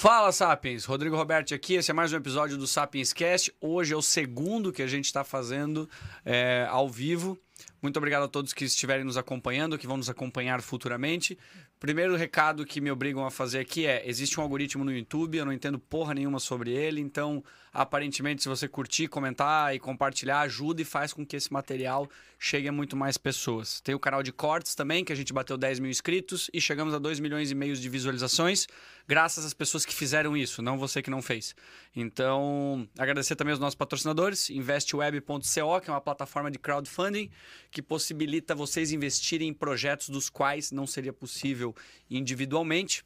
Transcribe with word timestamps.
Fala, 0.00 0.30
Sapiens! 0.30 0.84
Rodrigo 0.84 1.16
Roberto 1.16 1.52
aqui. 1.52 1.74
Esse 1.74 1.90
é 1.90 1.94
mais 1.94 2.12
um 2.12 2.16
episódio 2.16 2.56
do 2.56 2.68
Sapiens 2.68 3.12
Cast. 3.12 3.52
Hoje 3.60 3.92
é 3.92 3.96
o 3.96 4.00
segundo 4.00 4.72
que 4.72 4.80
a 4.80 4.86
gente 4.86 5.06
está 5.06 5.24
fazendo 5.24 5.90
é, 6.24 6.68
ao 6.70 6.88
vivo. 6.88 7.36
Muito 7.80 7.96
obrigado 7.96 8.24
a 8.24 8.28
todos 8.28 8.52
que 8.52 8.64
estiverem 8.64 9.04
nos 9.04 9.16
acompanhando, 9.16 9.78
que 9.78 9.86
vão 9.86 9.96
nos 9.96 10.10
acompanhar 10.10 10.60
futuramente. 10.60 11.38
Primeiro 11.78 12.16
recado 12.16 12.66
que 12.66 12.80
me 12.80 12.90
obrigam 12.90 13.24
a 13.24 13.30
fazer 13.30 13.60
aqui 13.60 13.86
é: 13.86 14.02
existe 14.04 14.40
um 14.40 14.42
algoritmo 14.42 14.84
no 14.84 14.92
YouTube, 14.92 15.38
eu 15.38 15.44
não 15.44 15.52
entendo 15.52 15.78
porra 15.78 16.12
nenhuma 16.12 16.40
sobre 16.40 16.72
ele, 16.72 17.00
então 17.00 17.42
aparentemente, 17.72 18.42
se 18.42 18.48
você 18.48 18.66
curtir, 18.66 19.06
comentar 19.06 19.74
e 19.74 19.78
compartilhar, 19.78 20.40
ajuda 20.40 20.82
e 20.82 20.84
faz 20.84 21.12
com 21.12 21.24
que 21.24 21.36
esse 21.36 21.52
material 21.52 22.08
chegue 22.36 22.66
a 22.66 22.72
muito 22.72 22.96
mais 22.96 23.16
pessoas. 23.16 23.80
Tem 23.80 23.94
o 23.94 24.00
canal 24.00 24.22
de 24.22 24.32
cortes 24.32 24.74
também, 24.74 25.04
que 25.04 25.12
a 25.12 25.16
gente 25.16 25.32
bateu 25.32 25.56
10 25.56 25.78
mil 25.78 25.90
inscritos 25.90 26.50
e 26.52 26.60
chegamos 26.60 26.94
a 26.94 26.98
2 26.98 27.20
milhões 27.20 27.50
e 27.50 27.54
meio 27.54 27.76
de 27.76 27.88
visualizações, 27.88 28.66
graças 29.06 29.44
às 29.44 29.54
pessoas 29.54 29.84
que 29.84 29.94
fizeram 29.94 30.36
isso, 30.36 30.60
não 30.62 30.78
você 30.78 31.00
que 31.00 31.10
não 31.10 31.22
fez. 31.22 31.54
Então, 31.94 32.88
agradecer 32.98 33.36
também 33.36 33.52
aos 33.52 33.60
nossos 33.60 33.74
patrocinadores, 33.74 34.50
investweb.co, 34.50 35.80
que 35.80 35.90
é 35.90 35.92
uma 35.92 36.00
plataforma 36.00 36.50
de 36.50 36.58
crowdfunding 36.58 37.30
que 37.70 37.82
possibilita 37.82 38.54
vocês 38.54 38.92
investirem 38.92 39.48
em 39.48 39.54
projetos 39.54 40.08
dos 40.08 40.28
quais 40.28 40.70
não 40.70 40.86
seria 40.86 41.12
possível 41.12 41.74
individualmente. 42.10 43.04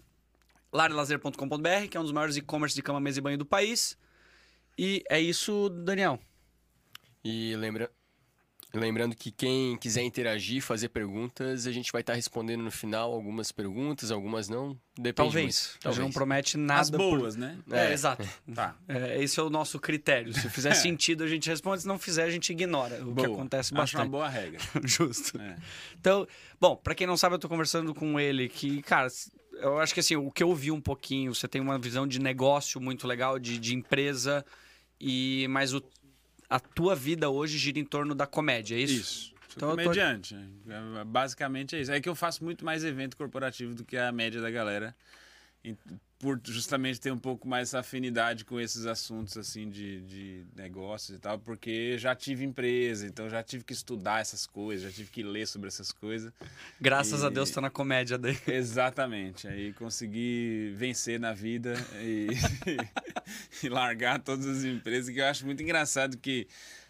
Larelazer.com.br, 0.73 1.89
que 1.91 1.97
é 1.97 2.01
um 2.01 2.05
dos 2.05 2.13
maiores 2.13 2.37
e-commerce 2.37 2.75
de 2.75 2.83
cama, 2.83 3.01
mesa 3.01 3.19
e 3.19 3.23
banho 3.23 3.39
do 3.39 3.45
país. 3.45 3.97
E 4.79 5.03
é 5.09 5.21
isso, 5.21 5.69
Daniel. 5.69 6.19
E 7.25 7.55
lembra... 7.57 7.91
lembrando 8.73 9.15
que 9.15 9.31
quem 9.31 9.77
quiser 9.77 10.03
interagir, 10.03 10.63
fazer 10.63 10.89
perguntas, 10.89 11.67
a 11.67 11.73
gente 11.73 11.93
vai 11.93 12.01
estar 12.01 12.15
respondendo 12.15 12.63
no 12.63 12.71
final 12.71 13.13
algumas 13.13 13.53
perguntas, 13.53 14.11
algumas 14.11 14.49
não. 14.49 14.79
Depende 14.97 15.15
Talvez. 15.15 15.71
muito. 15.73 15.89
A 15.89 15.91
gente 15.93 16.01
não 16.03 16.11
promete 16.13 16.57
nada. 16.57 16.81
As 16.81 16.91
boas, 16.91 17.35
por... 17.35 17.41
né? 17.41 17.59
É, 17.71 17.87
É. 17.89 17.93
exato. 17.93 18.27
Tá. 18.55 18.77
É, 18.89 19.23
esse 19.23 19.39
é 19.39 19.43
o 19.43 19.51
nosso 19.51 19.79
critério. 19.79 20.33
Se 20.33 20.49
fizer 20.51 20.73
sentido, 20.75 21.25
a 21.25 21.29
gente 21.29 21.49
responde. 21.49 21.83
Se 21.83 21.89
não 21.89 21.99
fizer, 21.99 22.25
a 22.25 22.31
gente 22.31 22.51
ignora. 22.53 22.97
O 23.05 23.15
que 23.15 23.27
Boa. 23.27 23.29
acontece 23.37 23.69
Acho 23.69 23.75
uma 23.75 23.83
bastante. 23.83 24.09
boa 24.11 24.29
regra. 24.29 24.61
Justo. 24.85 25.41
É. 25.41 25.57
Então, 25.99 26.27
bom, 26.61 26.77
pra 26.77 26.95
quem 26.95 27.07
não 27.07 27.17
sabe, 27.17 27.35
eu 27.35 27.39
tô 27.39 27.49
conversando 27.49 27.95
com 27.95 28.19
ele 28.19 28.49
que, 28.49 28.83
cara, 28.83 29.09
eu 29.55 29.79
acho 29.79 29.93
que 29.95 30.01
assim, 30.01 30.17
o 30.17 30.31
que 30.31 30.43
eu 30.43 30.55
vi 30.55 30.71
um 30.71 30.81
pouquinho, 30.81 31.35
você 31.35 31.47
tem 31.47 31.61
uma 31.61 31.79
visão 31.79 32.07
de 32.07 32.19
negócio 32.21 32.81
muito 32.81 33.07
legal, 33.07 33.39
de, 33.39 33.59
de 33.59 33.75
empresa, 33.75 34.45
e 35.01 35.47
mas 35.51 35.73
o, 35.75 35.83
a 36.55 36.61
tua 36.61 36.95
vida 36.95 37.31
hoje 37.31 37.57
gira 37.59 37.79
em 37.79 37.85
torno 37.85 38.15
da 38.15 38.27
comédia, 38.27 38.77
é 38.77 38.81
isso? 38.81 38.95
Isso. 39.01 39.33
Sou 39.49 39.57
Então 39.57 39.71
eu 39.71 39.77
tô- 39.77 39.83
comediante. 39.85 40.35
É, 40.69 41.05
Basicamente 41.05 41.77
é 41.77 41.81
isso. 41.81 41.93
É 41.93 42.01
que 42.01 42.09
eu 42.09 42.15
faço 42.15 42.43
muito 42.45 42.65
mais 42.65 42.85
evento 42.85 43.17
corporativo 43.17 43.75
do 43.75 43.85
que 43.85 43.97
a 43.97 44.11
média 44.13 44.41
da 44.41 44.51
galera. 44.51 44.95
Por 46.23 46.41
justamente 46.45 47.01
ter 47.01 47.11
um 47.11 47.19
pouco 47.19 47.49
mais 47.49 47.71
essa 47.71 47.81
afinidade 47.81 48.45
com 48.45 48.61
esses 48.61 48.87
assuntos 48.87 49.37
assim 49.37 49.69
de, 49.69 50.01
de 50.03 50.45
negócios 50.55 51.17
e 51.19 51.21
tal, 51.21 51.37
porque 51.37 51.99
já 51.99 52.15
tive 52.15 52.45
empresa, 52.45 53.05
então 53.09 53.29
já 53.29 53.43
tive 53.43 53.65
que 53.65 53.73
estudar 53.73 54.21
essas 54.21 54.47
coisas, 54.47 54.85
já 54.89 54.97
tive 54.97 55.11
que 55.11 55.21
ler 55.25 55.49
sobre 55.49 55.67
essas 55.67 55.91
coisas. 55.91 56.33
Graças 56.81 57.25
a 57.25 57.27
E- 57.27 57.33
Deus 57.33 57.51
tá 57.51 57.61
na 57.61 57.71
comédia 57.71 58.17
dele. 58.17 58.39
Exatamente. 58.47 59.49
Aí 59.49 59.73
consegui 59.73 60.73
vencer 60.77 61.19
na 61.19 61.33
vida 61.33 61.75
e, 62.01 62.29
e 63.65 63.69
largar 63.69 64.21
todas 64.21 64.47
as 64.47 64.63
empresas, 64.63 65.13
que 65.13 65.21
eu 65.21 65.27
acho 65.27 65.45
muito 65.45 65.61
engraçado 65.61 66.17
que. 66.17 66.47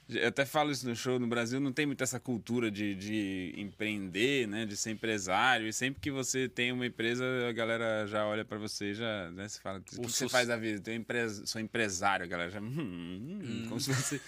Eu 0.09 0.29
até 0.29 0.45
falo 0.45 0.71
isso 0.71 0.87
no 0.89 0.95
show, 0.97 1.19
no 1.19 1.27
Brasil 1.27 1.59
não 1.61 1.73
tem 1.73 1.87
muito 1.87 2.03
essa 2.03 2.19
cultura 2.21 2.71
de, 2.71 2.95
de 2.95 3.55
empreender, 3.57 4.47
né? 4.47 4.67
De 4.67 4.77
ser 4.77 4.91
empresário. 4.91 5.67
E 5.69 5.73
sempre 5.73 6.01
que 6.01 6.11
você 6.11 6.49
tem 6.49 6.71
uma 6.73 6.85
empresa, 6.87 7.25
a 7.49 7.53
galera 7.53 8.07
já 8.07 8.27
olha 8.27 8.45
pra 8.45 8.59
você 8.59 8.91
e 8.91 8.95
já, 8.95 9.31
né? 9.31 9.49
Você 9.49 9.61
fala, 9.61 9.79
o 9.79 9.83
que, 9.83 9.91
que 9.97 10.03
você 10.03 10.29
faz 10.29 10.49
da 10.49 10.57
vida? 10.57 10.91
Eu 10.91 10.97
empre- 10.97 11.29
sou 11.47 11.61
empresário, 11.61 12.25
a 12.25 12.29
galera 12.29 12.51
já... 12.51 12.61
"Hum, 12.61 13.41
hum", 13.43 13.67
Como, 13.69 13.81
se 13.81 13.95
fosse, 13.95 14.21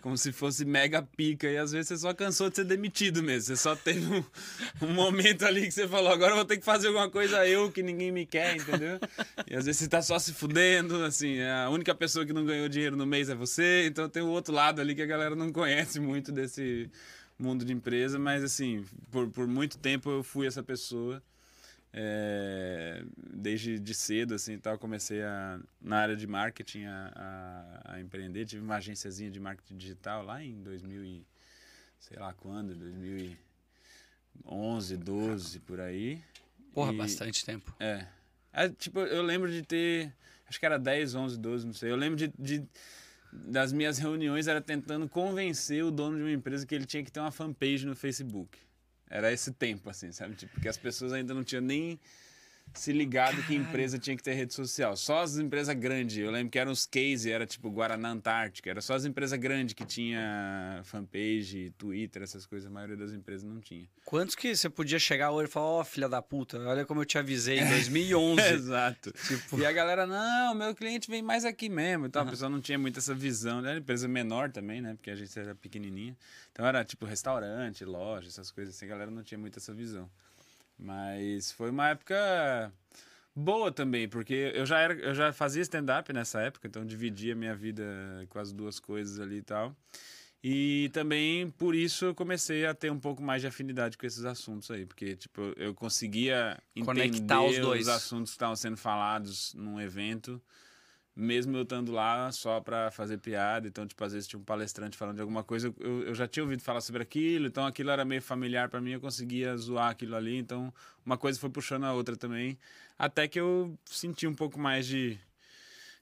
como 0.00 0.16
se 0.18 0.30
fosse 0.32 0.64
mega 0.64 1.02
pica. 1.02 1.48
E 1.50 1.56
às 1.56 1.72
vezes 1.72 1.88
você 1.88 1.96
só 1.98 2.12
cansou 2.14 2.48
de 2.50 2.56
ser 2.56 2.64
demitido 2.64 3.22
mesmo. 3.22 3.42
Você 3.48 3.56
só 3.56 3.74
teve 3.74 4.06
um, 4.06 4.24
um 4.82 4.92
momento 4.92 5.44
ali 5.44 5.62
que 5.62 5.72
você 5.72 5.88
falou, 5.88 6.12
agora 6.12 6.32
eu 6.32 6.36
vou 6.36 6.44
ter 6.44 6.58
que 6.58 6.64
fazer 6.64 6.88
alguma 6.88 7.10
coisa 7.10 7.46
eu 7.46 7.72
que 7.72 7.82
ninguém 7.82 8.12
me 8.12 8.26
quer, 8.26 8.56
entendeu? 8.56 9.00
E 9.50 9.56
às 9.56 9.64
vezes 9.66 9.80
você 9.80 9.88
tá 9.88 10.00
só 10.02 10.18
se 10.18 10.32
fudendo, 10.32 11.02
assim, 11.02 11.40
a 11.40 11.68
única 11.70 11.94
pessoa 11.94 12.24
que 12.24 12.32
não 12.32 12.44
ganhou 12.44 12.68
dinheiro 12.68 12.94
no 12.96 13.06
mês 13.06 13.28
é 13.28 13.34
você, 13.34 13.86
então 13.86 14.08
tem 14.08 14.22
o 14.22 14.28
outro 14.28 14.54
lado 14.54 14.80
ali 14.80 14.94
que 14.94 15.02
a 15.02 15.06
galera 15.16 15.36
não 15.36 15.52
conhece 15.52 15.98
muito 16.00 16.30
desse 16.32 16.90
mundo 17.38 17.64
de 17.64 17.72
empresa, 17.72 18.18
mas 18.18 18.42
assim, 18.44 18.84
por, 19.10 19.28
por 19.30 19.46
muito 19.46 19.78
tempo 19.78 20.10
eu 20.10 20.22
fui 20.22 20.46
essa 20.46 20.62
pessoa. 20.62 21.22
É, 21.96 23.04
desde 23.32 23.78
de 23.78 23.94
cedo, 23.94 24.34
assim, 24.34 24.58
tal, 24.58 24.76
comecei 24.76 25.22
a, 25.22 25.60
na 25.80 25.98
área 25.98 26.16
de 26.16 26.26
marketing 26.26 26.86
a, 26.86 27.12
a, 27.14 27.94
a 27.94 28.00
empreender. 28.00 28.44
Tive 28.46 28.64
uma 28.64 28.74
agênciazinha 28.76 29.30
de 29.30 29.38
marketing 29.38 29.76
digital 29.76 30.24
lá 30.24 30.42
em 30.42 30.60
2000 30.60 31.04
e, 31.04 31.24
sei 32.00 32.18
lá 32.18 32.32
quando, 32.34 32.74
2011, 32.74 33.36
12, 34.96 35.60
por 35.60 35.80
aí. 35.80 36.20
Porra, 36.72 36.92
E- 36.92 36.96
bastante 36.96 37.44
tempo. 37.44 37.74
é. 37.78 38.06
É, 38.56 38.68
tipo, 38.68 39.00
eu 39.00 39.20
lembro 39.22 39.50
de 39.50 39.62
ter. 39.62 40.12
Acho 40.48 40.60
que 40.60 40.66
era 40.66 40.78
10, 40.78 41.14
11, 41.16 41.36
12, 41.38 41.66
não 41.66 41.72
sei. 41.74 41.90
Eu 41.90 41.96
lembro 41.96 42.16
de. 42.16 42.32
de- 42.38 42.64
das 43.34 43.72
minhas 43.72 43.98
reuniões 43.98 44.46
era 44.46 44.60
tentando 44.60 45.08
convencer 45.08 45.84
o 45.84 45.90
dono 45.90 46.16
de 46.16 46.22
uma 46.22 46.32
empresa 46.32 46.64
que 46.64 46.74
ele 46.74 46.86
tinha 46.86 47.02
que 47.02 47.10
ter 47.10 47.20
uma 47.20 47.32
fanpage 47.32 47.84
no 47.84 47.96
Facebook. 47.96 48.58
Era 49.10 49.32
esse 49.32 49.52
tempo, 49.52 49.90
assim, 49.90 50.12
sabe? 50.12 50.34
Tipo, 50.34 50.52
porque 50.54 50.68
as 50.68 50.76
pessoas 50.76 51.12
ainda 51.12 51.34
não 51.34 51.42
tinham 51.44 51.62
nem 51.62 52.00
se 52.74 52.92
ligado 52.92 53.42
que 53.44 53.54
empresa 53.54 53.98
tinha 53.98 54.16
que 54.16 54.22
ter 54.22 54.34
rede 54.34 54.52
social. 54.52 54.96
Só 54.96 55.22
as 55.22 55.36
empresas 55.38 55.74
grandes. 55.76 56.16
Eu 56.18 56.30
lembro 56.30 56.50
que 56.50 56.58
eram 56.58 56.72
os 56.72 56.84
case, 56.86 57.30
era 57.30 57.46
tipo 57.46 57.70
Guaraná 57.70 58.10
Antártica. 58.10 58.68
Era 58.70 58.80
só 58.80 58.94
as 58.94 59.04
empresas 59.04 59.38
grandes 59.38 59.74
que 59.74 59.84
tinha 59.84 60.80
fanpage, 60.84 61.72
Twitter, 61.78 62.22
essas 62.22 62.46
coisas. 62.46 62.66
A 62.68 62.70
maioria 62.70 62.96
das 62.96 63.12
empresas 63.12 63.44
não 63.44 63.60
tinha. 63.60 63.88
Quantos 64.04 64.34
que 64.34 64.54
você 64.54 64.68
podia 64.68 64.98
chegar 64.98 65.30
hoje 65.30 65.48
e 65.48 65.52
falar, 65.52 65.66
ó, 65.66 65.84
filha 65.84 66.08
da 66.08 66.20
puta, 66.20 66.58
olha 66.60 66.84
como 66.84 67.00
eu 67.00 67.04
te 67.04 67.16
avisei 67.18 67.58
em 67.60 67.66
2011. 67.68 68.40
Exato. 68.42 69.12
Tipo- 69.12 69.58
E 69.58 69.66
a 69.66 69.72
galera, 69.72 70.06
não, 70.06 70.54
meu 70.54 70.74
cliente 70.74 71.08
vem 71.10 71.22
mais 71.22 71.44
aqui 71.44 71.68
mesmo. 71.68 72.06
Então, 72.06 72.22
A 72.22 72.26
pessoa 72.26 72.48
não 72.50 72.60
tinha 72.60 72.78
muito 72.78 72.98
essa 72.98 73.14
visão. 73.14 73.64
Era 73.64 73.78
empresa 73.78 74.06
menor 74.08 74.50
também, 74.50 74.80
né? 74.80 74.94
Porque 74.94 75.10
a 75.10 75.16
gente 75.16 75.38
era 75.38 75.54
pequenininha. 75.54 76.16
Então 76.52 76.66
era 76.66 76.84
tipo 76.84 77.04
restaurante, 77.06 77.84
loja, 77.84 78.28
essas 78.28 78.50
coisas 78.50 78.74
assim. 78.74 78.86
A 78.86 78.88
galera 78.88 79.10
não 79.10 79.22
tinha 79.22 79.38
muito 79.38 79.58
essa 79.58 79.72
visão. 79.72 80.08
Mas 80.78 81.52
foi 81.52 81.70
uma 81.70 81.88
época 81.90 82.72
boa 83.34 83.70
também, 83.72 84.08
porque 84.08 84.52
eu 84.54 84.66
já, 84.66 84.78
era, 84.80 84.94
eu 84.94 85.14
já 85.14 85.32
fazia 85.32 85.62
stand-up 85.62 86.12
nessa 86.12 86.40
época, 86.40 86.66
então 86.68 86.84
dividia 86.84 87.34
minha 87.34 87.54
vida 87.54 87.84
com 88.28 88.38
as 88.38 88.52
duas 88.52 88.78
coisas 88.78 89.18
ali 89.20 89.36
e 89.38 89.42
tal. 89.42 89.74
E 90.46 90.90
também 90.92 91.48
por 91.50 91.74
isso 91.74 92.04
eu 92.04 92.14
comecei 92.14 92.66
a 92.66 92.74
ter 92.74 92.92
um 92.92 93.00
pouco 93.00 93.22
mais 93.22 93.40
de 93.40 93.48
afinidade 93.48 93.96
com 93.96 94.04
esses 94.04 94.24
assuntos 94.26 94.70
aí, 94.70 94.84
porque 94.84 95.16
tipo, 95.16 95.40
eu 95.56 95.74
conseguia 95.74 96.60
Conectar 96.84 97.40
os 97.40 97.52
entender 97.52 97.62
dois. 97.62 97.88
assuntos 97.88 98.32
que 98.32 98.36
estavam 98.36 98.54
sendo 98.54 98.76
falados 98.76 99.54
num 99.54 99.80
evento, 99.80 100.42
mesmo 101.14 101.56
eu 101.56 101.62
estando 101.62 101.92
lá 101.92 102.30
só 102.32 102.60
pra 102.60 102.90
fazer 102.90 103.18
piada. 103.18 103.68
Então, 103.68 103.86
tipo, 103.86 104.02
às 104.04 104.12
vezes 104.12 104.28
tinha 104.28 104.38
um 104.40 104.44
palestrante 104.44 104.96
falando 104.96 105.16
de 105.16 105.22
alguma 105.22 105.44
coisa, 105.44 105.72
eu, 105.80 106.02
eu 106.02 106.14
já 106.14 106.26
tinha 106.26 106.42
ouvido 106.42 106.62
falar 106.62 106.80
sobre 106.80 107.02
aquilo, 107.02 107.46
então 107.46 107.66
aquilo 107.66 107.90
era 107.90 108.04
meio 108.04 108.22
familiar 108.22 108.68
pra 108.68 108.80
mim, 108.80 108.92
eu 108.92 109.00
conseguia 109.00 109.56
zoar 109.56 109.90
aquilo 109.90 110.16
ali. 110.16 110.36
Então, 110.36 110.72
uma 111.04 111.16
coisa 111.16 111.38
foi 111.38 111.50
puxando 111.50 111.84
a 111.84 111.92
outra 111.92 112.16
também, 112.16 112.58
até 112.98 113.28
que 113.28 113.38
eu 113.38 113.78
senti 113.84 114.26
um 114.26 114.34
pouco 114.34 114.58
mais 114.58 114.86
de 114.86 115.18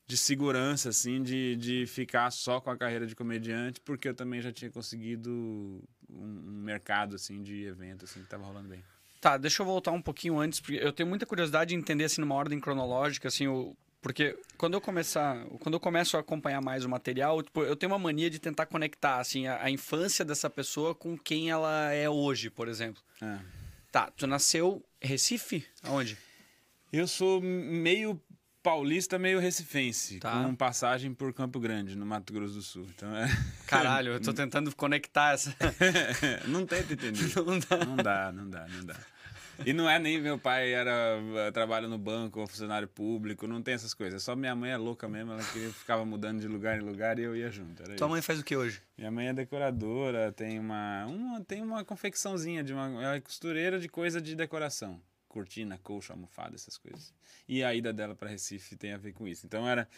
de 0.06 0.17
segurança, 0.17 0.91
assim, 0.91 1.22
de, 1.22 1.56
de 1.56 1.87
ficar 1.87 2.31
só 2.31 2.61
com 2.61 2.71
a 2.71 2.77
carreira 2.77 3.06
de 3.06 3.15
comediante, 3.15 3.81
porque 3.81 4.09
eu 4.09 4.15
também 4.15 4.41
já 4.43 4.53
tinha 4.53 4.71
conseguido 4.71 5.31
um, 5.31 5.83
um 6.11 6.62
mercado, 6.62 7.15
assim, 7.17 7.43
de 7.43 7.65
evento, 7.65 8.05
assim, 8.05 8.21
que 8.21 8.28
tava 8.28 8.45
rolando 8.45 8.69
bem. 8.69 8.83
Tá, 9.21 9.37
deixa 9.37 9.62
eu 9.62 9.67
voltar 9.67 9.93
um 9.93 10.03
pouquinho 10.03 10.39
antes, 10.39 10.61
porque 10.61 10.75
eu 10.75 10.93
tenho 10.93 11.09
muita 11.09 11.25
curiosidade 11.25 11.71
de 11.71 11.77
entender, 11.77 12.05
assim, 12.05 12.21
numa 12.21 12.34
ordem 12.34 12.61
cronológica, 12.61 13.28
assim, 13.28 13.47
o... 13.47 13.77
Porque 14.03 14.37
quando 14.59 14.75
eu 14.75 14.81
começar, 14.81 15.47
quando 15.60 15.75
eu 15.77 15.81
começo 15.81 16.16
a 16.16 16.21
acompanhar 16.21 16.60
mais 16.60 16.84
o 16.84 16.89
material, 16.89 17.41
tipo, 17.41 17.63
eu 17.63 17.77
tenho 17.77 17.93
uma 17.93 17.99
mania 17.99 18.28
de 18.28 18.41
tentar 18.41 18.66
conectar, 18.66 19.19
assim, 19.21 19.47
a, 19.47 19.63
a 19.63 19.71
infância 19.71 20.25
dessa 20.25 20.51
pessoa 20.51 20.93
com 20.93 21.16
quem 21.16 21.51
ela 21.51 21.93
é 21.93 22.10
hoje, 22.10 22.51
por 22.51 22.66
exemplo. 22.66 23.01
É. 23.22 23.39
Tá, 23.93 24.10
tu 24.16 24.27
nasceu 24.27 24.84
em 25.01 25.07
Recife? 25.07 25.65
Aonde? 25.84 26.19
Eu 26.93 27.07
sou 27.07 27.41
meio 27.41 28.21
paulista, 28.63 29.19
meio 29.19 29.39
recifense, 29.39 30.19
Tá. 30.19 30.43
com 30.45 30.55
passagem 30.55 31.13
por 31.15 31.33
Campo 31.33 31.59
Grande, 31.60 31.97
no 31.97 32.05
Mato 32.05 32.33
Grosso 32.33 32.55
do 32.55 32.63
Sul. 32.63 32.87
Então, 32.95 33.15
é... 33.16 33.27
Caralho, 33.66 34.13
eu 34.15 34.21
tô 34.21 34.33
tentando 34.33 34.75
conectar 34.75 35.34
essa... 35.34 35.55
não 36.47 36.66
tenta 36.66 36.93
entender. 36.93 37.33
Não 37.45 37.59
dá. 37.59 37.84
Não 37.84 37.97
dá, 37.97 38.33
não 38.33 38.51
dá, 38.51 38.66
não 38.69 38.84
dá. 38.84 38.97
E 39.65 39.72
não 39.72 39.89
é 39.89 39.99
nem 39.99 40.21
meu 40.21 40.39
pai 40.39 40.72
era 40.72 41.19
trabalha 41.53 41.87
no 41.87 41.99
banco 41.99 42.41
ou 42.41 42.47
funcionário 42.47 42.89
público, 42.89 43.47
não 43.47 43.63
tem 43.63 43.75
essas 43.75 43.95
coisas. 43.95 44.22
Só 44.22 44.34
minha 44.34 44.54
mãe 44.54 44.71
é 44.71 44.77
louca 44.77 45.09
mesmo, 45.09 45.33
ela 45.33 45.45
que 45.45 45.71
ficava 45.72 46.04
mudando 46.04 46.41
de 46.41 46.49
lugar 46.49 46.78
em 46.78 46.83
lugar 46.83 47.19
e 47.19 47.22
eu 47.22 47.37
ia 47.37 47.51
junto. 47.51 47.83
Tua 47.83 47.95
isso. 47.95 48.09
mãe 48.09 48.22
faz 48.22 48.41
o 48.41 48.45
que 48.45 48.57
hoje? 48.57 48.83
Minha 48.97 49.10
mãe 49.10 49.28
é 49.28 49.33
decoradora, 49.33 50.33
tem 50.33 50.59
uma, 50.59 51.07
uma 51.07 51.41
tem 51.45 51.63
uma 51.63 51.84
confecçãozinha 51.84 52.63
de 52.65 52.72
uma 52.72 52.87
ela 53.03 53.16
é 53.16 53.21
costureira 53.21 53.78
de 53.78 53.89
coisa 53.89 54.21
de 54.21 54.34
decoração. 54.34 55.01
cortina, 55.28 55.78
colcha, 55.78 56.13
almofada, 56.13 56.55
essas 56.55 56.77
coisas. 56.77 57.13
E 57.48 57.65
a 57.65 57.75
ida 57.75 57.93
dela 57.93 58.15
para 58.15 58.28
Recife 58.28 58.77
tem 58.77 58.93
a 58.93 58.98
ver 58.98 59.13
com 59.13 59.27
isso. 59.27 59.47
Então 59.47 59.69
era 59.69 59.89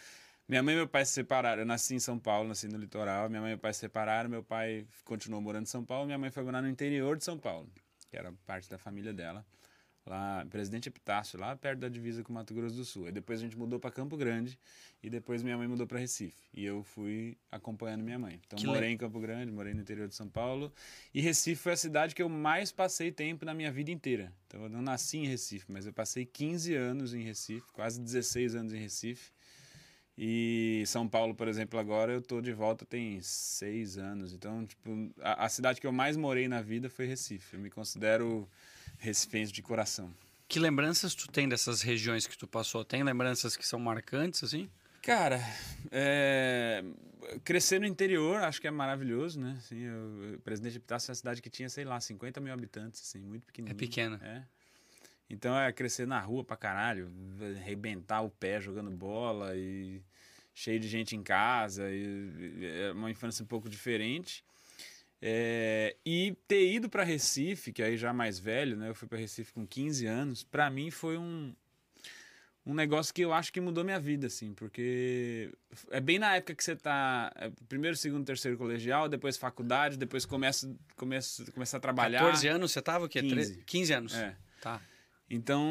minha 0.47 0.61
mãe 0.61 0.75
e 0.75 0.77
meu 0.77 0.87
pai 0.87 1.03
se 1.05 1.13
separaram. 1.13 1.63
Eu 1.63 1.65
nasci 1.65 1.95
em 1.95 1.99
São 1.99 2.19
Paulo, 2.19 2.47
nasci 2.47 2.67
no 2.67 2.77
litoral. 2.77 3.27
Minha 3.29 3.41
mãe 3.41 3.51
e 3.51 3.53
meu 3.55 3.59
pai 3.59 3.73
se 3.73 3.79
separaram. 3.81 4.29
Meu 4.29 4.43
pai 4.43 4.85
continuou 5.03 5.41
morando 5.41 5.63
em 5.63 5.69
São 5.69 5.83
Paulo. 5.83 6.05
Minha 6.05 6.17
mãe 6.17 6.29
foi 6.29 6.43
morar 6.43 6.61
no 6.61 6.69
interior 6.69 7.17
de 7.17 7.23
São 7.23 7.37
Paulo, 7.37 7.67
que 8.15 8.19
era 8.19 8.31
parte 8.45 8.69
da 8.69 8.77
família 8.77 9.13
dela. 9.13 9.45
Lá, 10.05 10.45
Presidente 10.51 10.87
Epitácio, 10.87 11.37
lá 11.39 11.55
perto 11.55 11.79
da 11.79 11.89
divisa 11.89 12.23
com 12.23 12.31
Mato 12.31 12.53
Grosso 12.53 12.75
do 12.75 12.85
Sul. 12.85 13.07
Aí 13.07 13.11
depois 13.11 13.39
a 13.39 13.41
gente 13.41 13.57
mudou 13.57 13.79
para 13.79 13.89
Campo 13.89 14.15
Grande 14.15 14.57
e 15.01 15.09
depois 15.09 15.41
minha 15.41 15.57
mãe 15.57 15.67
mudou 15.67 15.87
para 15.87 15.97
Recife. 15.97 16.43
E 16.53 16.63
eu 16.63 16.83
fui 16.83 17.35
acompanhando 17.51 18.03
minha 18.03 18.19
mãe. 18.19 18.39
Então 18.45 18.57
Que 18.57 18.67
morei 18.67 18.91
em 18.91 18.97
Campo 18.97 19.19
Grande, 19.19 19.51
morei 19.51 19.73
no 19.73 19.81
interior 19.81 20.07
de 20.07 20.13
São 20.13 20.29
Paulo. 20.29 20.71
E 21.11 21.19
Recife 21.19 21.59
foi 21.59 21.73
a 21.73 21.77
cidade 21.77 22.13
que 22.13 22.21
eu 22.21 22.29
mais 22.29 22.71
passei 22.71 23.11
tempo 23.11 23.43
na 23.45 23.53
minha 23.53 23.71
vida 23.71 23.89
inteira. 23.89 24.31
Então 24.45 24.61
eu 24.61 24.69
não 24.69 24.81
nasci 24.81 25.17
em 25.17 25.25
Recife, 25.25 25.65
mas 25.67 25.87
eu 25.87 25.91
passei 25.91 26.23
15 26.23 26.75
anos 26.75 27.15
em 27.15 27.23
Recife, 27.23 27.65
quase 27.73 27.99
16 27.99 28.55
anos 28.55 28.73
em 28.73 28.77
Recife. 28.77 29.31
E 30.17 30.83
São 30.87 31.07
Paulo, 31.07 31.35
por 31.35 31.47
exemplo, 31.47 31.77
agora 31.79 32.13
eu 32.13 32.21
tô 32.21 32.39
de 32.39 32.53
volta 32.53 32.85
tem 32.85 33.19
seis 33.21 33.97
anos. 33.97 34.33
Então, 34.33 34.65
tipo, 34.65 35.11
a, 35.21 35.45
a 35.45 35.49
cidade 35.49 35.81
que 35.81 35.87
eu 35.87 35.91
mais 35.91 36.15
morei 36.15 36.47
na 36.47 36.61
vida 36.61 36.89
foi 36.89 37.05
Recife. 37.05 37.55
Eu 37.55 37.59
me 37.59 37.69
considero 37.69 38.47
recifense 38.97 39.51
de 39.51 39.61
coração. 39.61 40.09
Que 40.47 40.59
lembranças 40.59 41.13
tu 41.13 41.27
tem 41.27 41.49
dessas 41.49 41.81
regiões 41.81 42.27
que 42.27 42.37
tu 42.37 42.47
passou? 42.47 42.85
Tem 42.85 43.03
lembranças 43.03 43.57
que 43.57 43.67
são 43.67 43.79
marcantes, 43.79 44.43
assim? 44.43 44.69
Cara, 45.01 45.39
é, 45.91 46.83
crescer 47.43 47.79
no 47.79 47.85
interior 47.85 48.41
acho 48.41 48.59
que 48.59 48.67
é 48.67 48.71
maravilhoso, 48.71 49.39
né? 49.39 49.55
Assim, 49.57 49.81
eu, 49.81 50.39
Presidente 50.43 50.71
de 50.71 50.77
Epitácio 50.79 51.09
é 51.09 51.11
uma 51.11 51.15
cidade 51.15 51.41
que 51.41 51.49
tinha, 51.49 51.69
sei 51.69 51.83
lá, 51.83 51.99
50 51.99 52.39
mil 52.39 52.53
habitantes, 52.53 53.01
assim, 53.01 53.19
muito 53.19 53.45
pequenininha. 53.45 53.75
É 53.75 53.77
pequena. 53.77 54.19
É. 54.23 54.43
Então 55.29 55.57
é 55.59 55.71
crescer 55.73 56.05
na 56.05 56.19
rua 56.19 56.43
pra 56.43 56.55
caralho, 56.55 57.11
arrebentar 57.57 58.21
o 58.21 58.29
pé 58.29 58.61
jogando 58.61 58.91
bola 58.91 59.55
e 59.55 60.01
cheio 60.53 60.79
de 60.79 60.87
gente 60.87 61.15
em 61.15 61.23
casa. 61.23 61.89
E, 61.89 62.59
é 62.87 62.91
uma 62.91 63.09
infância 63.09 63.43
um 63.43 63.47
pouco 63.47 63.67
diferente. 63.69 64.43
É, 65.21 65.95
e 66.05 66.35
ter 66.47 66.71
ido 66.71 66.87
para 66.89 67.03
Recife, 67.03 67.73
que 67.73 67.81
aí 67.81 67.97
já 67.97 68.13
mais 68.13 68.37
velho, 68.37 68.77
né? 68.77 68.89
Eu 68.89 68.95
fui 68.95 69.07
para 69.07 69.17
Recife 69.17 69.51
com 69.53 69.65
15 69.65 70.05
anos. 70.05 70.43
Para 70.43 70.69
mim 70.69 70.91
foi 70.91 71.17
um 71.17 71.53
um 72.67 72.73
negócio 72.73 73.13
que 73.13 73.21
eu 73.21 73.31
acho 73.31 73.53
que 73.53 73.61
mudou 73.61 73.83
minha 73.83 73.99
vida, 73.99 74.25
assim, 74.25 74.51
porque 74.55 75.51
é 75.91 75.99
bem 76.01 76.17
na 76.17 76.35
época 76.35 76.55
que 76.55 76.63
você 76.63 76.75
tá 76.75 77.31
é, 77.35 77.51
primeiro, 77.69 77.95
segundo, 77.95 78.25
terceiro 78.25 78.57
colegial, 78.57 79.07
depois 79.07 79.37
faculdade, 79.37 79.97
depois 79.97 80.25
começa, 80.25 80.75
começa, 80.95 81.51
começa 81.51 81.77
a 81.77 81.79
trabalhar. 81.79 82.21
14 82.21 82.47
anos 82.47 82.71
você 82.71 82.81
tava 82.81 83.05
o 83.05 83.09
quê? 83.09 83.21
15. 83.21 83.53
Tre- 83.53 83.63
15 83.65 83.93
anos. 83.93 84.15
É. 84.15 84.35
Tá. 84.61 84.81
Então, 85.29 85.63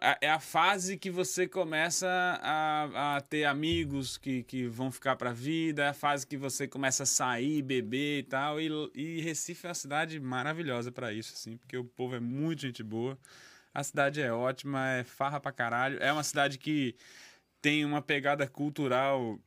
a- 0.00 0.16
é 0.20 0.30
a 0.30 0.40
fase 0.40 0.96
que 0.96 1.10
você 1.10 1.46
começa 1.46 2.08
a, 2.42 3.16
a 3.16 3.20
ter 3.20 3.44
amigos 3.44 4.16
que, 4.16 4.42
que 4.44 4.66
vão 4.66 4.90
ficar 4.90 5.14
pra 5.16 5.30
vida, 5.32 5.84
é 5.84 5.88
a 5.88 5.94
fase 5.94 6.26
que 6.26 6.36
você 6.38 6.66
começa 6.66 7.02
a 7.02 7.06
sair, 7.06 7.60
beber 7.62 8.20
e 8.20 8.22
tal. 8.22 8.58
E, 8.60 8.70
e 8.94 9.20
Recife 9.20 9.66
é 9.66 9.68
uma 9.68 9.74
cidade 9.74 10.18
maravilhosa 10.18 10.90
pra 10.90 11.12
isso, 11.12 11.34
assim, 11.34 11.56
porque 11.58 11.76
o 11.76 11.84
povo 11.84 12.14
é 12.16 12.20
muito 12.20 12.62
gente 12.62 12.82
boa. 12.82 13.18
A 13.74 13.82
cidade 13.84 14.22
é 14.22 14.32
ótima, 14.32 14.88
é 14.92 15.04
farra 15.04 15.38
pra 15.38 15.52
caralho. 15.52 15.98
É 16.02 16.10
uma 16.12 16.22
cidade 16.22 16.58
que 16.58 16.96
tem 17.60 17.84
uma 17.84 18.00
pegada 18.00 18.46
cultural 18.46 19.38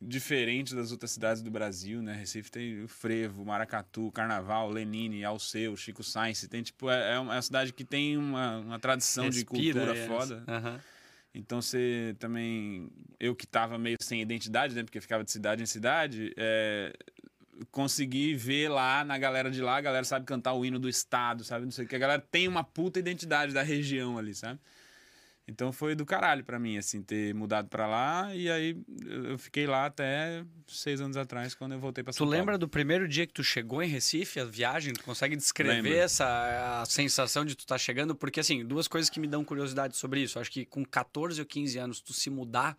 diferente 0.00 0.74
das 0.74 0.92
outras 0.92 1.10
cidades 1.10 1.42
do 1.42 1.50
Brasil, 1.50 2.02
né? 2.02 2.14
Recife 2.14 2.50
tem 2.50 2.82
o 2.82 2.88
Frevo, 2.88 3.44
Maracatu, 3.44 4.10
Carnaval, 4.12 4.70
Lenine, 4.70 5.24
Alceu, 5.24 5.76
Chico 5.76 6.02
Sainz. 6.02 6.46
Tem, 6.48 6.62
tipo, 6.62 6.90
é, 6.90 7.14
é 7.14 7.18
uma 7.18 7.40
cidade 7.40 7.72
que 7.72 7.84
tem 7.84 8.16
uma, 8.16 8.58
uma 8.58 8.78
tradição 8.78 9.28
de 9.30 9.40
Respira, 9.40 9.80
cultura 9.80 9.98
é. 9.98 10.06
foda. 10.06 10.44
Aham. 10.46 10.80
Então 11.34 11.60
você 11.60 12.16
também. 12.18 12.90
Eu 13.20 13.34
que 13.34 13.46
tava 13.46 13.78
meio 13.78 13.96
sem 14.00 14.22
identidade, 14.22 14.74
né? 14.74 14.82
Porque 14.82 15.00
ficava 15.00 15.22
de 15.22 15.30
cidade 15.30 15.62
em 15.62 15.66
cidade, 15.66 16.32
é, 16.36 16.92
consegui 17.70 18.34
ver 18.34 18.68
lá 18.68 19.04
na 19.04 19.18
galera 19.18 19.50
de 19.50 19.60
lá, 19.60 19.76
a 19.76 19.80
galera 19.80 20.04
sabe 20.04 20.24
cantar 20.24 20.54
o 20.54 20.64
hino 20.64 20.78
do 20.78 20.88
estado, 20.88 21.44
sabe? 21.44 21.64
Não 21.64 21.72
sei 21.72 21.84
o 21.84 21.88
que. 21.88 21.94
A 21.94 21.98
galera 21.98 22.22
tem 22.22 22.48
uma 22.48 22.64
puta 22.64 22.98
identidade 22.98 23.52
da 23.52 23.62
região 23.62 24.16
ali, 24.16 24.34
sabe? 24.34 24.58
Então 25.48 25.72
foi 25.72 25.94
do 25.94 26.04
caralho 26.04 26.42
pra 26.44 26.58
mim, 26.58 26.76
assim, 26.76 27.00
ter 27.02 27.32
mudado 27.32 27.68
pra 27.68 27.86
lá. 27.86 28.34
E 28.34 28.50
aí 28.50 28.76
eu 29.04 29.38
fiquei 29.38 29.64
lá 29.66 29.86
até 29.86 30.44
seis 30.66 31.00
anos 31.00 31.16
atrás, 31.16 31.54
quando 31.54 31.72
eu 31.72 31.78
voltei 31.78 32.02
pra 32.02 32.12
Tu 32.12 32.16
São 32.16 32.26
Paulo. 32.26 32.36
lembra 32.36 32.58
do 32.58 32.68
primeiro 32.68 33.06
dia 33.06 33.26
que 33.26 33.32
tu 33.32 33.44
chegou 33.44 33.80
em 33.80 33.88
Recife, 33.88 34.40
a 34.40 34.44
viagem? 34.44 34.92
Tu 34.92 35.04
consegue 35.04 35.36
descrever 35.36 35.82
Lembro. 35.82 35.98
essa 35.98 36.80
a 36.82 36.84
sensação 36.86 37.44
de 37.44 37.54
tu 37.54 37.60
estar 37.60 37.78
chegando? 37.78 38.14
Porque, 38.14 38.40
assim, 38.40 38.64
duas 38.66 38.88
coisas 38.88 39.08
que 39.08 39.20
me 39.20 39.28
dão 39.28 39.44
curiosidade 39.44 39.96
sobre 39.96 40.20
isso. 40.20 40.38
Acho 40.40 40.50
que 40.50 40.64
com 40.66 40.84
14 40.84 41.40
ou 41.40 41.46
15 41.46 41.78
anos, 41.78 42.00
tu 42.00 42.12
se 42.12 42.28
mudar, 42.28 42.76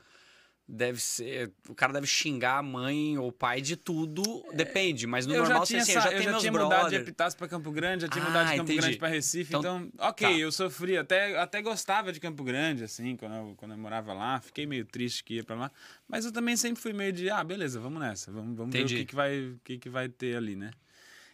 deve 0.67 0.99
ser. 0.99 1.51
O 1.69 1.73
cara 1.73 1.93
deve 1.93 2.05
xingar 2.05 2.57
a 2.57 2.61
mãe 2.61 3.17
ou 3.17 3.31
pai 3.31 3.61
de 3.61 3.77
tudo. 3.77 4.21
Depende, 4.53 5.07
mas 5.07 5.25
no 5.25 5.33
eu 5.33 5.39
normal 5.43 5.59
já 5.59 5.65
tinha, 5.65 5.81
assim, 5.81 5.91
eu 5.93 5.97
essa- 5.99 6.03
já 6.03 6.09
tenho 6.09 6.19
eu 6.21 6.25
já 6.25 6.31
meus 6.31 6.41
tinha 6.41 6.51
mudado 6.51 6.69
de 6.69 6.75
brother. 6.81 7.01
Epitácio 7.01 7.37
pra 7.39 7.47
Campo 7.47 7.71
Grande, 7.71 8.01
já 8.01 8.09
tinha 8.09 8.23
Ah, 8.23 8.27
mudado 8.27 8.47
de 8.49 8.55
Campo 8.55 8.63
entendi. 8.71 8.81
Grande 8.81 8.97
pra 8.97 9.07
Recife, 9.07 9.55
Então, 9.55 9.77
então, 9.87 9.91
ok, 10.09 10.27
tá. 10.29 10.33
eu 10.37 10.51
sofri, 10.51 10.97
até, 10.97 11.37
até 11.39 11.61
gostava 11.61 12.11
de 12.11 12.19
Campo 12.19 12.43
Grande, 12.43 12.83
assim, 12.83 13.15
quando 13.15 13.35
eu, 13.35 13.53
quando 13.55 13.71
eu 13.71 13.77
morava 13.77 14.13
lá, 14.13 14.41
fiquei 14.41 14.65
meio 14.65 14.83
triste 14.85 15.23
que 15.23 15.35
ia 15.35 15.43
pra 15.43 15.55
lá, 15.55 15.71
mas 16.07 16.25
eu 16.25 16.31
também 16.33 16.57
sempre 16.57 16.81
fui 16.81 16.91
meio 16.91 17.13
de, 17.13 17.29
ah, 17.29 17.43
beleza, 17.43 17.79
vamos 17.79 17.99
nessa, 18.01 18.31
vamos, 18.31 18.57
vamos 18.57 18.73
ver 18.73 18.83
o 18.83 18.87
que, 18.87 19.05
que, 19.05 19.15
vai, 19.15 19.39
o 19.39 19.59
que, 19.63 19.77
que 19.77 19.89
vai 19.89 20.09
ter 20.09 20.35
ali, 20.35 20.55
né? 20.55 20.71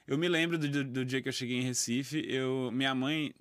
Eu 0.06 0.18
me 0.18 0.28
lembro 0.28 0.58
do, 0.58 0.68
do, 0.68 0.84
do 0.84 1.06
dia 1.06 1.22
que 1.22 1.30
eu 1.30 1.34
cheguei 1.34 1.58
em 1.58 1.64
Recife, 1.64 2.24
eu, 2.28 2.70
minha 2.72 2.94
mãe 2.94 3.34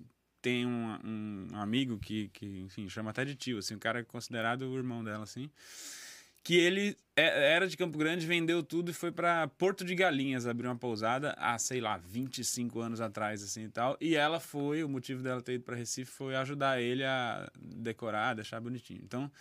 tem 0.43 0.65
um, 0.65 1.47
um 1.53 1.55
amigo 1.55 1.97
que, 1.97 2.27
que, 2.29 2.45
enfim, 2.59 2.87
chama 2.89 3.11
até 3.11 3.23
de 3.23 3.33
tio, 3.33 3.57
assim, 3.57 3.75
um 3.75 3.79
cara 3.79 4.03
considerado 4.03 4.63
o 4.63 4.77
irmão 4.77 5.01
dela, 5.01 5.23
assim, 5.23 5.49
que 6.43 6.57
ele 6.57 6.97
é- 7.15 7.53
era 7.53 7.65
de 7.65 7.77
Campo 7.77 7.97
Grande, 7.97 8.27
vendeu 8.27 8.61
tudo 8.61 8.91
e 8.91 8.93
foi 8.93 9.09
para 9.09 9.47
Porto 9.47 9.85
de 9.85 9.95
Galinhas 9.95 10.45
abrir 10.45 10.67
uma 10.67 10.75
pousada 10.75 11.33
há, 11.37 11.57
sei 11.57 11.79
lá, 11.79 11.97
25 11.97 12.81
anos 12.81 12.99
atrás, 12.99 13.41
assim 13.41 13.63
e 13.63 13.69
tal. 13.69 13.97
E 14.01 14.15
ela 14.15 14.37
foi, 14.41 14.83
o 14.83 14.89
motivo 14.89 15.23
dela 15.23 15.41
ter 15.41 15.53
ido 15.53 15.63
para 15.63 15.77
Recife 15.77 16.11
foi 16.11 16.35
ajudar 16.35 16.81
ele 16.81 17.05
a 17.05 17.49
decorar, 17.55 18.33
deixar 18.35 18.59
bonitinho. 18.59 18.99
Então, 19.01 19.31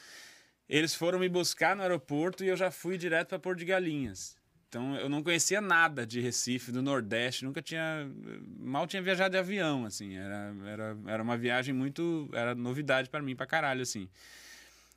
eles 0.69 0.95
foram 0.95 1.19
me 1.19 1.29
buscar 1.29 1.75
no 1.75 1.83
aeroporto 1.83 2.45
e 2.45 2.49
eu 2.49 2.57
já 2.57 2.71
fui 2.71 2.97
direto 2.97 3.31
para 3.31 3.41
Porto 3.41 3.59
de 3.59 3.65
Galinhas. 3.65 4.37
Então, 4.73 4.97
eu 4.97 5.07
não 5.07 5.23
conhecia 5.23 5.61
nada 5.61 6.07
de 6.07 6.19
Recife, 6.19 6.73
do 6.73 6.81
Nordeste, 6.81 7.45
nunca 7.45 7.61
tinha. 7.61 8.11
Mal 8.59 8.87
tinha 8.87 9.03
viajado 9.03 9.33
de 9.33 9.37
avião, 9.37 9.85
assim. 9.85 10.17
Era, 10.17 10.55
era, 10.65 10.97
era 11.09 11.23
uma 11.23 11.37
viagem 11.37 11.75
muito. 11.75 12.27
Era 12.33 12.55
novidade 12.55 13.11
para 13.11 13.21
mim, 13.21 13.37
pra 13.37 13.45
caralho, 13.45 13.83
assim. 13.83 14.09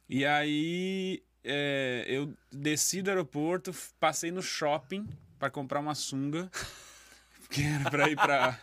E 0.08 0.26
aí 0.26 1.22
é, 1.44 2.06
eu 2.08 2.34
desci 2.50 3.02
do 3.02 3.10
aeroporto, 3.10 3.76
passei 4.00 4.32
no 4.32 4.42
shopping 4.42 5.06
para 5.38 5.50
comprar 5.50 5.82
uma 5.82 5.94
sunga, 5.94 6.50
que 7.52 7.62
era 7.62 7.92
para 7.92 8.10
ir 8.10 8.16
para 8.16 8.58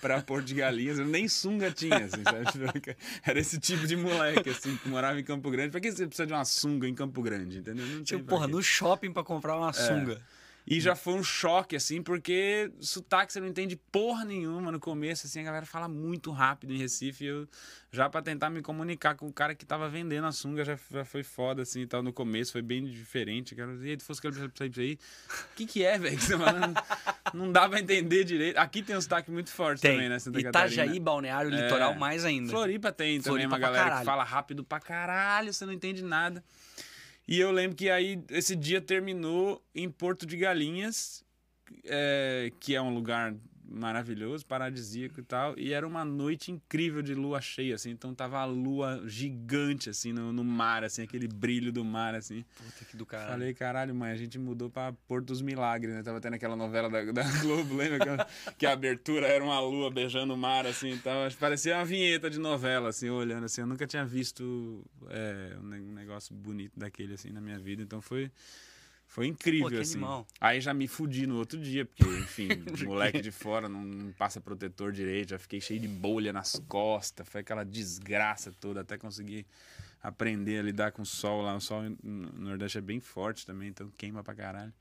para 0.00 0.20
Porto 0.20 0.46
de 0.46 0.54
Galinhas. 0.54 0.98
Eu 0.98 1.06
nem 1.06 1.28
sunga 1.28 1.70
tinha, 1.70 1.96
assim, 2.06 2.24
sabe? 2.24 2.96
Era 3.24 3.38
esse 3.38 3.60
tipo 3.60 3.86
de 3.86 3.94
moleque, 3.94 4.50
assim, 4.50 4.76
que 4.78 4.88
morava 4.88 5.20
em 5.20 5.22
Campo 5.22 5.48
Grande. 5.48 5.70
Pra 5.70 5.80
que 5.80 5.92
você 5.92 6.06
precisa 6.06 6.26
de 6.26 6.32
uma 6.32 6.44
sunga 6.44 6.88
em 6.88 6.94
Campo 6.94 7.22
Grande, 7.22 7.58
entendeu? 7.58 7.86
Não 7.86 8.02
Tipo, 8.02 8.24
pra 8.24 8.34
porra, 8.34 8.48
no 8.48 8.60
shopping 8.62 9.12
pra 9.12 9.22
comprar 9.22 9.56
uma 9.56 9.72
sunga. 9.72 10.20
E 10.68 10.80
já 10.80 10.96
foi 10.96 11.14
um 11.14 11.22
choque, 11.22 11.76
assim, 11.76 12.02
porque 12.02 12.72
sotaque 12.80 13.32
você 13.32 13.38
não 13.38 13.46
entende 13.46 13.76
porra 13.92 14.24
nenhuma 14.24 14.72
no 14.72 14.80
começo, 14.80 15.24
assim, 15.26 15.38
a 15.38 15.44
galera 15.44 15.64
fala 15.64 15.86
muito 15.86 16.32
rápido 16.32 16.72
em 16.74 16.76
Recife. 16.78 17.24
Eu, 17.24 17.46
já 17.92 18.10
pra 18.10 18.20
tentar 18.20 18.50
me 18.50 18.60
comunicar 18.60 19.14
com 19.14 19.28
o 19.28 19.32
cara 19.32 19.54
que 19.54 19.64
tava 19.64 19.88
vendendo 19.88 20.26
a 20.26 20.32
sunga, 20.32 20.64
já, 20.64 20.76
já 20.90 21.04
foi 21.04 21.22
foda, 21.22 21.62
assim, 21.62 21.82
e 21.82 21.86
tal. 21.86 22.02
No 22.02 22.12
começo 22.12 22.50
foi 22.50 22.62
bem 22.62 22.84
diferente. 22.84 23.54
Cara, 23.54 23.72
e 23.80 23.90
aí, 23.90 23.96
tu 23.96 24.02
fosse 24.02 24.20
que 24.20 24.26
ele 24.26 24.34
precisa 24.48 24.66
isso 24.66 24.80
aí? 24.80 24.98
O 25.52 25.54
que 25.54 25.66
que 25.66 25.84
é, 25.84 25.96
velho? 25.98 26.18
Não 27.32 27.52
dá 27.52 27.68
pra 27.68 27.78
entender 27.78 28.24
direito. 28.24 28.56
Aqui 28.58 28.82
tem 28.82 28.96
um 28.96 29.00
sotaque 29.00 29.30
muito 29.30 29.50
forte 29.50 29.80
Tem. 29.82 29.92
também, 29.92 30.08
né, 30.08 30.18
Santa 30.18 30.40
Itajaí, 30.40 30.76
Catarina. 30.78 31.04
Balneário, 31.04 31.54
É. 31.54 31.62
litoral, 31.62 31.94
mais 31.94 32.24
ainda. 32.24 32.50
Floripa 32.50 32.90
tem 32.90 33.20
também 33.20 33.22
Floripa 33.22 33.48
uma 33.48 33.58
pra 33.58 33.66
galera 33.68 33.84
caralho. 33.84 34.00
que 34.00 34.06
fala 34.06 34.24
rápido 34.24 34.64
pra 34.64 34.80
caralho, 34.80 35.52
você 35.52 35.64
não 35.64 35.72
entende 35.72 36.02
nada. 36.02 36.42
E 37.28 37.40
eu 37.40 37.50
lembro 37.50 37.76
que 37.76 37.90
aí 37.90 38.22
esse 38.30 38.54
dia 38.54 38.80
terminou 38.80 39.62
em 39.74 39.90
Porto 39.90 40.24
de 40.24 40.36
Galinhas, 40.36 41.24
é, 41.84 42.52
que 42.60 42.74
é 42.74 42.80
um 42.80 42.94
lugar 42.94 43.34
maravilhoso, 43.68 44.46
paradisíaco 44.46 45.20
e 45.20 45.22
tal, 45.22 45.58
e 45.58 45.72
era 45.72 45.86
uma 45.86 46.04
noite 46.04 46.52
incrível 46.52 47.02
de 47.02 47.14
lua 47.14 47.40
cheia, 47.40 47.74
assim, 47.74 47.90
então 47.90 48.14
tava 48.14 48.38
a 48.38 48.44
lua 48.44 49.02
gigante, 49.06 49.90
assim, 49.90 50.12
no, 50.12 50.32
no 50.32 50.44
mar, 50.44 50.84
assim, 50.84 51.02
aquele 51.02 51.26
brilho 51.26 51.72
do 51.72 51.84
mar, 51.84 52.14
assim. 52.14 52.44
Puta 52.56 52.84
que 52.84 52.96
do 52.96 53.04
caralho. 53.04 53.30
Falei, 53.30 53.54
caralho, 53.54 53.94
mãe, 53.94 54.12
a 54.12 54.16
gente 54.16 54.38
mudou 54.38 54.70
pra 54.70 54.92
Porto 55.06 55.26
dos 55.26 55.42
Milagres, 55.42 55.94
né? 55.94 56.02
Tava 56.02 56.20
tendo 56.20 56.34
aquela 56.34 56.56
novela 56.56 56.88
da, 56.88 57.04
da 57.12 57.22
Globo, 57.40 57.74
lembra? 57.74 57.98
Que, 57.98 58.54
que 58.58 58.66
a 58.66 58.72
abertura 58.72 59.26
era 59.26 59.42
uma 59.42 59.58
lua 59.60 59.90
beijando 59.90 60.34
o 60.34 60.36
mar, 60.36 60.66
assim 60.66 60.92
e 60.92 60.98
tal. 60.98 61.30
Parecia 61.38 61.76
uma 61.76 61.84
vinheta 61.84 62.30
de 62.30 62.38
novela, 62.38 62.90
assim, 62.90 63.10
olhando 63.10 63.44
assim. 63.44 63.60
Eu 63.60 63.66
nunca 63.66 63.86
tinha 63.86 64.04
visto 64.04 64.84
é, 65.08 65.56
um 65.60 65.92
negócio 65.92 66.34
bonito 66.34 66.72
daquele, 66.76 67.14
assim, 67.14 67.30
na 67.30 67.40
minha 67.40 67.58
vida. 67.58 67.82
Então 67.82 68.00
foi, 68.00 68.30
Foi 69.16 69.28
incrível, 69.28 69.70
Pô, 69.70 69.78
assim. 69.78 69.94
animal. 69.94 70.26
Aí 70.38 70.60
já 70.60 70.74
me 70.74 70.86
fudi 70.86 71.26
no 71.26 71.38
outro 71.38 71.58
dia, 71.58 71.86
porque, 71.86 72.04
enfim, 72.04 72.48
moleque 72.84 73.22
de 73.22 73.30
fora 73.30 73.66
não 73.66 74.12
passa 74.12 74.42
protetor 74.42 74.92
direito, 74.92 75.30
já 75.30 75.38
fiquei 75.38 75.58
cheio 75.58 75.80
de 75.80 75.88
bolha 75.88 76.34
nas 76.34 76.60
costas, 76.68 77.26
foi 77.26 77.40
aquela 77.40 77.64
desgraça 77.64 78.52
toda, 78.60 78.82
até 78.82 78.98
conseguir 78.98 79.46
aprender 80.02 80.58
a 80.58 80.62
lidar 80.62 80.92
com 80.92 81.00
o 81.00 81.06
sol 81.06 81.40
lá. 81.40 81.56
O 81.56 81.60
sol 81.62 81.84
no 82.02 82.30
Nordeste 82.32 82.76
é 82.76 82.82
bem 82.82 83.00
forte 83.00 83.46
também, 83.46 83.70
então 83.70 83.90
queima 83.96 84.22
pra 84.22 84.34
caralho. 84.34 84.74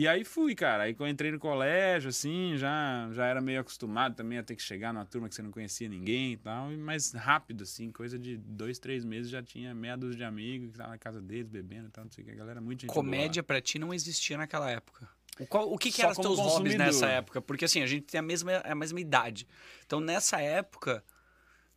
E 0.00 0.08
aí 0.08 0.24
fui, 0.24 0.54
cara. 0.54 0.84
Aí 0.84 0.96
eu 0.98 1.06
entrei 1.06 1.30
no 1.30 1.38
colégio, 1.38 2.08
assim, 2.08 2.56
já, 2.56 3.10
já 3.12 3.26
era 3.26 3.38
meio 3.38 3.60
acostumado 3.60 4.14
também 4.14 4.38
a 4.38 4.42
ter 4.42 4.56
que 4.56 4.62
chegar 4.62 4.94
numa 4.94 5.04
turma 5.04 5.28
que 5.28 5.34
você 5.34 5.42
não 5.42 5.50
conhecia 5.50 5.90
ninguém 5.90 6.32
e 6.32 6.36
tal. 6.38 6.72
e- 6.72 6.76
Mas 6.78 7.12
rápido, 7.12 7.64
assim, 7.64 7.92
coisa 7.92 8.18
de 8.18 8.38
dois, 8.38 8.78
três 8.78 9.04
meses 9.04 9.30
já 9.30 9.42
tinha 9.42 9.74
meia 9.74 9.96
dúzia 9.98 10.16
de 10.16 10.24
amigos 10.24 10.68
que 10.68 10.72
estavam 10.72 10.92
na 10.92 10.98
casa 10.98 11.20
deles, 11.20 11.48
bebendo 11.48 11.88
e 11.88 11.90
tal, 11.90 12.04
não 12.04 12.10
sei 12.10 12.24
o 12.24 12.26
que. 12.26 12.32
A 12.32 12.34
galera 12.36 12.62
muito 12.62 12.80
gente. 12.80 12.90
Comédia 12.90 13.42
pra 13.42 13.60
ti 13.60 13.78
não 13.78 13.92
existia 13.92 14.38
naquela 14.38 14.70
época. 14.70 15.06
O, 15.38 15.46
qual- 15.46 15.70
o 15.70 15.76
que, 15.76 15.92
que 15.92 16.00
eram 16.00 16.12
os 16.12 16.16
teus 16.18 16.38
hobbies 16.38 16.52
consumidor. 16.54 16.78
nessa 16.86 17.06
época? 17.06 17.42
Porque 17.42 17.66
assim, 17.66 17.82
a 17.82 17.86
gente 17.86 18.04
tem 18.06 18.18
a 18.18 18.22
mesma, 18.22 18.52
a 18.64 18.74
mesma 18.74 19.00
idade. 19.00 19.46
Então 19.84 20.00
nessa 20.00 20.40
época 20.40 21.04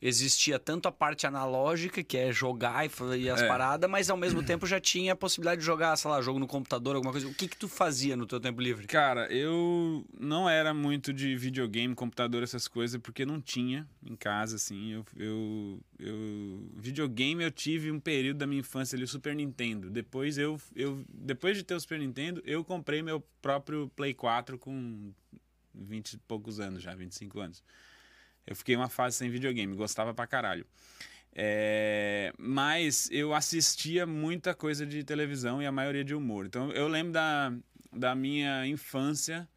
existia 0.06 0.60
tanto 0.60 0.88
a 0.88 0.92
parte 0.92 1.26
analógica, 1.26 2.04
que 2.04 2.18
é 2.18 2.32
jogar 2.32 2.86
e 2.86 2.92
e 3.18 3.30
as 3.30 3.42
É. 3.42 3.48
paradas, 3.48 3.90
mas 3.90 4.10
ao 4.10 4.18
mesmo 4.18 4.44
tempo 4.44 4.68
já 4.68 4.80
tinha 4.80 5.14
a 5.14 5.16
possibilidade 5.16 5.62
de 5.62 5.66
jogar, 5.66 5.96
sei 5.96 6.12
lá, 6.12 6.22
jogo 6.22 6.40
no 6.40 6.46
computador, 6.48 6.96
alguma 6.96 7.14
coisa. 7.14 7.26
O 7.28 7.34
que 7.34 7.48
que 7.48 7.56
tu 7.58 7.70
fazia 7.70 8.18
no 8.18 8.26
teu 8.26 8.40
tempo 8.40 8.60
livre? 8.62 8.86
Cara, 8.86 9.32
eu 9.32 10.06
não 10.20 10.50
era 10.50 10.74
muito 10.74 11.14
de 11.14 11.36
videogame, 11.38 11.96
computador, 11.96 12.44
essas 12.44 12.68
coisas, 12.68 13.00
porque 13.02 13.26
não 13.26 13.40
tinha 13.40 13.88
em 14.06 14.16
casa, 14.16 14.58
assim. 14.58 14.92
Eu, 14.92 15.06
eu, 15.16 15.80
eu- 16.00 16.70
Videogame 16.76 17.44
eu 17.44 17.52
tive 17.52 17.90
um 17.90 18.00
período 18.00 18.38
da 18.40 18.48
minha 18.48 18.60
infância 18.60 18.96
ali, 18.98 19.06
o 19.06 19.08
Super 19.08 19.34
Nintendo. 19.34 19.90
Depois 19.90 20.38
eu, 20.38 20.60
eu. 20.76 21.02
Depois 21.08 21.56
de 21.56 21.64
ter 21.64 21.76
o 21.76 21.80
Super 21.80 22.00
Nintendo, 22.00 22.42
eu 22.46 22.64
comprei 22.64 23.02
meu 23.02 23.24
próprio 23.42 23.90
Play 23.96 24.14
4 24.14 24.58
com 24.60 25.12
20 25.74 26.14
e 26.14 26.18
poucos 26.20 26.60
anos 26.60 26.84
já, 26.84 26.94
25 26.94 27.40
anos. 27.40 27.64
Eu 28.46 28.56
fiquei 28.56 28.76
uma 28.76 28.90
fase 28.90 29.18
sem 29.18 29.30
videogame, 29.30 29.76
gostava 29.76 30.14
pra 30.14 30.28
caralho. 30.28 30.66
É, 31.36 32.32
mas 32.38 33.10
eu 33.12 33.34
assistia 33.34 34.06
muita 34.06 34.54
coisa 34.54 34.86
de 34.86 35.04
televisão 35.04 35.62
e 35.62 35.66
a 35.66 35.72
maioria 35.72 36.04
de 36.04 36.14
humor. 36.14 36.46
Então 36.46 36.72
eu 36.72 36.88
lembro 36.88 37.14
da, 37.14 37.54
da 37.92 38.14
minha 38.16 38.68
infância. 38.68 39.48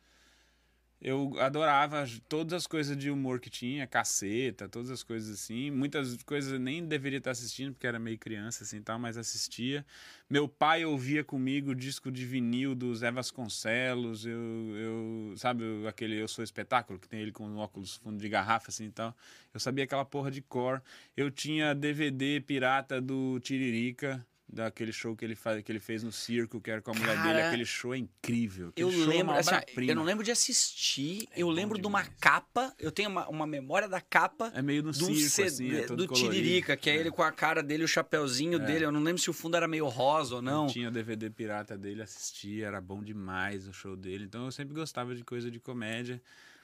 Eu 1.06 1.38
adorava 1.38 2.04
todas 2.28 2.52
as 2.52 2.66
coisas 2.66 2.96
de 2.96 3.12
humor 3.12 3.38
que 3.38 3.48
tinha, 3.48 3.86
caceta, 3.86 4.68
todas 4.68 4.90
as 4.90 5.04
coisas 5.04 5.38
assim. 5.38 5.70
Muitas 5.70 6.20
coisas 6.24 6.52
eu 6.52 6.58
nem 6.58 6.84
deveria 6.84 7.18
estar 7.18 7.30
assistindo, 7.30 7.72
porque 7.72 7.86
era 7.86 7.96
meio 7.96 8.18
criança 8.18 8.64
assim 8.64 8.82
tal, 8.82 8.98
mas 8.98 9.16
assistia. 9.16 9.86
Meu 10.28 10.48
pai 10.48 10.84
ouvia 10.84 11.22
comigo 11.22 11.70
o 11.70 11.74
disco 11.76 12.10
de 12.10 12.26
vinil 12.26 12.74
do 12.74 12.92
Zé 12.92 13.12
Vasconcelos. 13.12 14.26
Eu, 14.26 14.40
eu 14.76 15.34
sabe 15.36 15.62
aquele 15.86 16.20
Eu 16.20 16.26
Sou 16.26 16.42
Espetáculo, 16.42 16.98
que 16.98 17.08
tem 17.08 17.20
ele 17.20 17.30
com 17.30 17.54
óculos 17.54 17.94
fundo 17.98 18.18
de 18.18 18.28
garrafa 18.28 18.70
assim 18.70 18.86
e 18.86 18.90
tal. 18.90 19.16
Eu 19.54 19.60
sabia 19.60 19.84
aquela 19.84 20.04
porra 20.04 20.28
de 20.28 20.42
cor. 20.42 20.82
Eu 21.16 21.30
tinha 21.30 21.72
DVD 21.72 22.40
pirata 22.40 23.00
do 23.00 23.38
Tiririca, 23.38 24.26
daquele 24.48 24.92
show 24.92 25.16
que 25.16 25.24
ele, 25.24 25.34
faz, 25.34 25.62
que 25.62 25.72
ele 25.72 25.80
fez 25.80 26.02
no 26.02 26.12
circo, 26.12 26.60
que 26.60 26.70
era 26.70 26.80
com 26.80 26.92
a 26.92 26.94
mulher 26.94 27.16
dele. 27.16 27.34
Cara, 27.34 27.48
Aquele 27.48 27.64
show 27.64 27.94
é 27.94 27.98
incrível. 27.98 28.72
Eu 28.76 28.90
show 28.90 29.02
é 29.02 29.06
lembro, 29.06 29.32
uma 29.32 29.38
assim, 29.38 29.50
eu 29.88 29.94
não 29.94 30.04
lembro 30.04 30.24
de 30.24 30.30
assistir, 30.30 31.28
eu 31.36 31.48
bom 31.48 31.52
lembro 31.52 31.78
de 31.78 31.86
uma 31.86 32.02
demais. 32.02 32.18
capa, 32.20 32.74
eu 32.78 32.92
tenho 32.92 33.08
uma, 33.08 33.28
uma 33.28 33.46
memória 33.46 33.88
da 33.88 34.00
capa 34.00 34.52
É 34.54 34.62
meio 34.62 34.82
no 34.82 34.92
do 34.92 35.04
circo, 35.04 35.20
CD 35.30 35.48
assim, 35.48 35.74
é 35.74 35.86
do 35.86 36.06
colorido. 36.06 36.14
Tiririca, 36.14 36.76
que 36.76 36.88
é, 36.88 36.96
ele 36.96 37.10
com 37.10 37.22
a 37.22 37.32
cara 37.32 37.62
dele, 37.62 37.84
o 37.84 37.88
chapeuzinho 37.88 38.58
dele. 38.58 38.84
Eu 38.84 38.92
não 38.92 39.02
lembro 39.02 39.20
se 39.20 39.28
o 39.28 39.32
fundo 39.32 39.56
era 39.56 39.66
meio 39.66 39.88
rosa 39.88 40.36
ou 40.36 40.42
não. 40.42 40.66
Eu 40.66 40.72
tinha 40.72 40.88
o 40.88 40.92
DVD 40.92 41.28
pirata 41.28 41.76
dele, 41.76 42.02
assistia, 42.02 42.66
era 42.66 42.80
bom 42.80 43.02
demais 43.02 43.66
o 43.66 43.72
show 43.72 43.96
dele. 43.96 44.24
Então 44.24 44.44
eu 44.44 44.52
sempre 44.52 44.74
gostava 44.74 45.14
de 45.14 45.24
coisa 45.24 45.50
de 45.50 45.58
comédia. 45.58 46.22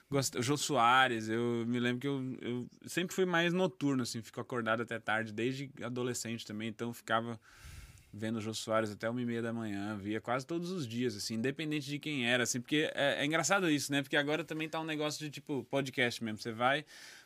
Gost... 0.09 0.35
O 0.37 0.41
Jô 0.43 0.55
Soares, 0.55 1.27
eu 1.27 1.65
me 1.65 1.79
lembro 1.79 1.99
que 1.99 2.07
eu, 2.07 2.37
eu 2.41 2.67
sempre 2.85 3.15
fui 3.15 3.25
mais 3.25 3.51
noturno, 3.51 4.03
assim, 4.03 4.21
fico 4.21 4.39
acordado 4.39 4.83
até 4.83 4.99
tarde, 4.99 5.33
desde 5.33 5.71
adolescente 5.81 6.45
também, 6.45 6.69
então 6.69 6.89
eu 6.89 6.93
ficava 6.93 7.39
vendo 8.13 8.37
o 8.37 8.41
Jô 8.41 8.53
Soares 8.53 8.91
até 8.91 9.09
uma 9.09 9.19
e 9.21 9.25
meia 9.25 9.41
da 9.41 9.51
manhã, 9.51 9.97
via 9.97 10.21
quase 10.21 10.45
todos 10.45 10.69
os 10.69 10.87
dias, 10.87 11.15
assim, 11.15 11.33
independente 11.33 11.87
de 11.87 11.97
quem 11.97 12.29
era, 12.29 12.43
assim, 12.43 12.61
porque 12.61 12.91
é, 12.93 13.21
é 13.21 13.25
engraçado 13.25 13.69
isso, 13.69 13.91
né? 13.91 14.03
Porque 14.03 14.15
agora 14.15 14.43
também 14.43 14.69
tá 14.69 14.79
um 14.79 14.85
negócio 14.85 15.19
de, 15.19 15.31
tipo, 15.31 15.63
podcast 15.63 16.23
mesmo, 16.23 16.37
você 16.37 16.51
vai... 16.51 16.85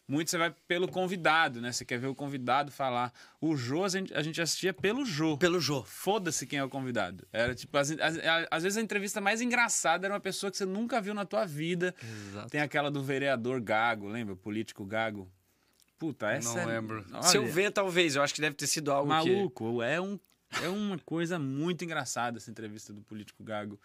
Muito 0.10 0.32
você 0.32 0.38
vai 0.38 0.56
pelo 0.66 0.88
convidado, 0.88 1.60
né? 1.60 1.70
Você 1.70 1.84
quer 1.84 2.00
ver 2.00 2.08
o 2.08 2.16
convidado 2.16 2.72
falar. 2.72 3.12
O 3.42 3.58
Jô, 3.58 3.84
a 3.84 3.90
gente, 3.90 4.14
a 4.14 4.22
gente 4.22 4.42
assistia 4.42 4.74
pelo 4.74 5.04
Jô. 5.04 5.38
Pelo 5.38 5.60
Jô. 5.60 5.84
Foda-se 5.84 6.48
quem 6.48 6.60
é 6.60 6.64
o 6.64 6.70
convidado. 6.70 7.28
Era 7.30 7.54
tipo, 7.54 7.78
às, 7.78 7.90
vezes 8.64 8.78
a 8.78 8.82
entrevista 8.82 9.20
mais 9.20 9.42
engraçada 9.42 10.08
era 10.08 10.14
uma 10.14 10.20
pessoa 10.22 10.50
que 10.50 10.56
você 10.56 10.66
nunca 10.66 11.02
viu 11.02 11.14
na 11.14 11.26
tua 11.26 11.46
vida. 11.46 11.94
Exato. 12.02 12.50
Tem 12.50 12.62
aquela 12.62 12.90
do 12.90 13.04
vereador 13.04 13.60
Gago, 13.60 14.08
lembra? 14.08 14.34
O 14.34 14.38
político 14.38 14.86
Gago. 14.86 15.30
Puta, 16.00 16.32
essa 16.32 16.54
Não 16.54 16.62
é... 16.62 16.76
lembro. 16.76 17.06
Olha, 17.12 17.24
Se 17.24 17.36
eu 17.36 17.46
ver, 17.46 17.72
talvez. 17.72 18.16
Eu 18.16 18.24
acho 18.24 18.34
que 18.34 18.40
deve 18.40 18.56
ter 18.56 18.68
sido 18.68 18.94
algo 18.94 19.10
que... 19.10 19.30
Maluco, 19.30 19.84
é, 19.84 20.00
um, 20.00 20.18
é 20.62 20.70
uma 20.70 20.98
coisa 21.00 21.38
muito 21.38 21.84
engraçada 21.84 22.38
essa 22.38 22.50
entrevista 22.50 22.94
do 22.94 23.02
político 23.02 23.44
Gago. 23.44 23.80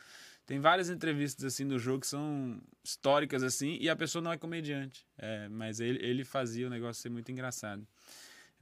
Tem 0.46 0.58
várias 0.58 0.90
entrevistas 0.90 1.44
assim 1.44 1.66
do 1.66 1.78
jogo 1.78 2.00
que 2.00 2.06
são 2.06 2.60
históricas 2.82 3.42
assim 3.42 3.78
e 3.80 3.88
a 3.88 3.96
pessoa 3.96 4.22
não 4.22 4.32
é 4.32 4.36
comediante. 4.36 5.06
É, 5.16 5.48
mas 5.48 5.80
ele, 5.80 6.04
ele 6.04 6.24
fazia 6.24 6.66
o 6.66 6.70
negócio 6.70 7.00
ser 7.00 7.10
muito 7.10 7.30
engraçado. 7.30 7.86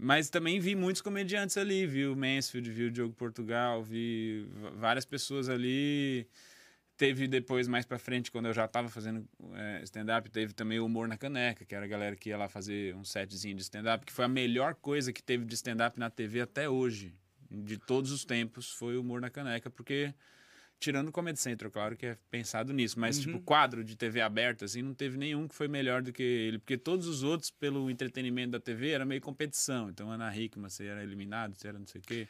Mas 0.02 0.30
também 0.30 0.58
vi 0.58 0.74
muitos 0.74 1.02
comediantes 1.02 1.58
ali, 1.58 1.86
vi 1.86 2.06
o 2.06 2.16
Mansfield, 2.16 2.70
vi 2.70 2.84
o 2.84 2.90
Diogo 2.90 3.14
Portugal, 3.14 3.82
vi 3.82 4.48
várias 4.76 5.04
pessoas 5.04 5.48
ali. 5.48 6.26
Teve 6.96 7.28
depois, 7.28 7.68
mais 7.68 7.84
pra 7.84 7.98
frente, 7.98 8.30
quando 8.30 8.46
eu 8.46 8.52
já 8.52 8.66
tava 8.66 8.88
fazendo 8.88 9.26
é, 9.54 9.82
stand-up, 9.84 10.30
teve 10.30 10.52
também 10.54 10.78
o 10.78 10.86
Humor 10.86 11.06
na 11.06 11.16
Caneca, 11.18 11.64
que 11.64 11.74
era 11.74 11.84
a 11.84 11.88
galera 11.88 12.16
que 12.16 12.30
ia 12.30 12.36
lá 12.36 12.48
fazer 12.48 12.94
um 12.94 13.04
setzinho 13.04 13.56
de 13.56 13.62
stand-up, 13.62 14.04
que 14.04 14.12
foi 14.12 14.24
a 14.24 14.28
melhor 14.28 14.74
coisa 14.74 15.12
que 15.12 15.22
teve 15.22 15.44
de 15.44 15.54
stand-up 15.54 15.98
na 15.98 16.08
TV 16.10 16.42
até 16.42 16.68
hoje, 16.68 17.14
de 17.50 17.76
todos 17.78 18.12
os 18.12 18.24
tempos, 18.24 18.70
foi 18.70 18.96
o 18.96 19.00
Humor 19.00 19.20
na 19.20 19.28
Caneca, 19.28 19.68
porque, 19.68 20.14
tirando 20.78 21.08
o 21.08 21.12
Comedy 21.12 21.40
Central, 21.40 21.70
claro 21.70 21.96
que 21.96 22.06
é 22.06 22.18
pensado 22.30 22.72
nisso, 22.72 23.00
mas, 23.00 23.18
tipo, 23.18 23.40
quadro 23.40 23.82
de 23.82 23.96
TV 23.96 24.20
aberta, 24.20 24.64
assim, 24.64 24.82
não 24.82 24.94
teve 24.94 25.18
nenhum 25.18 25.48
que 25.48 25.54
foi 25.54 25.66
melhor 25.66 26.00
do 26.00 26.12
que 26.12 26.22
ele, 26.22 26.58
porque 26.58 26.78
todos 26.78 27.06
os 27.08 27.22
outros, 27.22 27.50
pelo 27.50 27.90
entretenimento 27.90 28.52
da 28.52 28.60
TV, 28.60 28.90
era 28.90 29.04
meio 29.04 29.20
competição. 29.20 29.90
Então, 29.90 30.10
Ana 30.10 30.34
Hickman, 30.34 30.68
você 30.68 30.86
era 30.86 31.02
eliminado, 31.02 31.54
você 31.56 31.68
era 31.68 31.78
não 31.78 31.86
sei 31.86 32.00
o 32.00 32.04
quê. 32.04 32.28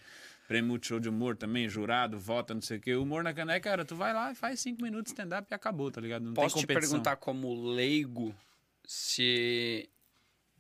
Prêmio 0.49 0.71
Multishow 0.71 0.99
de 0.99 1.09
Humor 1.09 1.37
também, 1.37 1.69
jurado, 1.69 2.19
vota, 2.19 2.55
não 2.55 2.63
sei 2.63 2.79
o 2.79 2.81
quê. 2.81 2.95
O 2.97 3.03
Humor 3.03 3.23
na 3.23 3.33
caneca, 3.33 3.71
cara, 3.71 3.85
tu 3.85 3.95
vai 3.95 4.13
lá 4.13 4.33
e 4.33 4.35
faz 4.35 4.59
cinco 4.59 4.83
minutos 4.83 5.13
de 5.13 5.21
stand-up 5.21 5.47
e 5.49 5.55
acabou, 5.55 5.93
tá 5.93 6.01
ligado? 6.01 6.25
Não 6.25 6.35
Posso 6.35 6.59
te 6.59 6.67
perguntar 6.67 7.17
como 7.17 7.73
leigo 7.73 8.35
se... 8.85 9.89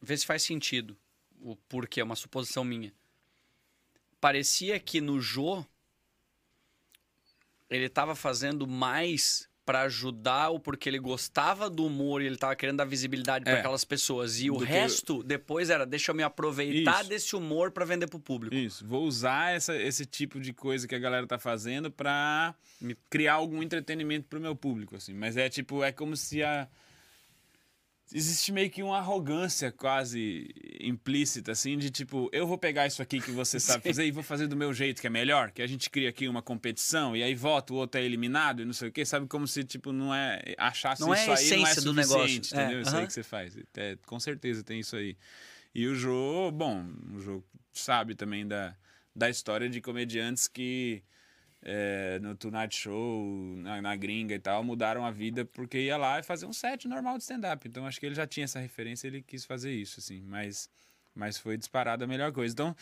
Vê 0.01 0.17
se 0.17 0.25
faz 0.25 0.43
sentido 0.43 0.97
o 1.41 1.57
porquê, 1.57 2.01
é 2.01 2.05
uma 2.05 2.15
suposição 2.15 2.65
minha. 2.65 2.93
Parecia 4.21 4.79
que 4.79 5.01
no 5.01 5.21
Jô 5.21 5.65
ele 7.69 7.89
tava 7.89 8.15
fazendo 8.15 8.67
mais 8.67 9.49
pra 9.65 9.83
ajudar 9.83 10.49
ou 10.49 10.59
porque 10.59 10.89
ele 10.89 10.99
gostava 10.99 11.71
do 11.71 11.87
humor 11.87 12.21
e 12.21 12.27
ele 12.27 12.37
tava 12.37 12.57
querendo 12.57 12.79
dar 12.79 12.85
visibilidade 12.85 13.45
pra 13.45 13.55
É. 13.55 13.59
aquelas 13.61 13.85
pessoas. 13.85 14.41
E 14.41 14.51
o 14.51 14.55
Do 14.57 14.67
que- 14.67 14.73
resto, 14.73 15.23
depois 15.23 15.71
era, 15.71 15.87
deixa 15.87 16.11
eu 16.11 16.15
me 16.15 16.25
aproveitar 16.25 17.01
Isso. 17.03 17.09
desse 17.09 17.37
humor 17.37 17.71
pra 17.71 17.85
vender 17.85 18.09
pro 18.09 18.19
público. 18.19 18.55
Isso, 18.57 18.85
vou 18.85 19.05
usar 19.05 19.55
essa, 19.55 19.77
esse 19.81 20.05
tipo 20.05 20.41
de 20.41 20.53
coisa 20.53 20.89
que 20.89 20.95
a 20.95 20.99
galera 20.99 21.25
tá 21.27 21.39
fazendo 21.39 21.89
pra 21.91 22.53
Me- 22.81 22.97
criar 23.09 23.35
algum 23.35 23.63
entretenimento 23.63 24.27
pro 24.29 24.41
meu 24.41 24.57
público, 24.57 24.97
assim. 24.97 25.15
Mas 25.15 25.37
é 25.37 25.49
tipo, 25.49 25.85
é 25.85 25.93
como 25.93 26.17
se 26.17 26.43
a... 26.43 26.67
Existe 28.13 28.51
meio 28.51 28.69
que 28.69 28.83
uma 28.83 28.99
arrogância 28.99 29.71
quase 29.71 30.49
implícita, 30.81 31.53
assim, 31.53 31.79
de 31.79 31.91
tipo, 31.91 32.29
eu 32.33 32.47
vou 32.47 32.59
pegar 32.59 32.87
isso 32.87 33.01
aqui 33.01 33.21
que 33.21 33.31
você 33.31 33.59
sabe 33.61 33.85
fazer 33.85 34.05
e 34.05 34.11
vou 34.11 34.23
fazer 34.23 34.49
do 34.49 34.57
meu 34.57 34.73
jeito, 34.75 35.01
que 35.01 35.07
é 35.07 35.11
melhor, 35.11 35.53
que 35.53 35.63
a 35.63 35.67
gente 35.67 35.89
cria 35.89 36.09
aqui 36.09 36.27
uma 36.27 36.43
competição 36.43 37.17
e 37.17 37.23
aí 37.23 37.35
vota, 37.35 37.73
o 37.73 37.77
outro 37.77 38.01
é 38.01 38.05
eliminado 38.05 38.63
e 38.63 38.65
não 38.65 38.73
sei 38.73 38.89
o 38.89 38.93
quê, 38.93 39.05
sabe? 39.05 39.27
Como 39.29 39.47
se, 39.47 39.63
tipo, 39.63 39.93
não 39.93 40.13
é. 40.15 40.43
Achasse 40.59 41.03
Não 41.03 41.15
é 41.15 41.21
isso 41.23 41.31
a 41.31 41.37
aí 41.37 41.51
não 41.51 41.57
é 41.57 41.63
essência 41.63 41.83
do 41.83 41.93
negócio. 41.95 42.21
suficiente, 42.21 42.55
É, 42.55 42.63
entendeu? 42.65 42.81
Isso 42.83 42.97
aí 42.97 43.07
que 43.07 43.13
você 43.13 43.23
faz. 43.23 43.57
É, 43.77 43.97
com 44.07 44.19
certeza 44.19 44.65
tem 44.65 44.81
isso 44.81 44.97
aí. 44.97 45.17
E 45.73 45.87
o 45.87 45.95
Jô, 45.95 46.51
bom, 46.51 46.85
o 47.15 47.21
Jô 47.21 47.45
sabe 47.73 48.17
também 48.17 48.47
da, 48.47 48.75
da 49.15 49.31
história 49.31 49.69
de 49.71 49.81
comediantes 49.81 50.49
que 50.49 51.03
é, 51.63 52.19
no 52.21 52.35
Tonight 52.35 52.75
Show, 52.75 53.57
na, 53.59 53.81
na 53.83 53.97
gringa 53.97 54.35
e 54.35 54.39
tal, 54.39 54.65
mudaram 54.65 55.05
a 55.05 55.11
vida 55.11 55.45
porque 55.45 55.79
ia 55.79 55.97
lá 55.97 56.19
e 56.19 56.23
fazer 56.23 56.47
um 56.47 56.53
set 56.53 56.89
normal 56.89 57.19
de 57.19 57.25
stand-up. 57.25 57.67
Então 57.69 57.87
acho 57.87 58.01
que 58.01 58.07
ele 58.07 58.15
já 58.15 58.27
tinha 58.27 58.45
essa 58.45 58.59
referência 58.59 59.07
ele 59.07 59.23
quis 59.23 59.45
fazer 59.45 59.73
isso, 59.73 60.01
assim. 60.01 60.23
Mas, 60.23 60.71
mas 61.15 61.39
foi 61.39 61.57
disparado 61.57 62.05
a 62.05 62.07
melhor 62.07 62.33
coisa. 62.33 62.53
Então 62.53 62.75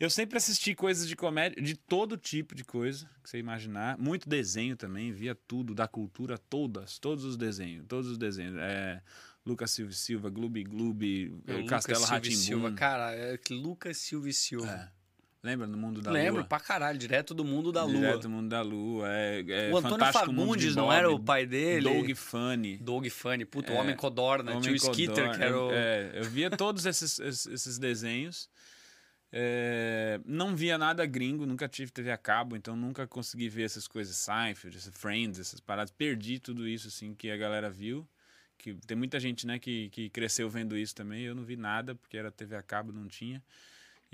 eu 0.00 0.10
sempre 0.10 0.36
assisti 0.36 0.74
coisas 0.74 1.06
de 1.08 1.14
comédia, 1.14 1.62
de 1.62 1.76
todo 1.76 2.16
tipo 2.16 2.54
de 2.54 2.64
coisa 2.64 3.08
que 3.22 3.30
você 3.30 3.38
imaginar. 3.38 3.96
Muito 3.98 4.28
desenho 4.28 4.76
também, 4.76 5.12
via 5.12 5.34
tudo, 5.34 5.74
da 5.74 5.86
cultura, 5.86 6.36
todas, 6.36 6.98
todos 6.98 7.24
os 7.24 7.36
desenhos, 7.36 7.86
todos 7.86 8.10
os 8.10 8.18
desenhos. 8.18 8.56
É, 8.58 9.00
Lucas 9.46 9.70
Silva 9.70 9.92
Silva, 9.92 10.30
Gloob 10.30 10.64
Gloob, 10.64 11.42
Castelo 11.68 12.00
Lucas 12.00 12.36
Silva. 12.38 12.72
Cara, 12.72 13.14
é 13.14 13.36
que 13.36 13.54
Lucas 13.54 13.98
Silva 13.98 14.28
e 14.28 14.32
Silva. 14.32 14.90
É. 14.90 15.03
Lembra? 15.44 15.66
No 15.66 15.76
Mundo 15.76 16.00
da 16.00 16.10
Lembro, 16.10 16.36
Lua? 16.40 16.44
pra 16.44 16.58
caralho, 16.58 16.98
direto 16.98 17.34
do 17.34 17.44
mundo 17.44 17.70
da 17.70 17.84
Direto 17.84 18.12
lua. 18.12 18.18
do 18.18 18.30
Mundo 18.30 18.48
da 18.48 18.62
Lua. 18.62 19.06
É, 19.10 19.44
é 19.46 19.70
o 19.70 19.76
Antônio 19.76 20.10
Fagundes 20.10 20.74
não 20.74 20.90
era 20.90 21.10
o 21.10 21.20
pai 21.20 21.44
dele? 21.44 21.82
Doug 21.82 22.10
Funny. 22.16 22.78
Doug 22.78 23.06
Funny, 23.08 23.44
puto, 23.44 23.70
o 23.70 23.76
É, 23.76 23.78
Homem 23.78 23.94
Codorna, 23.94 24.52
Homem 24.52 24.62
tinha 24.62 24.72
o 24.72 24.76
Skitter, 24.76 25.36
que 25.36 25.42
era 25.42 25.54
o... 25.54 25.70
Eu, 25.70 25.74
é, 25.74 26.12
eu 26.14 26.24
via 26.24 26.48
todos 26.48 26.86
esses, 26.86 27.18
esses, 27.20 27.78
desenhos. 27.78 28.48
É, 29.30 30.18
não 30.24 30.56
via 30.56 30.78
nada 30.78 31.04
gringo, 31.04 31.44
nunca 31.44 31.68
tive 31.68 31.92
TV 31.92 32.10
a 32.10 32.16
cabo, 32.16 32.56
então 32.56 32.74
nunca 32.74 33.06
consegui 33.06 33.50
ver 33.50 33.64
essas 33.64 33.86
coisas, 33.86 34.16
Seinfeld, 34.16 34.78
Friends, 34.92 35.38
essas 35.38 35.60
paradas. 35.60 35.90
Perdi 35.90 36.38
tudo 36.38 36.66
isso, 36.66 36.88
assim, 36.88 37.14
que 37.14 37.30
a 37.30 37.36
galera 37.36 37.68
viu. 37.68 38.08
Que 38.56 38.72
tem 38.86 38.96
muita 38.96 39.20
gente, 39.20 39.46
né, 39.46 39.58
que, 39.58 39.90
que 39.90 40.08
cresceu 40.08 40.48
vendo 40.48 40.74
isso 40.74 40.94
também. 40.94 41.22
Eu 41.24 41.34
não 41.34 41.42
vi 41.42 41.54
nada, 41.54 41.94
porque 41.94 42.16
era 42.16 42.30
TV 42.30 42.56
a 42.56 42.62
cabo, 42.62 42.92
não 42.92 43.06
tinha. 43.08 43.42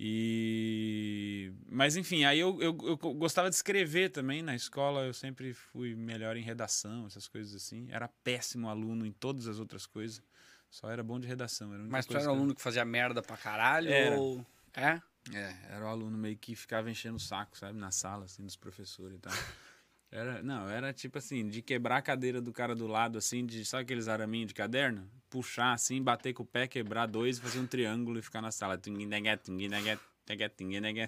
E... 0.02 1.52
Mas 1.68 1.94
enfim, 1.94 2.24
aí 2.24 2.40
eu, 2.40 2.58
eu, 2.62 2.74
eu 2.82 2.96
gostava 2.96 3.50
de 3.50 3.56
escrever 3.56 4.08
também 4.08 4.40
na 4.40 4.54
escola. 4.54 5.02
Eu 5.02 5.12
sempre 5.12 5.52
fui 5.52 5.94
melhor 5.94 6.38
em 6.38 6.42
redação, 6.42 7.04
essas 7.06 7.28
coisas 7.28 7.54
assim. 7.54 7.86
Era 7.90 8.08
péssimo 8.08 8.70
aluno 8.70 9.04
em 9.04 9.12
todas 9.12 9.46
as 9.46 9.58
outras 9.58 9.84
coisas. 9.84 10.22
Só 10.70 10.90
era 10.90 11.02
bom 11.02 11.20
de 11.20 11.28
redação. 11.28 11.74
Era 11.74 11.82
Mas 11.82 12.06
tu 12.06 12.14
era 12.14 12.22
que 12.22 12.28
aluno 12.30 12.54
que 12.54 12.62
fazia 12.62 12.82
merda 12.82 13.20
pra 13.20 13.36
caralho? 13.36 13.90
Era. 13.92 14.18
Ou... 14.18 14.46
É? 14.72 15.02
É, 15.34 15.54
era 15.68 15.84
o 15.84 15.88
aluno 15.88 16.16
meio 16.16 16.38
que 16.38 16.54
ficava 16.54 16.90
enchendo 16.90 17.16
o 17.16 17.20
saco, 17.20 17.58
sabe? 17.58 17.78
Na 17.78 17.90
sala, 17.90 18.24
assim, 18.24 18.42
dos 18.42 18.56
professores 18.56 19.18
e 19.18 19.20
tal. 19.20 19.34
Era, 20.12 20.42
não, 20.42 20.68
era 20.68 20.92
tipo 20.92 21.18
assim, 21.18 21.48
de 21.48 21.62
quebrar 21.62 21.98
a 21.98 22.02
cadeira 22.02 22.40
do 22.40 22.52
cara 22.52 22.74
do 22.74 22.88
lado, 22.88 23.16
assim, 23.16 23.46
de, 23.46 23.64
sabe 23.64 23.84
aqueles 23.84 24.08
araminhos 24.08 24.48
de 24.48 24.54
caderno? 24.54 25.08
Puxar 25.28 25.72
assim, 25.72 26.02
bater 26.02 26.32
com 26.32 26.42
o 26.42 26.46
pé, 26.46 26.66
quebrar 26.66 27.06
dois, 27.06 27.38
fazer 27.38 27.60
um 27.60 27.66
triângulo 27.66 28.18
e 28.18 28.22
ficar 28.22 28.42
na 28.42 28.50
sala. 28.50 28.76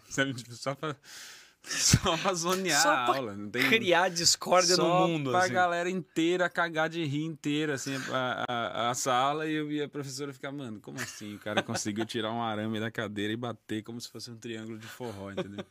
Sabe? 0.09 0.35
Tipo, 0.35 0.53
só 0.55 0.77
pra, 0.77 0.95
só 1.65 2.17
pra 2.17 2.33
zonear 2.33 2.81
Só 2.81 2.93
a 2.93 3.05
pra 3.07 3.17
aula. 3.17 3.37
Não 3.37 3.51
tem, 3.51 3.69
Criar 3.69 4.09
discórdia 4.09 4.77
só 4.77 4.83
no 5.01 5.09
mundo, 5.09 5.31
pra 5.31 5.41
assim. 5.41 5.53
galera 5.53 5.91
inteira 5.91 6.49
cagar 6.49 6.89
de 6.89 7.05
rir 7.05 7.25
inteira, 7.25 7.75
assim, 7.75 7.97
a, 8.13 8.45
a, 8.49 8.91
a 8.91 8.95
sala 8.95 9.49
e 9.49 9.55
eu 9.55 9.71
e 9.73 9.83
a 9.83 9.89
professora 9.89 10.33
ficar, 10.33 10.53
mano, 10.53 10.79
como 10.81 11.01
assim? 11.01 11.35
O 11.35 11.39
cara 11.41 11.61
conseguiu 11.61 12.07
tirar 12.07 12.31
um 12.31 12.41
arame 12.41 12.79
da 12.79 12.91
cadeira 12.91 13.33
e 13.33 13.37
bater 13.37 13.83
como 13.83 14.01
se 14.01 14.09
fosse 14.09 14.31
um 14.31 14.37
triângulo 14.37 14.79
de 14.79 14.87
forró, 14.87 15.33
entendeu? 15.33 15.65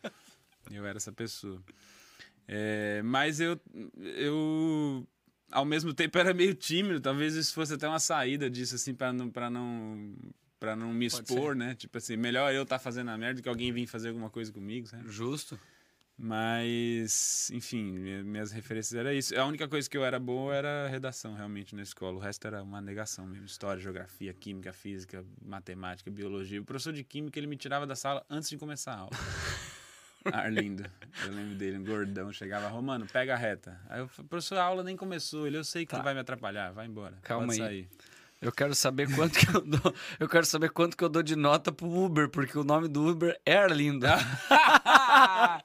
Eu 0.70 0.86
era 0.86 0.98
essa 0.98 1.14
pessoa. 1.14 1.62
É, 2.54 3.02
mas 3.04 3.40
eu, 3.40 3.58
eu, 3.98 5.08
ao 5.50 5.64
mesmo 5.64 5.94
tempo, 5.94 6.18
era 6.18 6.34
meio 6.34 6.54
tímido. 6.54 7.00
Talvez 7.00 7.34
isso 7.34 7.54
fosse 7.54 7.74
até 7.76 7.88
uma 7.88 8.00
saída 8.00 8.50
disso, 8.50 8.76
assim, 8.76 8.94
pra 8.94 9.14
não, 9.14 9.30
pra 9.30 9.50
não, 9.50 10.14
pra 10.60 10.76
não 10.76 10.94
me 10.94 11.10
Pode 11.10 11.24
expor, 11.32 11.56
né? 11.56 11.76
Tipo 11.76 11.98
assim, 11.98 12.18
melhor 12.18 12.54
eu 12.54 12.64
estar 12.64 12.78
fazendo 12.78 13.10
a 13.10 13.18
merda 13.18 13.36
do 13.40 13.44
que 13.44 13.48
alguém 13.48 13.72
vir 13.72 13.88
fazer 13.88 14.10
alguma 14.10 14.30
coisa 14.30 14.52
comigo, 14.52 14.86
sabe? 14.86 15.10
Justo. 15.10 15.58
Mas, 16.18 17.50
enfim, 17.52 17.94
minha- 17.94 18.24
minhas 18.24 18.52
referências 18.52 18.94
era 19.00 19.14
isso. 19.14 19.34
A 19.40 19.46
única 19.46 19.68
coisa 19.68 19.90
que 19.90 19.98
eu 19.98 20.04
era 20.06 20.20
boa 20.20 20.54
era 20.54 20.88
redação, 20.88 21.34
realmente, 21.34 21.74
na 21.74 21.82
escola. 21.82 22.18
O 22.18 22.20
resto 22.20 22.46
era 22.46 22.62
uma 22.62 22.80
negação 22.82 23.26
mesmo. 23.26 23.46
História, 23.46 23.82
geografia, 23.82 24.34
química, 24.34 24.72
física, 24.74 25.26
matemática, 25.42 26.12
biologia. 26.12 26.62
O 26.62 26.66
professor 26.66 26.94
de 26.94 27.04
química, 27.04 27.40
ele 27.40 27.48
me 27.48 27.56
tirava 27.58 27.88
da 27.88 27.96
sala 27.96 28.24
antes 28.30 28.50
de 28.50 28.58
começar 28.58 28.92
a 28.94 28.98
aula. 29.00 29.12
Arlindo. 30.32 30.84
Eu 31.26 31.32
lembro 31.32 31.56
dele, 31.56 31.78
um 31.78 31.84
gordão. 31.84 32.32
Chegava, 32.32 32.68
Romano, 32.68 33.06
pega 33.12 33.34
a 33.34 33.38
reta. 33.38 33.80
Aí 33.90 34.00
eu 34.00 34.08
falei, 34.08 34.28
professor, 34.30 34.58
a 34.58 34.64
aula 34.64 34.84
nem 34.84 34.96
começou. 34.96 35.48
Ele, 35.48 35.58
eu 35.58 35.64
sei 35.64 35.86
que 35.86 35.96
Tá. 35.96 36.02
vai 36.02 36.14
me 36.14 36.20
atrapalhar. 36.20 36.72
Vai 36.72 36.86
embora. 36.88 37.18
Calma 37.24 37.54
aí. 37.54 37.88
Eu 38.42 38.52
quero 38.52 38.74
saber 38.74 39.08
quanto 39.14 39.38
que 39.38 39.56
eu 39.56 39.62
dou. 39.62 39.94
Eu 40.20 40.28
quero 40.28 40.46
saber 40.48 40.70
quanto 40.72 40.98
que 40.98 41.04
eu 41.04 41.10
dou 41.10 41.22
de 41.22 41.36
nota 41.36 41.72
pro 41.72 41.88
Uber, 41.88 42.28
porque 42.28 42.58
o 42.58 42.64
nome 42.64 42.88
do 42.88 43.08
Uber 43.08 43.40
é 43.46 43.56
Arlindo. 43.58 44.08
tá 44.58 45.62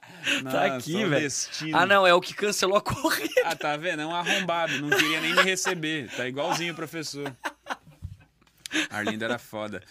aqui, 0.75 1.03
velho. 1.05 1.27
Ah, 1.73 1.85
não, 1.87 2.05
é 2.05 2.13
o 2.13 2.21
que 2.21 2.35
cancelou 2.35 2.77
a 2.77 2.81
corrida. 2.81 3.33
Ah, 3.45 3.55
tá 3.55 3.75
vendo? 3.77 4.03
É 4.03 4.05
um 4.05 4.13
arrombado. 4.15 4.79
Não 4.79 4.89
queria 4.89 5.21
nem 5.21 5.33
me 5.35 5.41
receber. 5.41 6.09
Tá 6.15 6.27
igualzinho 6.27 6.73
o 6.73 6.75
professor. 6.75 7.35
Arlindo 8.91 9.23
era 9.25 9.39
foda. 9.39 9.81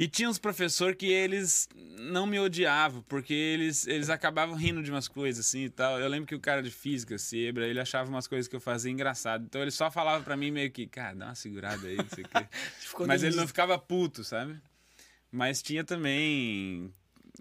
E 0.00 0.08
tinha 0.08 0.30
uns 0.30 0.38
professores 0.38 0.96
que 0.96 1.12
eles 1.12 1.68
não 1.98 2.26
me 2.26 2.40
odiavam, 2.40 3.02
porque 3.02 3.34
eles, 3.34 3.86
eles 3.86 4.08
acabavam 4.08 4.54
rindo 4.54 4.82
de 4.82 4.90
umas 4.90 5.06
coisas 5.06 5.44
assim 5.44 5.64
e 5.64 5.68
tal. 5.68 6.00
Eu 6.00 6.08
lembro 6.08 6.26
que 6.26 6.34
o 6.34 6.40
cara 6.40 6.62
de 6.62 6.70
física, 6.70 7.18
Sebra, 7.18 7.66
ele 7.66 7.78
achava 7.78 8.08
umas 8.08 8.26
coisas 8.26 8.48
que 8.48 8.56
eu 8.56 8.60
fazia 8.62 8.90
engraçado. 8.90 9.44
Então 9.44 9.60
ele 9.60 9.70
só 9.70 9.90
falava 9.90 10.24
pra 10.24 10.38
mim 10.38 10.50
meio 10.50 10.70
que, 10.70 10.86
cara, 10.86 11.14
dá 11.14 11.26
uma 11.26 11.34
segurada 11.34 11.86
aí, 11.86 11.98
não 11.98 12.08
sei 12.08 12.24
o 12.24 12.28
quê. 12.28 12.46
Mas 13.06 13.22
ele 13.22 13.36
não 13.36 13.46
ficava 13.46 13.78
puto, 13.78 14.24
sabe? 14.24 14.58
Mas 15.30 15.60
tinha 15.60 15.84
também. 15.84 16.90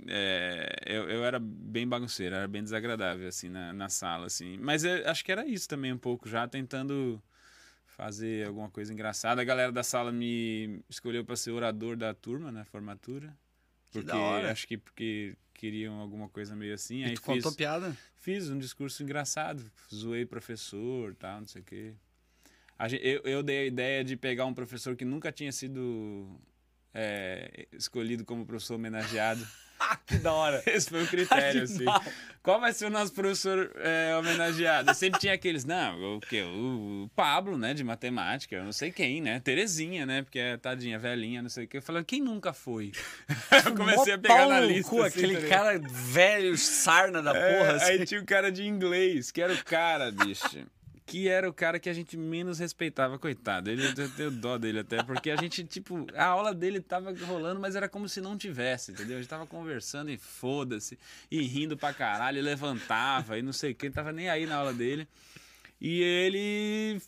é, 0.05 0.83
eu, 0.85 1.09
eu 1.09 1.23
era 1.23 1.39
bem 1.39 1.87
bagunceiro, 1.87 2.35
era 2.35 2.47
bem 2.49 2.61
desagradável, 2.61 3.29
assim, 3.29 3.47
na, 3.47 3.71
na 3.71 3.87
sala, 3.87 4.25
assim. 4.25 4.57
Mas 4.57 4.83
eu 4.83 5.09
acho 5.09 5.23
que 5.23 5.31
era 5.31 5.47
isso 5.47 5.69
também, 5.69 5.93
um 5.93 5.97
pouco, 5.97 6.27
já 6.27 6.45
tentando 6.45 7.23
fazer 7.99 8.47
alguma 8.47 8.69
coisa 8.69 8.93
engraçada. 8.93 9.41
A 9.41 9.43
galera 9.43 9.73
da 9.73 9.83
sala 9.83 10.09
me 10.09 10.79
escolheu 10.89 11.25
para 11.25 11.35
ser 11.35 11.51
orador 11.51 11.97
da 11.97 12.13
turma, 12.13 12.49
na 12.49 12.63
formatura. 12.63 13.27
Que 13.91 13.99
Porque 13.99 14.15
hora. 14.15 14.51
acho 14.53 14.65
que 14.65 14.77
porque 14.77 15.35
queriam 15.53 15.95
alguma 15.99 16.29
coisa 16.29 16.55
meio 16.55 16.73
assim. 16.73 16.99
E 17.01 17.03
aí 17.03 17.13
tu 17.13 17.21
fiz, 17.21 17.43
contou 17.43 17.51
piada? 17.51 17.97
fiz 18.15 18.49
um 18.49 18.57
discurso 18.57 19.03
engraçado, 19.03 19.61
zoei 19.93 20.25
professor, 20.25 21.13
tal, 21.15 21.41
não 21.41 21.47
sei 21.47 21.61
o 21.61 21.65
quê. 21.65 21.93
A 22.77 22.87
gen- 22.87 23.01
eu, 23.03 23.21
eu 23.25 23.43
dei 23.43 23.59
a 23.63 23.65
ideia 23.65 24.01
de 24.01 24.15
pegar 24.15 24.45
um 24.45 24.53
professor 24.53 24.95
que 24.95 25.03
nunca 25.03 25.29
tinha 25.29 25.51
sido 25.51 26.39
é, 26.93 27.67
escolhido 27.73 28.23
como 28.23 28.45
professor 28.45 28.75
homenageado. 28.75 29.45
Ah, 29.79 29.97
que 30.05 30.17
da 30.17 30.33
hora. 30.33 30.61
Esse 30.67 30.89
foi 30.89 31.03
o 31.03 31.07
critério, 31.07 31.63
assim. 31.63 31.85
Qual 32.41 32.59
vai 32.59 32.71
ser 32.73 32.85
o 32.85 32.89
nosso 32.89 33.13
professor 33.13 33.71
é, 33.77 34.15
homenageado? 34.17 34.93
Sempre 34.93 35.19
tinha 35.19 35.33
aqueles, 35.33 35.65
não, 35.65 36.17
o 36.17 36.19
quê? 36.21 36.41
O, 36.41 37.03
o 37.05 37.11
Pablo, 37.15 37.57
né, 37.57 37.73
de 37.73 37.83
matemática, 37.83 38.55
eu 38.55 38.63
não 38.63 38.71
sei 38.71 38.91
quem, 38.91 39.21
né? 39.21 39.39
Terezinha, 39.39 40.05
né? 40.05 40.21
Porque 40.21 40.39
é 40.39 40.57
tadinha, 40.57 40.97
velhinha, 40.97 41.41
não 41.41 41.49
sei 41.49 41.65
o 41.65 41.67
quê. 41.67 41.77
Eu 41.77 41.81
falei, 41.81 42.03
quem 42.03 42.21
nunca 42.21 42.53
foi? 42.53 42.91
eu 43.65 43.75
comecei 43.75 44.13
a 44.13 44.17
pegar 44.17 44.47
na 44.47 44.61
lista. 44.61 44.89
cu, 44.89 45.01
assim, 45.01 45.19
aquele 45.19 45.33
tá 45.35 45.39
ligado? 45.41 45.65
cara 45.65 45.79
velho, 45.91 46.57
sarna 46.57 47.21
da 47.21 47.35
É, 47.35 47.57
porra. 47.57 47.71
assim. 47.75 47.91
Aí 47.91 48.05
tinha 48.05 48.21
o 48.21 48.25
cara 48.25 48.51
de 48.51 48.65
inglês, 48.65 49.31
que 49.31 49.41
era 49.41 49.53
o 49.53 49.63
cara, 49.63 50.11
bicho. 50.11 50.65
Que 51.09 51.27
era 51.27 51.49
o 51.49 51.53
cara 51.53 51.79
que 51.79 51.89
a 51.89 51.93
gente 51.93 52.15
menos 52.15 52.59
respeitava, 52.59 53.17
coitado. 53.17 53.69
Ele, 53.69 53.83
eu 53.85 54.09
tenho 54.11 54.29
dó 54.29 54.57
dele 54.59 54.79
até, 54.79 55.01
porque 55.01 55.31
a 55.31 55.35
gente, 55.35 55.63
tipo, 55.63 56.05
a 56.15 56.25
aula 56.25 56.53
dele 56.53 56.79
tava 56.79 57.11
rolando, 57.25 57.59
mas 57.59 57.75
era 57.75 57.89
como 57.89 58.07
se 58.07 58.21
não 58.21 58.37
tivesse, 58.37 58.91
entendeu? 58.91 59.17
A 59.17 59.19
gente 59.19 59.29
tava 59.29 59.47
conversando 59.47 60.11
e 60.11 60.17
foda-se, 60.17 60.99
e 61.31 61.41
rindo 61.41 61.75
pra 61.75 61.93
caralho, 61.93 62.37
e 62.37 62.41
levantava, 62.41 63.39
e 63.39 63.41
não 63.41 63.51
sei 63.51 63.71
o 63.71 63.75
que, 63.75 63.89
tava 63.89 64.11
nem 64.11 64.29
aí 64.29 64.45
na 64.45 64.57
aula 64.57 64.73
dele. 64.73 65.07
E 65.81 66.01
ele, 66.01 67.01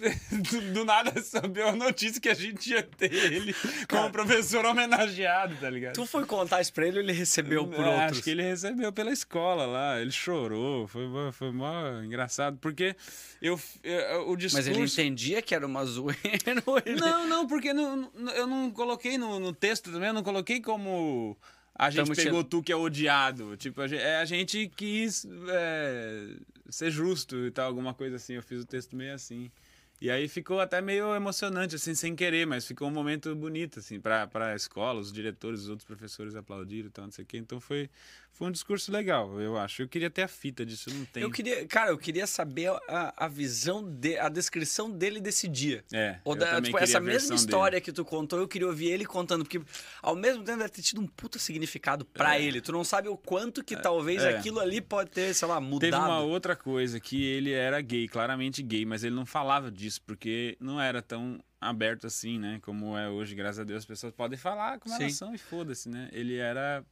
do, 0.72 0.84
nada, 0.84 1.12
sabia 1.22 1.66
a 1.66 1.76
notícia 1.76 2.20
que 2.20 2.28
a 2.28 2.34
gente 2.34 2.70
ia 2.70 2.82
ter 2.82 3.12
ele 3.12 3.54
como 3.88 4.10
professor 4.10 4.64
homenageado, 4.64 5.54
tá 5.56 5.68
ligado? 5.68 5.94
Tu 5.94 6.06
foi 6.06 6.24
contar 6.24 6.60
isso 6.60 6.72
pra 6.72 6.86
ele 6.86 6.98
ou 6.98 7.02
ele 7.02 7.12
recebeu 7.12 7.66
por 7.66 7.84
outros? 7.84 8.12
Acho 8.12 8.22
que 8.22 8.30
ele 8.30 8.42
recebeu 8.42 8.92
pela 8.92 9.12
escola 9.12 9.66
lá, 9.66 10.00
ele 10.00 10.10
chorou, 10.10 10.86
foi, 10.88 11.06
mó- 11.06 11.32
foi 11.32 11.50
mó 11.52 12.00
engraçado, 12.02 12.56
porque 12.60 12.96
eu, 13.42 13.60
eu- 13.82 14.30
o 14.30 14.36
discurso... 14.36 14.68
Mas 14.70 14.76
ele 14.76 14.86
entendia 14.86 15.42
que 15.42 15.54
era 15.54 15.66
uma 15.66 15.84
zoeira 15.84 16.62
ele... 16.86 17.00
Não, 17.00 17.26
não, 17.28 17.46
porque 17.46 17.72
não- 17.74 18.10
eu 18.34 18.46
não 18.46 18.70
coloquei 18.70 19.18
no, 19.18 19.38
no 19.38 19.52
texto 19.52 19.92
também, 19.92 20.08
eu 20.08 20.14
não 20.14 20.22
coloquei 20.22 20.60
como 20.60 21.36
a 21.74 21.90
gente 21.90 22.04
Tamo 22.04 22.16
pegou 22.16 22.32
tirando- 22.32 22.48
tu 22.48 22.62
que 22.62 22.72
é 22.72 22.76
odiado. 22.76 23.56
Tipo, 23.56 23.80
a 23.80 23.88
gente, 23.88 24.00
é, 24.02 24.16
a 24.16 24.24
gente 24.24 24.70
quis 24.76 25.26
é, 25.48 26.26
ser 26.68 26.90
justo 26.90 27.36
e 27.46 27.50
tal, 27.50 27.66
alguma 27.66 27.92
coisa 27.94 28.16
assim. 28.16 28.34
Eu 28.34 28.42
fiz 28.42 28.60
o 28.62 28.66
texto 28.66 28.94
meio 28.96 29.14
assim. 29.14 29.50
E 30.00 30.10
aí 30.10 30.28
ficou 30.28 30.60
até 30.60 30.80
meio 30.82 31.14
emocionante, 31.14 31.76
assim, 31.76 31.94
sem 31.94 32.14
querer, 32.14 32.46
mas 32.46 32.66
ficou 32.66 32.88
um 32.88 32.90
momento 32.90 33.34
bonito, 33.34 33.78
assim, 33.78 33.98
pra, 33.98 34.26
pra 34.26 34.54
escola, 34.54 35.00
os 35.00 35.12
diretores, 35.12 35.60
os 35.60 35.68
outros 35.68 35.86
professores 35.86 36.34
aplaudiram 36.34 36.88
e 36.88 36.90
tal, 36.90 37.04
não 37.06 37.12
sei 37.12 37.24
o 37.24 37.26
quê. 37.26 37.38
Então 37.38 37.58
foi, 37.60 37.88
foi 38.32 38.48
um 38.48 38.50
discurso 38.50 38.92
legal, 38.92 39.40
eu 39.40 39.56
acho. 39.56 39.82
Eu 39.82 39.88
queria 39.88 40.10
ter 40.10 40.22
a 40.22 40.28
fita 40.28 40.66
disso, 40.66 40.90
não 40.92 41.04
tem. 41.06 41.22
Eu 41.22 41.30
queria, 41.30 41.64
cara, 41.66 41.90
eu 41.90 41.96
queria 41.96 42.26
saber 42.26 42.68
a, 42.88 43.14
a 43.24 43.28
visão, 43.28 43.82
de, 43.82 44.18
a 44.18 44.28
descrição 44.28 44.90
dele 44.90 45.20
desse 45.20 45.48
dia. 45.48 45.82
É, 45.92 46.18
Ou 46.24 46.34
eu 46.34 46.40
da- 46.40 46.60
tipo, 46.60 46.76
essa 46.76 46.98
a 46.98 47.00
mesma 47.00 47.34
história 47.34 47.80
que 47.80 47.92
tu 47.92 48.04
contou, 48.04 48.40
eu 48.40 48.48
queria 48.48 48.66
ouvir 48.66 48.88
ele 48.88 49.06
contando, 49.06 49.44
porque 49.44 49.60
ao 50.02 50.16
mesmo 50.16 50.42
tempo 50.44 50.58
deve 50.58 50.70
ter 50.70 50.82
tido 50.82 51.00
um 51.00 51.06
puta 51.06 51.38
significado 51.38 52.04
pra 52.04 52.38
ele. 52.38 52.60
Tu 52.60 52.72
não 52.72 52.84
sabe 52.84 53.08
o 53.08 53.16
quanto 53.16 53.64
que 53.64 53.76
talvez 53.76 54.22
é. 54.22 54.36
aquilo 54.36 54.60
ali 54.60 54.80
pode 54.80 55.10
ter, 55.10 55.32
sei 55.34 55.48
lá, 55.48 55.60
mudado. 55.60 55.90
Teve 55.90 55.96
uma 55.96 56.20
outra 56.20 56.56
coisa 56.56 56.98
que 57.00 57.24
ele 57.24 57.52
era 57.52 57.80
gay, 57.80 58.08
claramente 58.08 58.62
gay, 58.62 58.84
mas 58.84 59.04
ele 59.04 59.14
não 59.14 59.24
falava 59.24 59.70
disso 59.70 59.83
porque 59.98 60.56
não 60.60 60.80
era 60.80 61.00
tão 61.02 61.42
aberto 61.60 62.06
assim, 62.06 62.38
né? 62.38 62.58
Como 62.62 62.96
é 62.96 63.08
hoje, 63.08 63.34
graças 63.34 63.60
a 63.60 63.64
Deus, 63.64 63.78
as 63.78 63.86
pessoas 63.86 64.12
podem 64.12 64.38
falar 64.38 64.78
como 64.78 64.94
elas 65.04 65.14
são 65.16 65.34
e 65.34 65.38
foda-se, 65.38 65.88
né? 65.88 66.08
Ele 66.12 66.36
era. 66.36 66.84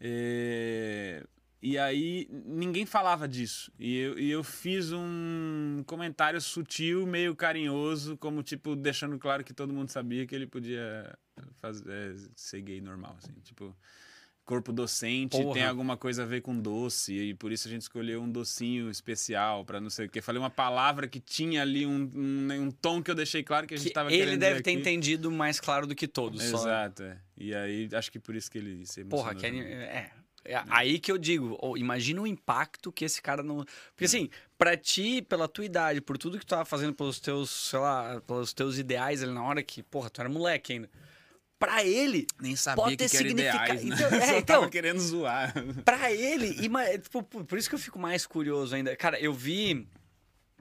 é, 0.00 1.24
E 1.62 1.78
aí 1.78 2.28
ninguém 2.30 2.84
falava 2.86 3.26
disso. 3.28 3.72
E 3.78 3.96
eu, 3.96 4.18
e 4.18 4.30
eu 4.30 4.44
fiz 4.44 4.92
um 4.92 5.82
comentário 5.86 6.40
sutil, 6.40 7.06
meio 7.06 7.34
carinhoso, 7.34 8.16
como 8.16 8.42
tipo, 8.42 8.76
deixando 8.76 9.18
claro 9.18 9.42
que 9.44 9.54
todo 9.54 9.72
mundo 9.72 9.88
sabia 9.90 10.26
que 10.26 10.34
ele 10.34 10.46
podia 10.46 11.16
fazer, 11.60 11.84
é, 11.88 12.14
ser 12.34 12.60
gay 12.62 12.80
normal, 12.80 13.16
assim. 13.22 13.32
Tipo, 13.42 13.76
corpo 14.46 14.72
docente 14.72 15.36
Porra. 15.36 15.54
tem 15.54 15.64
alguma 15.64 15.96
coisa 15.96 16.22
a 16.22 16.26
ver 16.26 16.40
com 16.40 16.56
doce, 16.58 17.12
e 17.12 17.34
por 17.34 17.50
isso 17.52 17.66
a 17.66 17.70
gente 17.70 17.82
escolheu 17.82 18.22
um 18.22 18.30
docinho 18.30 18.88
especial 18.88 19.64
para 19.64 19.80
não 19.80 19.90
sei 19.90 20.06
o 20.06 20.08
quê. 20.08 20.22
Falei 20.22 20.40
uma 20.40 20.48
palavra 20.48 21.06
que 21.08 21.20
tinha 21.20 21.60
ali 21.62 21.84
um, 21.84 22.10
um, 22.14 22.52
um 22.62 22.70
tom 22.70 23.02
que 23.02 23.10
eu 23.10 23.14
deixei 23.14 23.42
claro 23.42 23.66
que 23.66 23.74
a 23.74 23.76
gente 23.76 23.86
Que 23.86 23.90
estava 23.90 24.08
ele 24.10 24.18
querendo 24.18 24.38
deve 24.40 24.52
dizer 24.54 24.62
ter 24.62 24.70
aqui. 24.70 24.78
entendido 24.80 25.30
mais 25.30 25.58
claro 25.60 25.86
do 25.86 25.94
que 25.94 26.06
todos. 26.08 26.42
só- 26.44 26.58
Exato, 26.58 27.02
é. 27.02 27.18
E 27.36 27.54
aí, 27.54 27.88
acho 27.92 28.10
que 28.10 28.18
por 28.20 28.34
isso 28.34 28.50
que 28.50 28.56
ele 28.58 28.86
se 28.86 29.04
Porra, 29.04 29.34
que 29.34 29.42
também. 29.42 29.60
é. 29.62 30.10
É 30.48 30.62
aí 30.70 31.00
que 31.00 31.10
eu 31.10 31.18
digo, 31.18 31.58
ô, 31.60 31.76
imagina 31.76 32.22
o 32.22 32.26
impacto 32.26 32.92
que 32.92 33.04
esse 33.04 33.20
cara 33.20 33.42
não. 33.42 33.64
Porque 33.90 34.04
assim, 34.04 34.30
pra 34.56 34.76
ti, 34.76 35.20
pela 35.20 35.48
tua 35.48 35.64
idade, 35.64 36.00
por 36.00 36.16
tudo 36.16 36.38
que 36.38 36.46
tu 36.46 36.50
tava 36.50 36.64
fazendo 36.64 36.94
pelos 36.94 37.18
teus, 37.18 37.50
sei 37.50 37.80
lá, 37.80 38.20
pelos 38.24 38.52
teus 38.52 38.78
ideais 38.78 39.24
ali 39.24 39.32
na 39.32 39.42
hora 39.42 39.60
que, 39.60 39.82
porra, 39.82 40.08
tu 40.08 40.20
era 40.20 40.30
moleque 40.30 40.74
ainda. 40.74 40.88
Pra 41.58 41.82
ele, 41.84 42.26
Nem 42.38 42.54
sabia 42.54 42.84
pode 42.84 42.96
ter 42.98 43.08
que 43.08 43.16
significado- 43.16 43.64
ideais, 43.80 43.84
né? 43.84 43.96
Então, 43.96 44.08
é, 44.20 44.38
então- 44.38 44.60
tava 44.60 44.70
querendo 44.70 45.00
zoar. 45.00 45.54
pra 45.84 46.12
ele, 46.12 46.48
ima- 46.64 46.84
tipo, 46.98 47.22
por 47.22 47.56
isso 47.58 47.68
que 47.68 47.74
eu 47.74 47.78
fico 47.78 47.98
mais 47.98 48.26
curioso 48.26 48.74
ainda. 48.74 48.94
Cara, 48.96 49.18
eu 49.18 49.32
vi. 49.32 49.88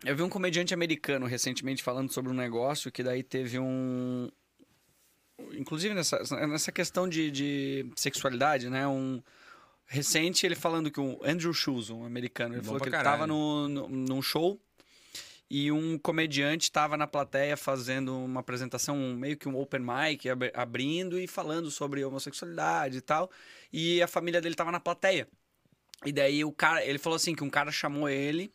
Eu 0.04 0.16
vi 0.16 0.22
um 0.24 0.30
comediante 0.30 0.74
americano 0.74 1.26
recentemente 1.26 1.82
falando 1.84 2.12
sobre 2.12 2.32
um 2.32 2.36
negócio 2.36 2.92
que 2.92 3.02
daí 3.04 3.24
teve 3.24 3.60
um. 3.60 4.30
Inclusive 5.52 5.94
nessa, 5.94 6.20
nessa 6.48 6.72
questão 6.72 7.08
de, 7.10 7.30
de 7.30 7.86
sexualidade, 7.96 8.70
né? 8.70 8.88
Um. 8.88 9.22
Recente, 9.88 10.46
ele 10.48 10.56
falando 10.56 10.90
que 10.90 11.00
o 11.00 11.20
Andrew 11.24 11.54
Schulz, 11.54 11.92
um 11.92 12.06
americano, 12.06 12.56
ele 12.56 12.62
Bom 12.62 12.66
falou 12.70 12.80
que 12.82 12.86
ele 12.88 12.96
caralho. 12.96 13.18
tava 13.18 13.28
no, 13.28 13.68
no, 13.68 13.88
num 13.88 14.20
show 14.22 14.60
e 15.50 15.72
um 15.72 15.98
comediante 15.98 16.64
estava 16.64 16.98
na 16.98 17.06
plateia 17.06 17.56
fazendo 17.56 18.18
uma 18.18 18.40
apresentação, 18.40 18.98
meio 19.16 19.38
que 19.38 19.48
um 19.48 19.56
open 19.58 19.82
mic, 19.82 20.28
ab- 20.28 20.52
abrindo 20.54 21.20
e 21.20 21.28
falando 21.28 21.70
sobre 21.70 22.04
homossexualidade 22.04 22.98
e 22.98 23.02
tal. 23.02 23.30
E 23.72 24.02
a 24.02 24.08
família 24.08 24.42
dele 24.42 24.54
estava 24.54 24.72
na 24.72 24.80
plateia. 24.80 25.28
E 26.06 26.12
daí 26.12 26.44
o 26.44 26.52
cara, 26.52 26.84
ele 26.84 26.98
falou 26.98 27.16
assim 27.16 27.36
que 27.36 27.44
um 27.44 27.50
cara 27.50 27.72
chamou 27.72 28.10
ele 28.10 28.52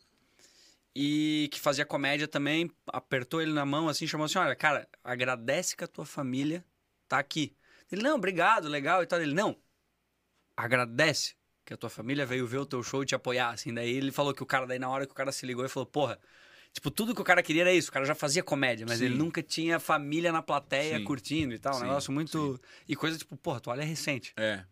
e 0.95 1.49
que 1.51 1.59
fazia 1.59 1.85
comédia 1.85 2.27
também, 2.27 2.69
apertou 2.87 3.41
ele 3.41 3.53
na 3.53 3.65
mão 3.65 3.87
assim, 3.87 4.05
chamou 4.05 4.25
assim: 4.25 4.37
"Olha, 4.37 4.55
cara, 4.55 4.87
agradece 5.03 5.75
que 5.75 5.83
a 5.83 5.87
tua 5.87 6.05
família 6.05 6.63
tá 7.07 7.17
aqui". 7.19 7.55
Ele: 7.91 8.01
"Não, 8.03 8.15
obrigado, 8.15 8.67
legal" 8.67 9.01
e 9.01 9.05
tal. 9.05 9.21
Ele: 9.21 9.33
"Não. 9.33 9.57
Agradece 10.55 11.35
que 11.65 11.73
a 11.73 11.77
tua 11.77 11.89
família 11.89 12.25
veio 12.25 12.45
ver 12.45 12.57
o 12.57 12.65
teu 12.65 12.83
show 12.83 13.03
e 13.03 13.05
te 13.05 13.15
apoiar 13.15 13.49
assim". 13.51 13.73
Daí 13.73 13.95
ele 13.95 14.11
falou 14.11 14.33
que 14.33 14.43
o 14.43 14.45
cara 14.45 14.65
daí 14.67 14.79
na 14.79 14.89
hora 14.89 15.05
que 15.05 15.11
o 15.13 15.15
cara 15.15 15.31
se 15.31 15.45
ligou, 15.45 15.63
ele 15.63 15.69
falou: 15.69 15.87
"Porra, 15.87 16.19
Tipo, 16.73 16.89
tudo 16.89 17.13
que 17.13 17.21
o 17.21 17.23
cara 17.23 17.43
queria 17.43 17.63
era 17.63 17.73
isso. 17.73 17.89
O 17.89 17.91
cara 17.93 18.05
já 18.05 18.15
fazia 18.15 18.41
comédia, 18.41 18.85
mas 18.87 18.99
Sim. 18.99 19.05
ele 19.05 19.15
nunca 19.15 19.43
tinha 19.43 19.79
família 19.79 20.31
na 20.31 20.41
plateia 20.41 20.97
Sim. 20.97 21.03
curtindo 21.03 21.53
e 21.53 21.59
tal. 21.59 21.75
Um 21.75 21.79
Sim, 21.79 21.83
negócio 21.83 22.13
muito. 22.13 22.59
E 22.87 22.95
coisa 22.95 23.17
tipo, 23.17 23.35
porra, 23.35 23.57
a 23.57 23.59
toalha 23.59 23.81
é 23.81 23.85
recente. 23.85 24.33
É. 24.37 24.63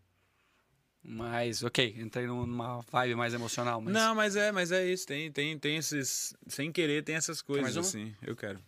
Mas, 1.04 1.64
ok, 1.64 1.96
entrei 1.98 2.28
numa 2.28 2.82
vibe 2.82 3.16
mais 3.16 3.34
emocional. 3.34 3.82
Mas... 3.82 3.94
Não, 3.94 4.14
mas 4.14 4.36
é, 4.36 4.52
mas 4.52 4.72
é 4.72 4.86
isso. 4.86 5.08
Tem, 5.08 5.32
tem, 5.32 5.58
tem 5.58 5.78
esses. 5.78 6.36
Sem 6.48 6.72
querer, 6.72 7.04
tem 7.04 7.16
essas 7.16 7.42
coisas 7.42 7.76
assim. 7.76 8.14
Eu 8.22 8.36
quero. 8.36 8.60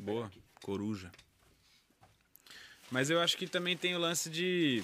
Boa. 0.00 0.30
Coruja. 0.62 1.10
Mas 2.90 3.10
eu 3.10 3.20
acho 3.20 3.36
que 3.36 3.46
também 3.46 3.76
tem 3.76 3.94
o 3.94 3.98
lance 3.98 4.30
de. 4.30 4.82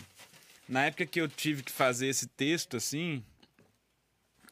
Na 0.68 0.86
época 0.86 1.04
que 1.06 1.20
eu 1.20 1.28
tive 1.28 1.62
que 1.62 1.72
fazer 1.72 2.06
esse 2.06 2.26
texto, 2.26 2.76
assim. 2.76 3.22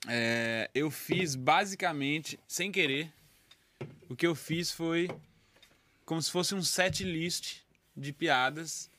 é, 0.08 0.70
eu 0.74 0.90
fiz 0.90 1.34
basicamente, 1.34 2.38
sem 2.46 2.70
querer. 2.70 3.10
O 4.08 4.16
que 4.16 4.26
eu 4.26 4.34
fiz 4.34 4.70
foi 4.70 5.08
como 6.04 6.20
se 6.20 6.30
fosse 6.30 6.54
um 6.54 6.62
set 6.62 7.04
list 7.04 7.58
de 7.96 8.12
piadas 8.12 8.90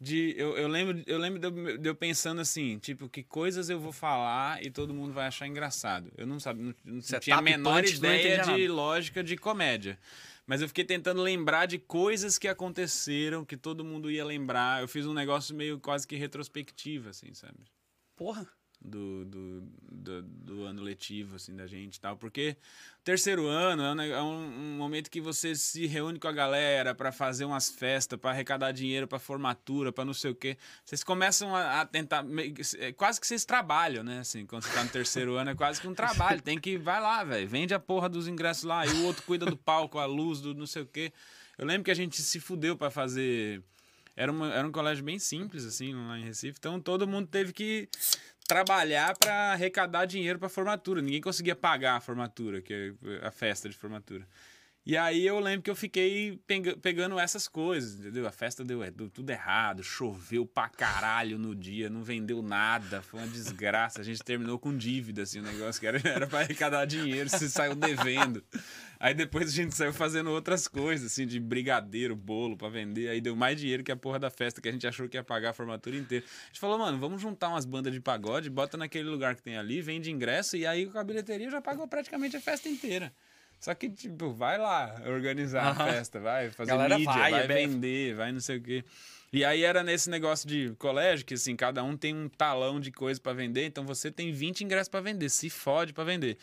de 0.00 0.34
eu, 0.36 0.56
eu 0.58 0.68
lembro 0.68 1.02
eu 1.06 1.18
lembro 1.18 1.38
de 1.38 1.46
eu, 1.46 1.78
de 1.78 1.88
eu 1.88 1.94
pensando 1.94 2.40
assim 2.40 2.78
tipo 2.78 3.08
que 3.08 3.22
coisas 3.22 3.70
eu 3.70 3.80
vou 3.80 3.92
falar 3.92 4.62
e 4.64 4.70
todo 4.70 4.92
mundo 4.92 5.12
vai 5.12 5.26
achar 5.26 5.46
engraçado. 5.46 6.12
Eu 6.16 6.26
não 6.26 6.38
sabia 6.38 6.64
não, 6.64 6.74
não 6.84 7.00
tinha 7.00 7.36
a 7.36 7.42
menor 7.42 7.82
punch, 7.82 8.00
não 8.00 8.14
ideia 8.14 8.42
de 8.42 8.68
lógica 8.68 9.24
de 9.24 9.36
comédia. 9.36 9.98
Mas 10.46 10.62
eu 10.62 10.68
fiquei 10.68 10.84
tentando 10.84 11.22
lembrar 11.22 11.66
de 11.66 11.78
coisas 11.78 12.38
que 12.38 12.46
aconteceram 12.46 13.44
que 13.44 13.56
todo 13.56 13.84
mundo 13.84 14.08
ia 14.10 14.24
lembrar. 14.24 14.80
Eu 14.80 14.86
fiz 14.86 15.04
um 15.04 15.14
negócio 15.14 15.56
meio 15.56 15.80
quase 15.80 16.06
que 16.06 16.14
retrospectiva 16.14 17.10
assim 17.10 17.32
sabe? 17.34 17.58
Porra. 18.14 18.46
Do, 18.86 19.24
do, 19.24 19.62
do, 19.90 20.22
do 20.22 20.62
ano 20.64 20.80
letivo, 20.82 21.36
assim, 21.36 21.54
da 21.56 21.66
gente 21.66 21.96
e 21.96 22.00
tal. 22.00 22.16
Porque 22.16 22.56
terceiro 23.02 23.46
ano 23.46 23.82
é 23.82 23.92
um, 23.92 24.00
é 24.00 24.22
um- 24.22 24.76
momento 24.76 25.10
que 25.10 25.20
você 25.20 25.54
se 25.54 25.86
reúne 25.86 26.18
com 26.18 26.28
a 26.28 26.32
galera 26.32 26.94
para 26.94 27.10
fazer 27.10 27.44
umas 27.44 27.68
festas, 27.68 28.18
para 28.18 28.30
arrecadar 28.30 28.72
dinheiro 28.72 29.08
para 29.08 29.18
formatura, 29.18 29.92
para 29.92 30.04
não 30.04 30.14
sei 30.14 30.30
o 30.30 30.34
quê. 30.34 30.56
Vocês 30.84 31.02
começam 31.02 31.54
a, 31.54 31.80
a 31.80 31.86
tentar. 31.86 32.22
meio 32.22 32.54
é 32.78 32.92
quase 32.92 33.20
que 33.20 33.26
vocês 33.26 33.44
trabalham, 33.44 34.04
né? 34.04 34.20
Assim, 34.20 34.46
quando 34.46 34.62
você 34.62 34.72
tá 34.72 34.84
no 34.84 34.90
terceiro 34.90 35.34
ano, 35.36 35.50
é 35.50 35.54
quase 35.54 35.80
que 35.80 35.88
um 35.88 35.94
trabalho. 35.94 36.40
Tem 36.40 36.58
que. 36.58 36.78
Vai 36.78 37.00
lá, 37.00 37.24
velho. 37.24 37.48
Vende 37.48 37.74
a 37.74 37.80
porra 37.80 38.08
dos 38.08 38.28
ingressos 38.28 38.64
lá. 38.64 38.86
E 38.86 38.90
o 38.90 39.04
outro 39.04 39.22
cuida 39.24 39.46
do 39.46 39.56
palco, 39.56 39.98
a 39.98 40.06
luz, 40.06 40.40
do 40.40 40.54
não 40.54 40.66
sei 40.66 40.82
o 40.82 40.86
quê. 40.86 41.12
Eu 41.58 41.66
lembro 41.66 41.84
que 41.84 41.90
a 41.90 41.94
gente 41.94 42.20
se 42.22 42.38
fudeu 42.38 42.76
para 42.76 42.90
fazer. 42.90 43.62
Era, 44.18 44.32
uma, 44.32 44.50
era 44.50 44.66
um 44.66 44.72
colégio 44.72 45.04
bem 45.04 45.18
simples, 45.18 45.64
assim, 45.66 45.94
lá 45.94 46.18
em 46.18 46.24
Recife. 46.24 46.56
Então 46.58 46.80
todo 46.80 47.06
mundo 47.06 47.28
teve 47.28 47.52
que 47.52 47.86
trabalhar 48.46 49.16
para 49.18 49.52
arrecadar 49.52 50.06
dinheiro 50.06 50.38
para 50.38 50.48
formatura. 50.48 51.02
Ninguém 51.02 51.20
conseguia 51.20 51.56
pagar 51.56 51.96
a 51.96 52.00
formatura, 52.00 52.60
que 52.60 52.94
é 53.22 53.26
a 53.26 53.30
festa 53.30 53.68
de 53.68 53.76
formatura. 53.76 54.26
E 54.88 54.96
aí 54.96 55.26
eu 55.26 55.40
lembro 55.40 55.62
que 55.62 55.70
eu 55.70 55.74
fiquei 55.74 56.38
pega- 56.46 56.76
pegando 56.76 57.18
essas 57.18 57.48
coisas, 57.48 57.98
entendeu? 57.98 58.24
A 58.24 58.30
festa 58.30 58.64
deu, 58.64 58.84
é, 58.84 58.90
deu 58.90 59.10
tudo 59.10 59.28
errado, 59.30 59.82
choveu 59.82 60.46
pra 60.46 60.68
caralho 60.68 61.36
no 61.40 61.56
dia, 61.56 61.90
não 61.90 62.04
vendeu 62.04 62.40
nada, 62.40 63.02
foi 63.02 63.18
uma 63.18 63.26
desgraça. 63.26 64.00
A 64.00 64.04
gente 64.04 64.22
terminou 64.22 64.60
com 64.60 64.76
dívida, 64.76 65.22
assim, 65.22 65.40
o 65.40 65.42
negócio 65.42 65.80
que 65.80 65.88
era, 65.88 65.98
era 66.08 66.28
pra 66.28 66.38
arrecadar 66.38 66.84
dinheiro, 66.84 67.28
você 67.28 67.48
saiu 67.48 67.74
devendo. 67.74 68.44
Aí 69.00 69.12
depois 69.12 69.48
a 69.48 69.52
gente 69.52 69.74
saiu 69.74 69.92
fazendo 69.92 70.30
outras 70.30 70.68
coisas, 70.68 71.10
assim, 71.12 71.26
de 71.26 71.40
brigadeiro, 71.40 72.14
bolo 72.14 72.56
pra 72.56 72.68
vender. 72.68 73.08
Aí 73.08 73.20
deu 73.20 73.34
mais 73.34 73.60
dinheiro 73.60 73.82
que 73.82 73.90
a 73.90 73.96
porra 73.96 74.20
da 74.20 74.30
festa, 74.30 74.60
que 74.60 74.68
a 74.68 74.72
gente 74.72 74.86
achou 74.86 75.08
que 75.08 75.16
ia 75.16 75.24
pagar 75.24 75.50
a 75.50 75.52
formatura 75.52 75.96
inteira. 75.96 76.24
A 76.24 76.46
gente 76.46 76.60
falou, 76.60 76.78
mano, 76.78 76.96
vamos 76.96 77.20
juntar 77.20 77.48
umas 77.48 77.64
bandas 77.64 77.92
de 77.92 78.00
pagode, 78.00 78.48
bota 78.48 78.76
naquele 78.76 79.08
lugar 79.08 79.34
que 79.34 79.42
tem 79.42 79.58
ali, 79.58 79.82
vende 79.82 80.12
ingresso, 80.12 80.56
e 80.56 80.64
aí 80.64 80.86
com 80.86 80.96
a 80.96 81.02
bilheteria 81.02 81.50
já 81.50 81.60
pagou 81.60 81.88
praticamente 81.88 82.36
a 82.36 82.40
festa 82.40 82.68
inteira. 82.68 83.12
Só 83.58 83.74
que, 83.74 83.88
tipo, 83.88 84.30
vai 84.32 84.58
lá 84.58 84.94
organizar 85.06 85.68
a 85.68 85.74
festa, 85.74 86.20
vai 86.20 86.50
fazer 86.50 86.70
Galera 86.70 86.98
mídia, 86.98 87.12
vai, 87.12 87.30
vai, 87.30 87.46
vender, 87.46 88.14
vai 88.14 88.32
não 88.32 88.40
sei 88.40 88.58
o 88.58 88.62
quê. 88.62 88.84
E 89.32 89.44
aí 89.44 89.64
era 89.64 89.82
nesse 89.82 90.08
negócio 90.08 90.48
de 90.48 90.72
colégio, 90.78 91.24
que 91.26 91.34
assim, 91.34 91.56
cada 91.56 91.82
um 91.82 91.96
tem 91.96 92.14
um 92.14 92.28
talão 92.28 92.78
de 92.78 92.92
coisa 92.92 93.20
pra 93.20 93.32
vender, 93.32 93.64
então 93.66 93.84
você 93.84 94.10
tem 94.10 94.32
20 94.32 94.62
ingressos 94.62 94.88
pra 94.88 95.00
vender, 95.00 95.28
se 95.28 95.50
fode 95.50 95.92
pra 95.92 96.04
vender. 96.04 96.38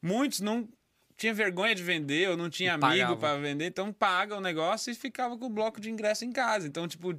Muitos 0.00 0.40
não 0.40 0.68
tinha 1.16 1.34
vergonha 1.34 1.74
de 1.74 1.82
vender 1.82 2.30
ou 2.30 2.36
não 2.36 2.48
tinha 2.48 2.70
E 2.70 2.84
amigo 2.84 3.16
pra 3.16 3.36
vender, 3.36 3.66
então 3.66 3.92
paga 3.92 4.36
o 4.36 4.40
negócio 4.40 4.90
e 4.90 4.94
ficava 4.94 5.36
com 5.36 5.46
o 5.46 5.50
bloco 5.50 5.80
de 5.80 5.90
ingresso 5.90 6.24
em 6.24 6.32
casa. 6.32 6.66
Então, 6.66 6.88
tipo, 6.88 7.18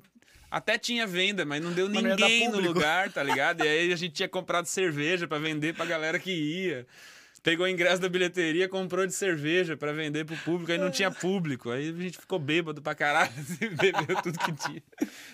até 0.49 0.77
tinha 0.77 1.05
venda, 1.05 1.45
mas 1.45 1.61
não 1.61 1.71
deu 1.71 1.87
Mas 1.87 2.01
não 2.01 2.09
ninguém 2.09 2.49
no 2.49 2.59
lugar, 2.59 3.11
tá 3.11 3.21
ligado? 3.21 3.63
E 3.63 3.67
aí 3.67 3.93
a 3.93 3.95
gente 3.95 4.13
tinha 4.13 4.29
comprado 4.29 4.65
cerveja 4.65 5.27
pra 5.27 5.37
vender 5.37 5.75
pra 5.75 5.85
galera 5.85 6.17
que 6.17 6.31
ia. 6.31 6.87
Pegou 7.43 7.65
o 7.65 7.69
ingresso 7.69 7.99
da 7.99 8.07
bilheteria, 8.07 8.69
comprou 8.69 9.05
de 9.07 9.13
cerveja 9.13 9.75
pra 9.75 9.91
vender 9.91 10.25
pro 10.25 10.37
público, 10.37 10.71
aí 10.71 10.77
não 10.77 10.91
tinha 10.91 11.09
público. 11.09 11.71
Aí 11.71 11.89
a 11.89 11.93
gente 11.93 12.17
ficou 12.19 12.37
bêbado 12.37 12.81
pra 12.83 12.93
caralho, 12.93 13.31
bebeu 13.81 14.21
tudo 14.21 14.37
que 14.37 14.51
tinha. 14.53 14.83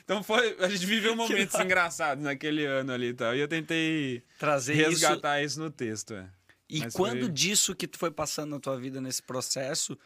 Então 0.05 0.23
foi, 0.23 0.55
a 0.59 0.69
gente 0.69 0.85
viveu 0.85 1.15
momentos 1.15 1.59
engraçados 1.59 2.23
naquele 2.23 2.65
ano 2.65 2.93
ali 2.93 3.07
e 3.07 3.13
tal. 3.13 3.35
E 3.35 3.39
eu 3.39 3.47
tentei 3.47 4.23
Trazer 4.39 4.75
isso. 4.75 4.89
resgatar 4.91 5.41
isso, 5.43 5.59
no 5.59 5.69
texto, 5.69 6.13
é. 6.13 6.29
E 6.69 6.79
Mas 6.79 6.93
quando 6.93 7.21
foi- 7.23 7.29
disso 7.31 7.75
que 7.75 7.87
tu 7.87 7.97
foi 7.97 8.11
passando 8.11 8.51
na 8.51 8.59
tua 8.59 8.77
vida 8.79 9.01
nesse 9.01 9.21
processo, 9.23 9.97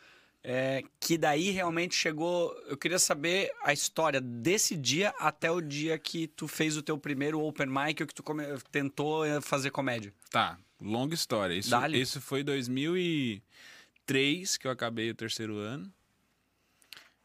é, 0.44 0.84
que 1.00 1.20
daí 1.20 1.52
realmente 1.52 1.94
chegou. 1.96 2.52
Eu 2.68 2.78
queria 2.78 2.98
saber 2.98 3.52
a 3.64 3.72
história 3.74 4.20
desse 4.20 4.76
dia 4.76 5.14
até 5.20 5.52
o 5.52 5.62
dia 5.62 6.00
que 6.00 6.26
tu 6.28 6.48
fez 6.48 6.76
o 6.78 6.82
teu 6.82 6.98
primeiro 6.98 7.40
open 7.42 7.68
mic 7.68 8.02
ou 8.02 8.08
que 8.08 8.14
tu 8.16 8.24
come- 8.24 8.46
tentou 8.72 9.24
eh, 9.24 9.40
fazer 9.40 9.70
comédia. 9.70 10.12
Tá, 10.32 10.58
longa 10.82 11.13
história. 11.13 11.54
Isso, 11.54 11.70
isso 11.96 12.20
foi 12.20 12.44
2003 12.44 14.58
que 14.58 14.67
eu 14.67 14.72
acabei 14.72 15.12
o 15.12 15.15
terceiro 15.15 15.56
ano. 15.58 15.91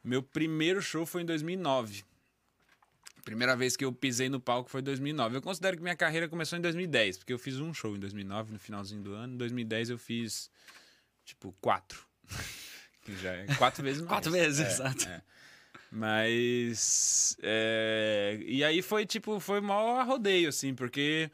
Meu 0.04 0.22
primeiro 0.22 0.80
show 0.80 1.04
foi 1.06 1.22
em 1.22 1.26
2009. 1.26 2.04
Primeira 3.24 3.56
vez 3.56 3.76
que 3.76 3.84
eu 3.84 3.92
pisei 3.92 4.28
no 4.28 4.38
palco 4.38 4.70
foi 4.70 4.80
em 4.80 4.84
2009. 4.84 5.38
Eu 5.38 5.42
considero 5.42 5.76
que 5.76 5.82
minha 5.82 5.96
carreira 5.96 6.28
começou 6.28 6.56
em 6.56 6.62
2010, 6.62 7.18
porque 7.18 7.32
eu 7.32 7.38
fiz 7.40 7.58
um 7.58 7.74
show 7.74 7.96
em 7.96 7.98
2009, 7.98 8.52
no 8.52 8.58
finalzinho 8.58 9.02
do 9.02 9.12
ano. 9.14 9.34
Em 9.34 9.36
2010 9.36 9.90
eu 9.90 9.98
fiz, 9.98 10.48
tipo, 11.24 11.52
quatro. 11.60 12.06
que 13.02 13.16
já 13.16 13.32
é 13.32 13.46
quatro 13.56 13.82
vezes 13.82 14.00
mais. 14.00 14.08
Quatro 14.10 14.30
vezes, 14.30 14.60
É, 14.60 14.68
exato. 14.70 15.08
é. 15.08 15.22
Mas. 15.90 17.36
é, 17.42 18.38
E 18.44 18.62
aí 18.62 18.80
foi, 18.82 19.04
tipo, 19.06 19.40
foi 19.40 19.60
mó 19.60 20.02
rodeio, 20.04 20.48
assim, 20.48 20.74
porque 20.74 21.30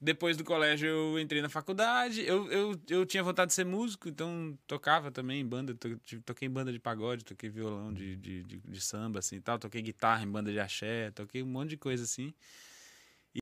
depois 0.00 0.36
do 0.36 0.44
colégio 0.44 0.88
eu 0.88 1.18
entrei 1.18 1.40
na 1.42 1.48
faculdade. 1.48 2.22
Eu, 2.26 2.50
eu, 2.52 2.80
eu 2.88 3.06
tinha 3.06 3.22
vontade 3.22 3.48
de 3.48 3.54
ser 3.54 3.64
músico, 3.64 4.08
então 4.08 4.58
tocava 4.66 5.10
também 5.10 5.40
em 5.40 5.46
banda. 5.46 5.74
to- 5.74 5.98
Toquei 6.24 6.46
em 6.48 6.50
banda 6.50 6.72
de 6.72 6.78
pagode, 6.78 7.24
toquei 7.24 7.48
violão 7.50 7.92
de, 7.92 8.16
de, 8.16 8.42
de, 8.44 8.58
de 8.60 8.80
samba, 8.80 9.20
assim 9.20 9.40
tal. 9.40 9.58
Toquei 9.58 9.82
guitarra 9.82 10.22
em 10.24 10.30
banda 10.30 10.52
de 10.52 10.60
axé, 10.60 11.10
toquei 11.12 11.42
um 11.42 11.46
monte 11.46 11.70
de 11.70 11.76
coisa 11.76 12.04
assim. 12.04 12.34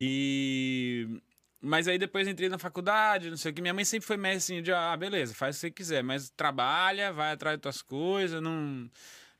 E. 0.01 1.21
Mas 1.65 1.87
aí 1.87 1.97
depois 1.97 2.27
entrei 2.27 2.49
na 2.49 2.59
faculdade, 2.59 3.31
não 3.31 3.37
sei 3.37 3.53
o 3.53 3.55
que. 3.55 3.62
Minha 3.62 3.75
mãe 3.75 3.85
sempre 3.85 4.07
foi 4.07 4.17
meio 4.17 4.37
assim 4.37 4.61
de, 4.62 4.73
ah, 4.73 4.97
beleza, 4.97 5.33
faz 5.33 5.57
o 5.57 5.61
que 5.61 5.67
você 5.67 5.71
quiser, 5.71 6.03
mas 6.03 6.29
trabalha, 6.31 7.12
vai 7.12 7.33
atrás 7.33 7.57
das 7.57 7.62
tuas 7.77 7.83
coisas, 7.83 8.43
não. 8.43 8.91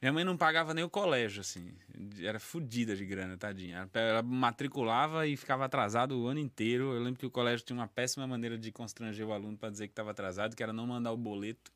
Minha 0.03 0.13
mãe 0.13 0.25
não 0.25 0.37
pagava 0.37 0.75
nem 0.75 0.83
o 0.83 0.91
colégio, 0.91 1.41
assim. 1.43 1.73
Era 2.21 2.41
fodida 2.41 2.97
de 2.97 3.07
grana, 3.07 3.37
tadinha. 3.39 3.89
Ela- 3.95 4.21
matriculava 4.21 5.29
e 5.29 5.37
ficava 5.37 5.65
atrasado 5.65 6.19
o 6.19 6.27
ano 6.27 6.41
inteiro. 6.41 6.93
Eu 6.93 7.01
lembro 7.01 7.21
que 7.21 7.27
o 7.27 7.31
colégio 7.31 7.65
tinha 7.65 7.79
uma 7.79 7.87
péssima 7.87 8.27
maneira 8.27 8.59
de 8.59 8.73
constranger 8.73 9.25
o 9.25 9.33
aluno 9.33 9.57
para 9.57 9.71
dizer 9.71 9.87
que 9.87 9.93
estava 9.93 10.11
atrasado, 10.11 10.57
que 10.57 10.63
era 10.63 10.73
não 10.73 10.89
mandar 10.89 11.13
o 11.13 11.17
boleto. 11.17 11.71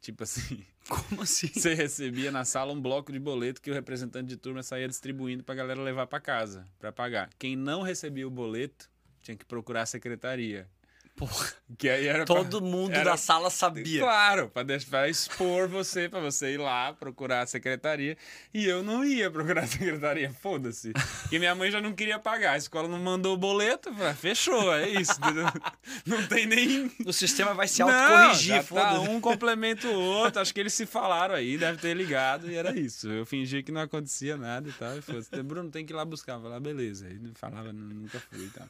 Tipo 0.00 0.22
assim, 0.22 0.64
Como 0.88 1.22
assim? 1.22 1.48
você 1.48 1.74
recebia 1.74 2.30
na 2.30 2.44
sala 2.44 2.72
um 2.72 2.80
bloco 2.80 3.10
de 3.10 3.18
boleto 3.18 3.60
que 3.60 3.72
o 3.72 3.74
representante 3.74 4.28
de 4.28 4.36
turma 4.36 4.62
saía 4.62 4.86
distribuindo 4.86 5.42
pra 5.42 5.56
galera 5.56 5.82
levar 5.82 6.06
pra 6.06 6.20
casa, 6.20 6.64
pra 6.78 6.92
pagar. 6.92 7.28
Quem 7.40 7.56
não 7.56 7.82
recebia 7.82 8.28
o 8.28 8.30
boleto 8.30 8.88
tinha 9.20 9.36
que 9.36 9.44
procurar 9.44 9.82
a 9.82 9.86
secretaria. 9.86 10.70
Porra, 11.16 11.50
Que 11.78 11.88
aí 11.88 12.06
era 12.06 12.26
pra- 12.26 12.34
todo 12.36 12.60
mundo 12.60 12.92
era- 12.92 13.04
da 13.12 13.16
sala 13.16 13.48
sabia. 13.48 14.00
Claro, 14.00 14.50
pra, 14.50 14.62
pra 14.90 15.08
expor 15.08 15.66
você, 15.66 16.10
pra 16.10 16.20
você 16.20 16.52
ir 16.52 16.58
lá 16.58 16.92
procurar 16.92 17.40
a 17.40 17.46
secretaria. 17.46 18.18
E 18.52 18.66
eu 18.66 18.82
não 18.82 19.02
ia 19.02 19.30
procurar 19.30 19.64
a 19.64 19.66
secretaria, 19.66 20.30
foda-se. 20.30 20.92
Porque 21.22 21.38
minha 21.38 21.54
mãe 21.54 21.70
já 21.70 21.80
não 21.80 21.94
queria 21.94 22.18
pagar. 22.18 22.52
A 22.52 22.56
escola 22.58 22.86
não 22.86 22.98
mandou 22.98 23.32
o 23.34 23.36
boleto, 23.38 23.88
"Ah, 24.02 24.14
fechou, 24.14 24.74
é 24.74 24.88
isso. 24.90 25.12
Não 26.04 26.26
tem 26.28 26.46
nem. 26.46 26.90
O 27.06 27.12
sistema 27.12 27.54
vai 27.54 27.66
se 27.66 27.80
autocorrigir, 27.80 28.48
já 28.48 28.56
tá, 28.58 28.62
foda-se. 28.62 29.08
um 29.08 29.20
complementa 29.20 29.86
o 29.88 29.98
outro. 30.00 30.40
Acho 30.42 30.52
que 30.52 30.60
eles 30.60 30.74
se 30.74 30.84
falaram 30.84 31.34
aí, 31.34 31.56
deve 31.56 31.78
ter 31.80 31.94
ligado, 31.96 32.50
e 32.50 32.54
era 32.56 32.78
isso. 32.78 33.08
Eu 33.08 33.24
fingi 33.24 33.62
que 33.62 33.72
não 33.72 33.80
acontecia 33.80 34.36
nada 34.36 34.68
e 34.68 34.72
tal. 34.72 34.96
E 34.98 35.00
fosse, 35.02 35.30
Bruno, 35.42 35.70
tem 35.70 35.86
que 35.86 35.92
ir 35.92 35.96
lá 35.96 36.04
buscar. 36.04 36.38
Falei, 36.38 36.56
ah, 36.58 36.60
beleza. 36.60 37.08
Não 37.20 37.32
falava, 37.34 37.72
"Não, 37.72 37.82
nunca 37.82 38.20
fui 38.20 38.44
e 38.44 38.50
tal. 38.50 38.68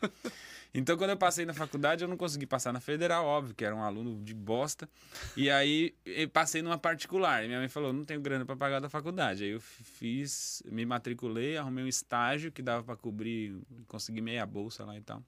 Então, 0.79 0.95
quando 0.95 1.09
eu 1.09 1.17
passei 1.17 1.47
na 1.47 1.55
faculdade, 1.55 2.05
eu 2.05 2.09
não 2.09 2.19
consegui 2.19 2.45
passar 2.45 2.71
na 2.71 2.81
federal, 2.81 3.25
óbvio, 3.25 3.55
que 3.55 3.65
era 3.65 3.75
um 3.75 3.83
aluno 3.83 4.23
de 4.23 4.35
bosta. 4.35 4.87
E 5.35 5.49
aí, 5.49 5.95
passei 6.35 6.61
numa 6.61 6.77
particular. 6.77 7.43
E 7.43 7.47
minha 7.47 7.59
mãe 7.59 7.69
falou: 7.69 7.95
não 7.95 8.05
tenho 8.05 8.21
grana 8.21 8.45
para 8.45 8.55
pagar 8.55 8.79
da 8.79 8.91
faculdade. 8.91 9.43
Aí 9.43 9.51
eu 9.51 9.61
fiz, 9.61 10.63
me 10.67 10.85
matriculei, 10.85 11.57
arrumei 11.57 11.83
um 11.83 11.89
estágio 11.89 12.53
que 12.53 12.61
dava 12.61 12.85
para 12.85 12.95
cobrir, 12.95 13.57
consegui 13.89 14.21
meia 14.21 14.45
bolsa 14.45 14.85
lá 14.85 14.95
e 14.95 15.01
tal. 15.01 15.25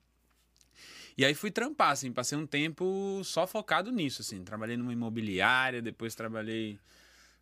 E 1.17 1.25
aí 1.25 1.35
fui 1.35 1.51
trampar, 1.51 1.93
assim, 1.93 2.13
passei 2.13 2.37
um 2.37 2.47
tempo 2.47 3.23
só 3.25 3.47
focado 3.47 3.91
nisso, 3.91 4.21
assim. 4.21 4.45
Trabalhei 4.45 4.77
numa 4.77 4.93
imobiliária, 4.93 5.81
depois 5.81 6.15
trabalhei 6.15 6.79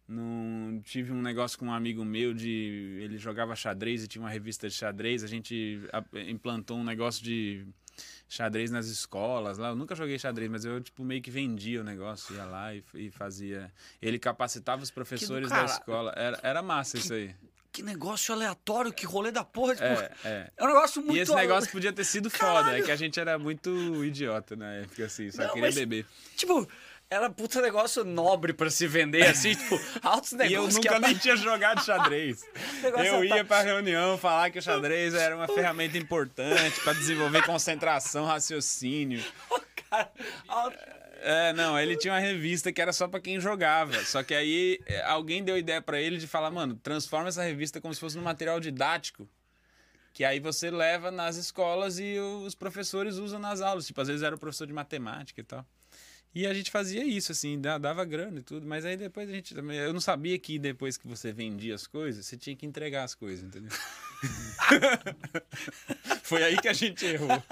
num... 0.06 0.80
Tive 0.84 1.12
um 1.12 1.20
negócio 1.20 1.58
com 1.58 1.66
um 1.66 1.72
amigo 1.72 2.04
meu 2.04 2.32
de... 2.32 3.00
Ele 3.02 3.18
jogava 3.18 3.56
xadrez 3.56 4.04
e 4.04 4.08
tinha 4.08 4.22
uma 4.22 4.30
revista 4.30 4.68
de 4.68 4.74
xadrez. 4.74 5.24
A 5.24 5.26
gente 5.26 5.80
implantou 6.26 6.78
um 6.78 6.84
negócio 6.84 7.22
de 7.22 7.66
xadrez 8.28 8.70
nas 8.70 8.86
escolas 8.86 9.58
lá. 9.58 9.68
Eu 9.68 9.76
nunca 9.76 9.94
joguei 9.94 10.18
xadrez, 10.18 10.50
mas 10.50 10.64
eu, 10.64 10.80
tipo, 10.80 11.04
meio 11.04 11.22
que 11.22 11.30
vendia 11.30 11.80
o 11.80 11.84
negócio. 11.84 12.34
Ia 12.34 12.44
lá 12.44 12.74
e, 12.74 12.82
e 12.94 13.10
fazia... 13.10 13.72
Ele 14.00 14.18
capacitava 14.18 14.82
os 14.82 14.90
professores 14.90 15.48
da 15.48 15.64
escola. 15.64 16.12
Era, 16.16 16.38
era 16.42 16.62
massa 16.62 16.98
isso 16.98 17.14
aí. 17.14 17.34
Que 17.72 17.82
negócio 17.82 18.32
aleatório, 18.34 18.90
que 18.90 19.04
rolê 19.04 19.30
da 19.30 19.44
porra. 19.44 19.74
Tipo, 19.74 19.84
É, 19.86 20.10
é. 20.24 20.50
é 20.56 20.64
um 20.64 20.66
negócio 20.66 21.02
muito... 21.02 21.16
E 21.16 21.20
esse 21.20 21.34
negócio 21.34 21.70
podia 21.70 21.92
ter 21.92 22.04
sido 22.04 22.30
foda, 22.30 22.60
é 22.60 22.62
Caralho. 22.64 22.84
que 22.84 22.90
a 22.90 22.96
gente 22.96 23.20
era 23.20 23.38
muito 23.38 24.02
idiota 24.02 24.56
na 24.56 24.72
época, 24.72 25.04
assim, 25.04 25.30
só 25.30 25.42
Não, 25.42 25.48
queria 25.50 25.68
mas- 25.68 25.74
beber. 25.74 26.06
Tipo, 26.36 26.66
era 27.08 27.30
puta 27.30 27.60
negócio 27.62 28.04
nobre 28.04 28.52
pra 28.52 28.68
se 28.70 28.86
vender, 28.86 29.22
assim, 29.30 29.54
tipo, 29.54 29.78
altos 30.02 30.32
E 30.32 30.34
eu 30.36 30.40
negócios 30.62 30.78
que 30.78 30.88
nunca 30.88 30.98
nem 31.00 31.16
tinha 31.16 31.36
jogado 31.36 31.84
xadrez. 31.84 32.44
Eu 33.04 33.24
ia 33.24 33.36
apa- 33.36 33.44
pra 33.44 33.62
reunião 33.62 34.18
falar 34.18 34.50
que 34.50 34.58
o 34.58 34.62
xadrez 34.62 35.14
era 35.14 35.36
uma 35.36 35.46
ferramenta 35.54 35.96
importante 35.96 36.80
pra 36.80 36.92
desenvolver 36.92 37.44
concentração, 37.44 38.24
raciocínio. 38.26 39.24
Cara, 39.88 40.10
alto- 40.48 40.76
É, 41.22 41.52
não, 41.52 41.78
ele 41.78 41.96
tinha 41.96 42.12
uma 42.12 42.20
revista 42.20 42.72
que 42.72 42.80
era 42.82 42.92
só 42.92 43.06
pra 43.08 43.20
quem 43.20 43.40
jogava. 43.40 44.04
Só 44.04 44.22
que 44.22 44.34
aí 44.34 44.78
é, 44.86 45.02
alguém 45.04 45.42
deu 45.44 45.56
ideia 45.56 45.80
pra 45.80 46.00
ele 46.00 46.18
de 46.18 46.26
falar, 46.26 46.50
mano, 46.50 46.74
transforma 46.82 47.28
essa 47.28 47.42
revista 47.42 47.80
como 47.80 47.92
se 47.94 48.00
fosse 48.00 48.16
num 48.16 48.22
material 48.24 48.58
didático. 48.60 49.28
Que 50.12 50.24
aí 50.24 50.40
você 50.40 50.70
leva 50.70 51.10
nas 51.10 51.36
escolas 51.36 51.98
e 51.98 52.18
os 52.18 52.54
professores 52.54 53.16
usam 53.16 53.38
nas 53.38 53.60
aulas. 53.60 53.86
Tipo, 53.86 54.00
às 54.00 54.08
vezes 54.08 54.22
era 54.22 54.34
o 54.34 54.38
professor 54.38 54.66
de 54.66 54.72
matemática 54.72 55.40
e 55.40 55.44
tal. 55.44 55.64
E 56.36 56.46
a 56.46 56.52
gente 56.52 56.70
fazia 56.70 57.02
isso, 57.02 57.32
assim, 57.32 57.58
da- 57.58 57.78
dava 57.78 58.04
grana 58.04 58.40
e 58.40 58.42
tudo. 58.42 58.66
Mas 58.66 58.84
aí 58.84 58.94
depois 58.94 59.26
a 59.26 59.32
gente 59.32 59.54
também. 59.54 59.78
Eu 59.78 59.94
não 59.94 60.02
sabia 60.02 60.38
que 60.38 60.58
depois 60.58 60.98
que 60.98 61.08
você 61.08 61.32
vendia 61.32 61.74
as 61.74 61.86
coisas, 61.86 62.26
você 62.26 62.36
tinha 62.36 62.54
que 62.54 62.66
entregar 62.66 63.04
as 63.04 63.14
coisas, 63.14 63.42
entendeu? 63.42 63.72
Foi 66.22 66.42
aí 66.42 66.58
que 66.58 66.68
a 66.68 66.74
gente 66.74 67.06
errou. 67.06 67.30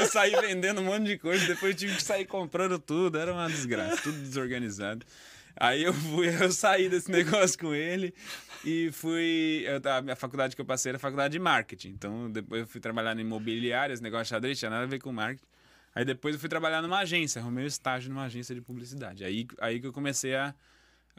eu 0.00 0.06
saí 0.08 0.32
vendendo 0.32 0.82
um 0.82 0.84
monte 0.84 1.06
de 1.06 1.16
coisa, 1.16 1.46
depois 1.46 1.74
tive 1.74 1.96
que 1.96 2.02
sair 2.02 2.26
comprando 2.26 2.78
tudo. 2.78 3.18
Era 3.18 3.32
uma 3.32 3.48
desgraça, 3.48 4.02
tudo 4.02 4.18
desorganizado. 4.18 5.06
Aí 5.56 5.82
eu 5.82 5.94
fui, 5.94 6.28
eu 6.44 6.52
saí 6.52 6.90
desse 6.90 7.10
negócio 7.10 7.58
com 7.58 7.74
ele 7.74 8.12
e 8.66 8.90
fui. 8.92 9.64
Eu, 9.66 9.80
a 9.90 10.02
minha 10.02 10.16
faculdade 10.16 10.54
que 10.54 10.60
eu 10.60 10.66
passei 10.66 10.90
era 10.90 10.98
a 10.98 11.00
faculdade 11.00 11.32
de 11.32 11.38
marketing. 11.38 11.88
Então 11.88 12.30
depois 12.30 12.60
eu 12.60 12.66
fui 12.66 12.82
trabalhar 12.82 13.16
em 13.16 13.22
imobiliária, 13.22 13.94
esse 13.94 14.02
negócio 14.02 14.24
de 14.24 14.28
xadrez 14.28 14.58
tinha 14.58 14.70
nada 14.70 14.84
a 14.84 14.86
ver 14.86 14.98
com 14.98 15.10
marketing. 15.10 15.48
Aí 15.94 16.04
depois 16.04 16.34
eu 16.34 16.40
fui 16.40 16.48
trabalhar 16.48 16.82
numa 16.82 16.98
agência, 16.98 17.40
arrumei 17.40 17.64
um 17.64 17.66
estágio 17.66 18.10
numa 18.10 18.24
agência 18.24 18.54
de 18.54 18.60
publicidade. 18.60 19.24
Aí, 19.24 19.46
aí 19.60 19.80
que 19.80 19.86
eu 19.86 19.92
comecei 19.92 20.34
a, 20.36 20.54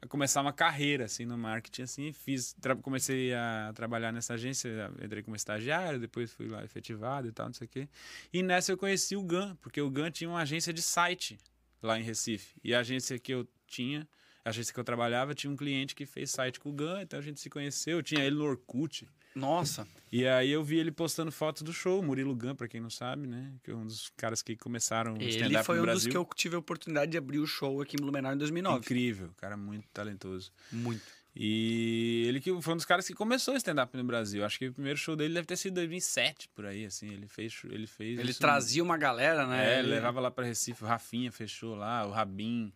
a 0.02 0.08
começar 0.08 0.42
uma 0.42 0.54
carreira 0.54 1.06
assim 1.06 1.26
no 1.26 1.38
marketing 1.38 1.82
assim, 1.82 2.14
fiz, 2.14 2.56
comecei 2.82 3.34
a 3.34 3.72
trabalhar 3.76 4.12
nessa 4.12 4.36
agência, 4.36 4.92
entrei 5.04 5.22
como 5.22 5.36
estagiário, 5.36 6.00
depois 6.00 6.34
fui 6.34 6.48
lá 6.48 6.64
efetivado 6.64 7.28
e 7.28 7.32
tal, 7.32 7.48
não 7.48 7.54
sei 7.54 7.66
o 7.66 7.70
quê. 7.70 7.90
E 8.32 8.42
nessa 8.42 8.72
eu 8.72 8.78
conheci 8.78 9.16
o 9.16 9.24
GAN, 9.24 9.56
porque 9.62 9.82
o 9.82 9.90
GAN 9.90 10.10
tinha 10.10 10.30
uma 10.30 10.42
agência 10.42 10.72
de 10.72 10.82
site 10.82 11.38
lá 11.82 12.00
em 12.00 12.04
Recife. 12.04 12.56
E 12.64 12.74
a 12.74 12.80
agência 12.80 13.20
que 13.20 13.34
eu 13.34 13.48
tinha, 13.68 14.08
a 14.46 14.50
agência 14.50 14.74
que 14.74 14.80
eu 14.80 14.84
trabalhava, 14.84 15.34
tinha 15.34 15.52
um 15.52 15.56
cliente 15.58 15.94
que 15.94 16.06
fez 16.06 16.32
site 16.32 16.60
com 16.60 16.70
o 16.70 16.74
GAN, 16.74 17.02
então 17.02 17.20
a 17.20 17.22
gente 17.22 17.40
se 17.40 17.50
conheceu, 17.50 17.98
eu 17.98 18.04
tinha 18.04 18.24
ele 18.24 18.38
no 18.38 18.46
Orkut. 18.46 19.08
Nossa. 19.36 19.88
E 20.12 20.28
aí 20.28 20.52
eu 20.52 20.64
vi 20.64 20.78
ele 20.78 20.92
postando 20.92 21.32
fotos 21.32 21.62
do 21.62 21.72
show, 21.72 22.02
Murilo 22.04 22.36
Gun, 22.36 22.54
pra 22.56 22.68
quem 22.68 22.82
não 22.82 22.90
sabe, 22.90 23.28
né? 23.28 23.54
Que 23.64 23.72
é 23.72 23.76
um 23.76 23.86
dos 23.86 24.12
caras 24.18 24.42
que 24.42 24.56
começaram 24.58 25.14
o 25.14 25.22
Ele 25.22 25.30
stand-up 25.30 25.66
foi 25.66 25.78
no 25.78 25.84
um 25.84 25.86
dos 25.86 25.94
Brasil. 25.94 26.12
que 26.12 26.18
eu 26.18 26.28
tive 26.36 26.56
a 26.56 26.60
oportunidade 26.60 27.12
de 27.12 27.18
abrir 27.18 27.40
o 27.40 27.48
show 27.48 27.82
aqui 27.82 27.96
em 27.96 28.02
Blumenau 28.02 28.34
em 28.34 28.38
2009. 28.38 28.80
Incrível, 28.80 29.30
cara 29.38 29.56
muito 29.56 29.88
talentoso. 29.94 30.52
Muito. 30.72 31.02
E 31.34 32.26
ele 32.28 32.42
que 32.42 32.62
foi 32.62 32.74
um 32.74 32.76
dos 32.78 32.86
caras 32.86 33.08
que 33.08 33.14
começou 33.14 33.54
o 33.54 33.58
stand-up 33.58 33.96
no 33.96 34.04
Brasil. 34.04 34.44
Acho 34.44 34.60
que 34.60 34.68
o 34.68 34.74
primeiro 34.74 34.98
show 35.00 35.16
dele 35.16 35.34
deve 35.34 35.48
ter 35.48 35.56
sido 35.56 35.72
em 35.72 35.76
2007, 35.76 36.50
por 36.54 36.66
aí, 36.66 36.86
assim. 36.86 37.08
Ele 37.08 37.26
fez, 37.26 37.58
ele 37.70 37.88
fez 37.88 38.20
Ele 38.20 38.34
trazia 38.34 38.84
uma 38.84 38.98
galera, 38.98 39.48
né? 39.48 39.76
É, 39.76 39.80
Ele- 39.80 39.88
levava 39.90 40.20
lá 40.20 40.30
pra 40.30 40.44
Recife, 40.44 40.84
o 40.84 40.88
Rafinha 40.88 41.32
fechou 41.32 41.74
lá, 41.76 42.06
o 42.06 42.12
Rabin. 42.12 42.74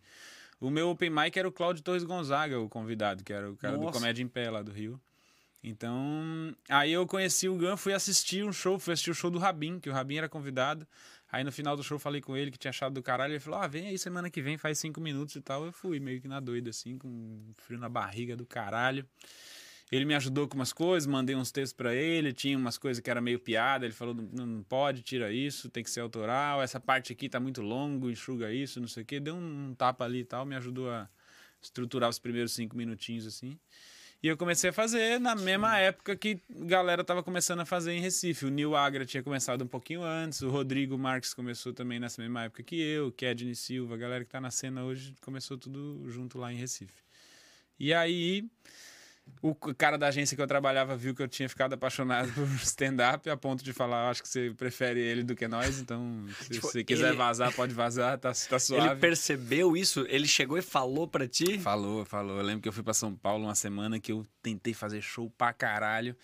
O 0.58 0.70
meu 0.70 0.88
open 0.88 1.10
mic 1.10 1.38
era 1.38 1.46
o 1.46 1.52
Cláudio 1.52 1.82
Torres 1.82 2.02
Gonzaga, 2.02 2.58
o 2.58 2.66
convidado, 2.66 3.22
que 3.22 3.30
era 3.30 3.50
o 3.50 3.56
cara 3.58 3.76
do 3.76 3.82
Nossa. 3.84 3.98
Comédia 3.98 4.22
em 4.22 4.28
Pé 4.28 4.48
lá 4.50 4.62
do 4.62 4.72
Rio. 4.72 4.98
Então, 5.68 6.54
aí 6.68 6.92
eu 6.92 7.04
conheci 7.08 7.48
o 7.48 7.56
Gun, 7.56 7.76
fui 7.76 7.92
assistir 7.92 8.44
um 8.44 8.52
show, 8.52 8.78
fui 8.78 8.92
assistir 8.92 9.10
o 9.10 9.14
show 9.14 9.28
do 9.28 9.38
Rabin, 9.40 9.80
que 9.80 9.90
o 9.90 9.92
Rabin 9.92 10.18
era 10.18 10.28
convidado. 10.28 10.86
Aí 11.30 11.42
no 11.42 11.50
final 11.50 11.76
do 11.76 11.82
show 11.82 11.98
falei 11.98 12.20
com 12.20 12.36
ele 12.36 12.52
que 12.52 12.56
tinha 12.56 12.68
achado 12.70 12.94
do 12.94 13.02
caralho. 13.02 13.32
Ele 13.32 13.40
falou: 13.40 13.58
Ah, 13.58 13.66
vem 13.66 13.88
aí 13.88 13.98
semana 13.98 14.30
que 14.30 14.40
vem, 14.40 14.56
faz 14.56 14.78
cinco 14.78 15.00
minutos 15.00 15.34
e 15.34 15.40
tal. 15.40 15.66
Eu 15.66 15.72
fui 15.72 15.98
meio 15.98 16.20
que 16.20 16.28
na 16.28 16.38
doida, 16.38 16.70
assim, 16.70 16.96
com 16.96 17.52
frio 17.54 17.80
na 17.80 17.88
barriga 17.88 18.36
do 18.36 18.46
caralho. 18.46 19.04
Ele 19.90 20.04
me 20.04 20.14
ajudou 20.14 20.46
com 20.46 20.54
umas 20.54 20.72
coisas, 20.72 21.04
mandei 21.04 21.34
uns 21.34 21.50
textos 21.50 21.72
pra 21.72 21.92
ele, 21.92 22.32
tinha 22.32 22.56
umas 22.56 22.78
coisas 22.78 23.02
que 23.02 23.10
era 23.10 23.20
meio 23.20 23.38
piada, 23.40 23.84
ele 23.84 23.94
falou, 23.94 24.14
não, 24.14 24.44
não 24.46 24.62
pode, 24.62 25.02
tira 25.02 25.32
isso, 25.32 25.70
tem 25.70 25.82
que 25.82 25.90
ser 25.90 26.00
autoral, 26.00 26.60
essa 26.60 26.80
parte 26.80 27.12
aqui 27.12 27.28
tá 27.28 27.38
muito 27.38 27.62
longo, 27.62 28.10
enxuga 28.10 28.52
isso, 28.52 28.80
não 28.80 28.88
sei 28.88 29.04
o 29.04 29.06
quê. 29.06 29.20
Deu 29.20 29.36
um 29.36 29.74
tapa 29.74 30.04
ali 30.04 30.20
e 30.20 30.24
tal, 30.24 30.44
me 30.44 30.56
ajudou 30.56 30.90
a 30.90 31.08
estruturar 31.62 32.08
os 32.08 32.18
primeiros 32.18 32.52
cinco 32.52 32.76
minutinhos, 32.76 33.26
assim. 33.26 33.58
E 34.22 34.28
eu 34.28 34.36
comecei 34.36 34.70
a 34.70 34.72
fazer 34.72 35.20
na 35.20 35.34
mesma 35.34 35.78
época 35.78 36.16
que 36.16 36.40
a 36.50 36.64
galera 36.64 37.04
tava 37.04 37.22
começando 37.22 37.60
a 37.60 37.66
fazer 37.66 37.92
em 37.92 38.00
Recife. 38.00 38.46
O 38.46 38.48
Nil 38.48 38.74
Agra 38.74 39.04
tinha 39.04 39.22
começado 39.22 39.62
um 39.62 39.66
pouquinho 39.66 40.02
antes, 40.02 40.40
o 40.42 40.48
Rodrigo 40.48 40.96
Marques 40.98 41.34
começou 41.34 41.72
também 41.72 42.00
nessa 42.00 42.20
mesma 42.22 42.44
época 42.44 42.62
que 42.62 42.80
eu, 42.80 43.08
o 43.08 43.12
Kedney 43.12 43.54
Silva, 43.54 43.94
a 43.94 43.98
galera 43.98 44.24
que 44.24 44.30
tá 44.30 44.40
na 44.40 44.50
cena 44.50 44.84
hoje 44.84 45.14
começou 45.20 45.58
tudo 45.58 46.02
junto 46.08 46.38
lá 46.38 46.52
em 46.52 46.56
Recife. 46.56 47.04
E 47.78 47.92
aí, 47.92 48.48
o 49.42 49.54
cara 49.54 49.96
da 49.98 50.08
agência 50.08 50.34
que 50.36 50.42
eu 50.42 50.46
trabalhava 50.46 50.96
viu 50.96 51.14
que 51.14 51.22
eu 51.22 51.28
tinha 51.28 51.48
ficado 51.48 51.72
apaixonado 51.74 52.30
por 52.34 52.46
stand-up 52.62 53.28
a 53.28 53.36
ponto 53.36 53.62
de 53.62 53.72
falar: 53.72 54.10
acho 54.10 54.22
que 54.22 54.28
você 54.28 54.52
prefere 54.56 55.00
ele 55.00 55.22
do 55.22 55.34
que 55.36 55.46
nós, 55.46 55.78
então 55.78 56.24
se 56.42 56.50
Tipo, 56.50 56.66
você 56.68 56.82
quiser 56.84 57.08
ele- 57.08 57.16
vazar, 57.16 57.52
pode 57.54 57.74
vazar, 57.74 58.18
tá, 58.18 58.32
tá 58.48 58.58
suave. 58.60 58.86
Ele 58.88 58.96
percebeu 58.96 59.76
isso? 59.76 60.06
Ele 60.08 60.26
chegou 60.26 60.56
e 60.58 60.62
falou 60.62 61.06
pra 61.06 61.28
ti? 61.28 61.58
Falou, 61.58 62.04
falou. 62.04 62.38
Eu 62.38 62.42
lembro 62.44 62.62
que 62.62 62.68
eu 62.68 62.72
fui 62.72 62.82
pra 62.82 62.94
São 62.94 63.14
Paulo 63.14 63.44
uma 63.44 63.54
semana 63.54 64.00
que 64.00 64.10
eu 64.12 64.26
tentei 64.42 64.72
fazer 64.74 65.00
show 65.02 65.30
pra 65.36 65.52
caralho. 65.52 66.16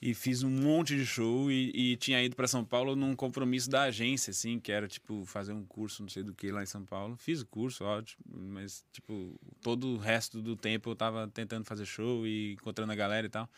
E 0.00 0.14
fiz 0.14 0.44
um 0.44 0.50
monte 0.50 0.94
de 0.94 1.04
show 1.04 1.50
e, 1.50 1.72
e 1.74 1.96
tinha 1.96 2.22
ido 2.22 2.36
pra 2.36 2.46
São 2.46 2.64
Paulo 2.64 2.94
num 2.94 3.16
compromisso 3.16 3.68
da 3.68 3.82
agência, 3.82 4.30
assim, 4.30 4.60
que 4.60 4.70
era, 4.70 4.86
tipo, 4.86 5.24
fazer 5.24 5.52
um 5.52 5.64
curso, 5.64 6.02
não 6.02 6.08
sei 6.08 6.22
do 6.22 6.32
que, 6.32 6.52
lá 6.52 6.62
em 6.62 6.66
São 6.66 6.84
Paulo. 6.84 7.16
Fiz 7.16 7.40
o 7.40 7.46
curso, 7.46 7.84
ótimo, 7.84 8.24
mas, 8.30 8.84
tipo, 8.92 9.38
todo 9.60 9.88
o 9.88 9.98
resto 9.98 10.40
do 10.40 10.54
tempo 10.54 10.90
eu 10.90 10.94
tava 10.94 11.26
tentando 11.26 11.64
fazer 11.64 11.84
show 11.84 12.24
e 12.26 12.52
encontrando 12.52 12.92
a 12.92 12.94
galera 12.94 13.26
e 13.26 13.30
tal. 13.30 13.50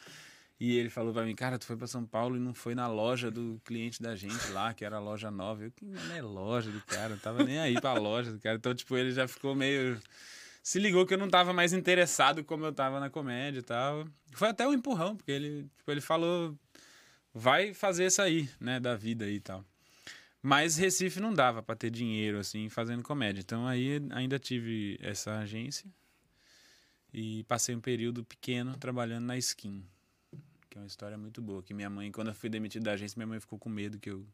E 0.60 0.76
ele 0.76 0.90
falou 0.90 1.14
pra 1.14 1.24
mim, 1.24 1.34
cara, 1.34 1.58
tu 1.58 1.64
foi 1.64 1.74
pra 1.74 1.86
São 1.86 2.04
Paulo 2.04 2.36
e 2.36 2.38
não 2.38 2.52
foi 2.52 2.74
na 2.74 2.86
loja 2.86 3.30
do 3.30 3.58
cliente 3.64 4.02
da 4.02 4.14
gente 4.14 4.46
lá, 4.48 4.74
que 4.74 4.84
era 4.84 4.96
a 4.96 5.00
loja 5.00 5.30
nova. 5.30 5.64
Eu, 5.64 5.70
que 5.70 5.86
não 5.86 6.14
é 6.14 6.20
loja 6.20 6.70
do 6.70 6.82
cara, 6.82 7.10
não 7.10 7.18
tava 7.18 7.42
nem 7.42 7.58
aí 7.58 7.80
pra 7.80 7.94
loja 7.94 8.30
do 8.30 8.38
cara. 8.38 8.56
Então, 8.56 8.74
tipo, 8.74 8.94
ele 8.94 9.10
já 9.10 9.26
ficou 9.26 9.54
meio. 9.54 9.98
Se 10.62 10.78
ligou 10.78 11.06
que 11.06 11.14
eu 11.14 11.18
não 11.18 11.28
tava 11.28 11.52
mais 11.52 11.72
interessado 11.72 12.44
como 12.44 12.64
eu 12.64 12.72
tava 12.72 13.00
na 13.00 13.08
comédia 13.08 13.60
e 13.60 13.62
tal. 13.62 14.06
Foi 14.32 14.48
até 14.48 14.66
um 14.66 14.74
empurrão, 14.74 15.16
porque 15.16 15.32
ele, 15.32 15.68
tipo, 15.76 15.90
ele 15.90 16.00
falou, 16.00 16.56
vai 17.32 17.72
fazer 17.72 18.06
isso 18.06 18.20
aí, 18.20 18.48
né, 18.60 18.78
da 18.78 18.94
vida 18.94 19.28
e 19.28 19.40
tal. 19.40 19.64
Mas 20.42 20.76
Recife 20.76 21.20
não 21.20 21.34
dava 21.34 21.62
pra 21.62 21.74
ter 21.74 21.90
dinheiro, 21.90 22.38
assim, 22.38 22.68
fazendo 22.68 23.02
comédia. 23.02 23.40
Então 23.40 23.66
aí 23.66 24.00
ainda 24.10 24.38
tive 24.38 24.98
essa 25.00 25.38
agência 25.38 25.86
e 27.12 27.44
passei 27.44 27.74
um 27.74 27.80
período 27.80 28.24
pequeno 28.24 28.76
trabalhando 28.76 29.26
na 29.26 29.36
Skin, 29.36 29.84
que 30.68 30.78
é 30.78 30.80
uma 30.80 30.86
história 30.86 31.18
muito 31.18 31.42
boa. 31.42 31.62
Que 31.62 31.74
minha 31.74 31.90
mãe, 31.90 32.10
quando 32.10 32.28
eu 32.28 32.34
fui 32.34 32.48
demitido 32.48 32.84
da 32.84 32.92
agência, 32.92 33.18
minha 33.18 33.26
mãe 33.26 33.40
ficou 33.40 33.58
com 33.58 33.68
medo 33.68 33.98
que 33.98 34.10
eu 34.10 34.26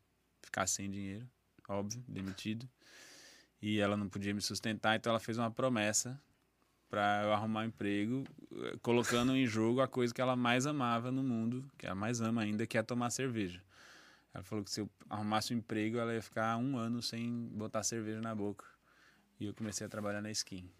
ficasse 0.43 0.75
sem 0.75 0.91
dinheiro, 0.91 1.29
óbvio, 1.69 2.03
demitido. 2.07 2.69
E 3.61 3.81
ela 3.81 3.97
não 3.97 4.09
podia 4.09 4.35
me 4.35 4.41
sustentar, 4.41 4.97
então 4.97 5.11
ela 5.11 5.21
fez 5.21 5.39
uma 5.39 5.51
promessa 5.51 6.21
para 6.89 7.23
eu 7.25 7.33
arrumar 7.33 7.61
um 7.61 7.65
emprego, 7.65 8.25
eh, 8.55 8.77
colocando 8.81 9.35
em 9.35 9.47
jogo 9.47 9.81
a 9.81 9.89
coisa 9.89 10.15
que 10.15 10.21
ela 10.21 10.37
mais 10.37 10.67
amava 10.67 11.11
no 11.11 11.23
mundo, 11.23 11.69
que 11.77 11.87
ela 11.87 11.95
mais 11.95 12.21
ama 12.21 12.43
ainda, 12.43 12.67
que 12.67 12.79
é 12.79 12.83
tomar 12.83 13.11
cerveja. 13.11 13.61
Ela 14.33 14.45
falou 14.45 14.65
que 14.65 14.71
se 14.71 14.81
eu 14.81 14.91
arrumasse 15.09 15.55
um 15.55 15.59
emprego, 15.59 15.99
ela 15.99 16.15
ia 16.15 16.23
ficar 16.23 16.57
um 16.59 16.77
ano 16.77 17.03
sem 17.03 17.49
botar 17.53 17.83
cerveja 17.83 18.21
na 18.21 18.35
boca. 18.35 18.65
E 19.41 19.47
eu 19.47 19.55
comecei 19.55 19.87
a 19.87 19.91
trabalhar 19.91 20.21
na 20.21 20.31
skin. 20.31 20.71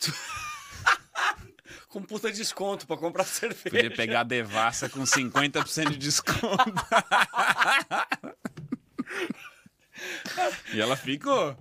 Com 1.88 2.02
puta 2.02 2.30
desconto 2.30 2.86
pra 2.86 2.96
comprar 2.96 3.24
cerveja. 3.24 3.70
Podia 3.70 3.94
pegar 3.94 4.20
a 4.20 4.24
devassa 4.24 4.88
com 4.88 5.02
50% 5.02 5.90
de 5.90 5.98
desconto. 5.98 6.40
e 10.72 10.80
ela 10.80 10.96
ficou. 10.96 11.56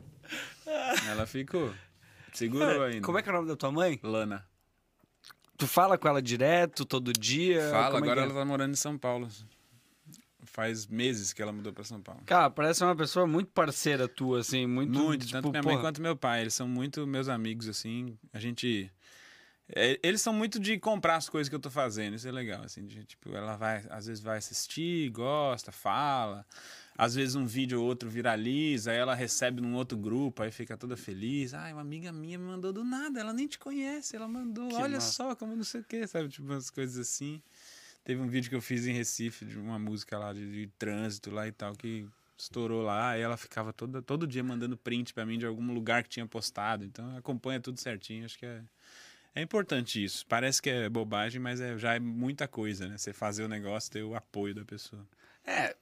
Ela 1.10 1.26
ficou. 1.26 1.74
Segurou 2.34 2.84
ainda. 2.84 3.06
Como 3.06 3.18
é 3.18 3.22
que 3.22 3.30
é 3.30 3.32
o 3.32 3.36
nome 3.36 3.48
da 3.48 3.56
tua 3.56 3.72
mãe? 3.72 4.00
Lana. 4.04 4.46
Tu 5.58 5.68
fala 5.68 5.98
com 5.98 6.08
ela 6.08 6.22
direto, 6.22 6.86
todo 6.86 7.12
dia? 7.12 7.70
Fala, 7.70 7.92
Como 7.92 8.06
é 8.06 8.12
agora 8.12 8.22
é? 8.22 8.24
ela 8.26 8.34
tá 8.34 8.46
morando 8.46 8.72
em 8.72 8.78
São 8.78 8.98
Paulo. 8.98 9.28
Faz 10.46 10.88
meses 10.88 11.34
que 11.34 11.42
ela 11.42 11.52
mudou 11.52 11.74
pra 11.74 11.84
São 11.84 12.02
Paulo. 12.02 12.22
Cara, 12.26 12.50
parece 12.50 12.84
uma 12.84 12.96
pessoa 12.96 13.28
muito 13.28 13.52
parceira 13.52 14.08
tua, 14.08 14.40
assim, 14.40 14.66
muito. 14.66 14.92
Muito, 14.98 15.26
tipo, 15.26 15.34
tanto 15.34 15.50
minha 15.52 15.62
mãe 15.62 15.74
porra, 15.76 15.88
quanto 15.88 16.02
meu 16.02 16.16
pai. 16.16 16.42
Eles 16.42 16.54
são 16.54 16.68
muito 16.68 17.06
meus 17.06 17.28
amigos, 17.28 17.68
assim. 17.68 18.18
A 18.32 18.40
gente. 18.40 18.90
é, 19.76 20.00
Eles 20.02 20.22
são 20.22 20.34
muito 20.34 20.60
de 20.60 20.80
comprar 20.80 21.18
as 21.18 21.28
coisas 21.30 21.50
que 21.50 21.56
eu 21.56 21.60
tô 21.60 21.70
fazendo, 21.70 22.16
isso 22.16 22.28
é 22.28 22.32
legal, 22.32 22.64
assim, 22.64 22.86
de, 22.86 23.04
tipo, 23.04 23.36
ela 23.36 23.58
vai, 23.58 23.86
às 23.90 24.08
vezes 24.08 24.24
vai 24.24 24.38
assistir, 24.38 25.10
gosta, 25.10 25.72
fala, 25.72 26.46
às 27.02 27.16
vezes 27.16 27.34
um 27.34 27.46
vídeo 27.46 27.80
ou 27.80 27.88
outro 27.88 28.10
viraliza, 28.10 28.92
aí 28.92 28.98
ela 28.98 29.16
recebe 29.16 29.62
num 29.62 29.74
outro 29.76 29.98
grupo, 29.98 30.44
aí 30.44 30.52
fica 30.52 30.76
toda 30.76 30.98
feliz, 30.98 31.54
ai, 31.54 31.72
uma 31.72 31.80
amiga 31.80 32.12
minha 32.12 32.38
me 32.38 32.44
mandou 32.44 32.74
do 32.74 32.84
nada, 32.84 33.22
ela 33.22 33.32
nem 33.32 33.48
te 33.48 33.58
conhece, 33.58 34.18
ela 34.18 34.28
mandou, 34.28 34.68
Que 34.68 34.76
olha 34.76 34.96
massa. 34.96 35.14
só, 35.14 35.34
como 35.34 35.56
não 35.56 35.64
sei 35.64 35.80
o 35.80 35.84
que, 35.86 36.06
sabe, 36.06 36.28
tipo, 36.28 36.46
umas 36.46 36.70
coisas 36.70 36.98
assim. 36.98 37.42
Teve 38.04 38.20
um 38.22 38.28
vídeo 38.28 38.50
que 38.50 38.56
eu 38.58 38.62
fiz 38.62 38.86
em 38.86 38.92
Recife, 38.92 39.46
de 39.46 39.58
uma 39.58 39.80
música 39.80 40.18
lá 40.18 40.34
de, 40.34 40.52
de 40.52 40.68
trânsito 40.78 41.32
lá 41.32 41.48
e 41.48 41.54
tal, 41.54 41.74
que 41.74 42.06
estourou 42.38 42.82
lá, 42.82 43.12
aí 43.12 43.22
ela 43.22 43.38
ficava 43.38 43.72
toda, 43.72 44.02
todo 44.02 44.28
dia 44.28 44.44
mandando 44.44 44.76
print 44.76 45.14
pra 45.14 45.26
mim 45.26 45.38
de 45.38 45.46
algum 45.46 45.74
lugar 45.74 46.04
que 46.04 46.10
tinha 46.10 46.26
postado. 46.28 46.84
Então 46.84 47.16
acompanha 47.16 47.62
tudo 47.62 47.80
certinho, 47.80 48.26
acho 48.26 48.38
que 48.38 48.46
é, 48.46 48.62
é 49.36 49.42
importante 49.42 50.04
isso. 50.04 50.26
Parece 50.28 50.62
que 50.62 50.70
é 50.70 50.90
bobagem, 50.90 51.40
mas 51.40 51.62
é, 51.62 51.78
já 51.78 51.96
é 51.96 52.00
muita 52.00 52.46
coisa, 52.46 52.90
né? 52.90 52.98
Você 52.98 53.14
fazer 53.14 53.46
o 53.46 53.48
negócio, 53.48 53.90
ter 53.90 54.04
o 54.04 54.16
apoio 54.16 54.54
da 54.54 54.66
pessoa. 54.66 55.08
É, 55.46 55.78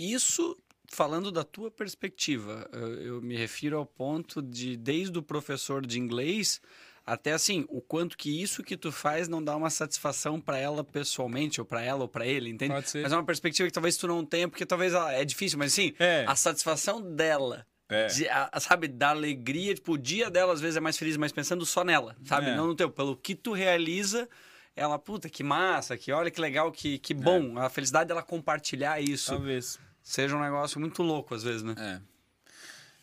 isso 0.00 0.56
falando 0.92 1.30
da 1.30 1.44
tua 1.44 1.70
perspectiva, 1.70 2.68
eu, 3.00 3.20
me 3.22 3.36
refiro 3.36 3.76
ao 3.78 3.86
ponto 3.86 4.42
de 4.42 4.76
desde 4.76 5.16
o 5.18 5.22
professor 5.22 5.86
de 5.86 5.98
inglês 6.00 6.60
até 7.06 7.32
assim, 7.32 7.64
o 7.68 7.80
quanto 7.80 8.16
que 8.16 8.42
isso 8.42 8.62
que 8.62 8.76
tu 8.76 8.92
faz 8.92 9.26
não 9.26 9.42
dá 9.42 9.56
uma 9.56 9.70
satisfação 9.70 10.40
pra 10.40 10.58
ela 10.58 10.84
pessoalmente 10.84 11.60
ou 11.60 11.64
pra 11.66 11.82
ela 11.82 12.02
ou 12.02 12.08
pra 12.08 12.26
ele, 12.26 12.50
entende? 12.50 12.72
Pode 12.74 12.90
ser. 12.90 13.02
Mas 13.02 13.12
é 13.12 13.16
uma 13.16 13.24
perspectiva 13.24 13.66
que 13.68 13.72
talvez 13.72 13.96
tu 13.96 14.06
não 14.06 14.24
tenha, 14.24 14.48
porque 14.48 14.66
talvez 14.66 14.92
ela- 14.92 15.12
é 15.12 15.24
difícil, 15.24 15.58
mas 15.58 15.72
assim, 15.72 15.92
É. 15.98 16.24
a 16.28 16.36
satisfação 16.36 17.00
dela 17.14 17.66
É. 17.88 18.06
de, 18.06 18.28
a- 18.28 18.48
a- 18.52 18.60
sabe, 18.60 18.86
da 18.86 19.10
alegria, 19.10 19.74
tipo, 19.74 19.92
o 19.94 19.98
dia 19.98 20.30
dela 20.30 20.52
às 20.52 20.60
vezes 20.60 20.76
é 20.76 20.80
mais 20.80 20.96
feliz, 20.98 21.16
mas 21.16 21.32
pensando 21.32 21.64
só 21.66 21.82
nela, 21.82 22.16
sabe? 22.24 22.50
É. 22.50 22.56
Não 22.56 22.66
no 22.68 22.74
teu, 22.76 22.90
pelo 22.90 23.16
que 23.16 23.34
tu 23.34 23.52
realiza, 23.52 24.28
ela, 24.76 24.98
puta, 24.98 25.28
que 25.28 25.42
massa, 25.42 25.96
que 25.96 26.12
olha 26.12 26.30
que 26.30 26.40
legal, 26.40 26.70
que, 26.70 26.98
que 26.98 27.14
bom. 27.14 27.58
A 27.58 27.68
felicidade 27.70 28.06
dela 28.08 28.22
compartilhar 28.22 29.00
isso 29.00 29.30
Talvez. 29.32 29.80
Seja 30.02 30.36
um 30.36 30.40
negócio 30.40 30.78
muito 30.80 31.02
louco 31.02 31.34
às 31.34 31.42
vezes, 31.42 31.62
né? 31.62 31.74
É. 31.78 32.00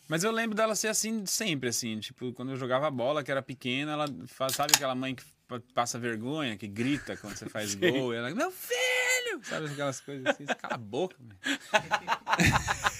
Mas 0.07 0.23
eu 0.23 0.31
lembro 0.31 0.55
dela 0.55 0.73
ser 0.75 0.87
assim 0.87 1.25
sempre, 1.25 1.67
assim. 1.69 1.99
Tipo, 1.99 2.31
quando 2.33 2.51
eu 2.51 2.57
jogava 2.57 2.89
bola, 2.89 3.23
que 3.23 3.29
era 3.31 3.41
pequena, 3.41 3.91
ela 3.91 4.05
faz, 4.27 4.53
sabe 4.53 4.71
aquela 4.75 4.95
mãe 4.95 5.13
que 5.13 5.23
pa- 5.47 5.61
passa 5.73 5.99
vergonha, 5.99 6.55
que 6.55 6.67
grita 6.67 7.17
quando 7.17 7.35
você 7.35 7.49
faz 7.49 7.75
gol? 7.75 8.13
E 8.13 8.17
ela, 8.17 8.29
meu 8.33 8.49
filho! 8.51 9.41
Sabe 9.43 9.65
aquelas 9.67 9.99
coisas 9.99 10.25
assim? 10.25 10.45
Cala 10.45 10.75
a 10.75 10.77
boca, 10.77 11.15
meu. 11.19 11.35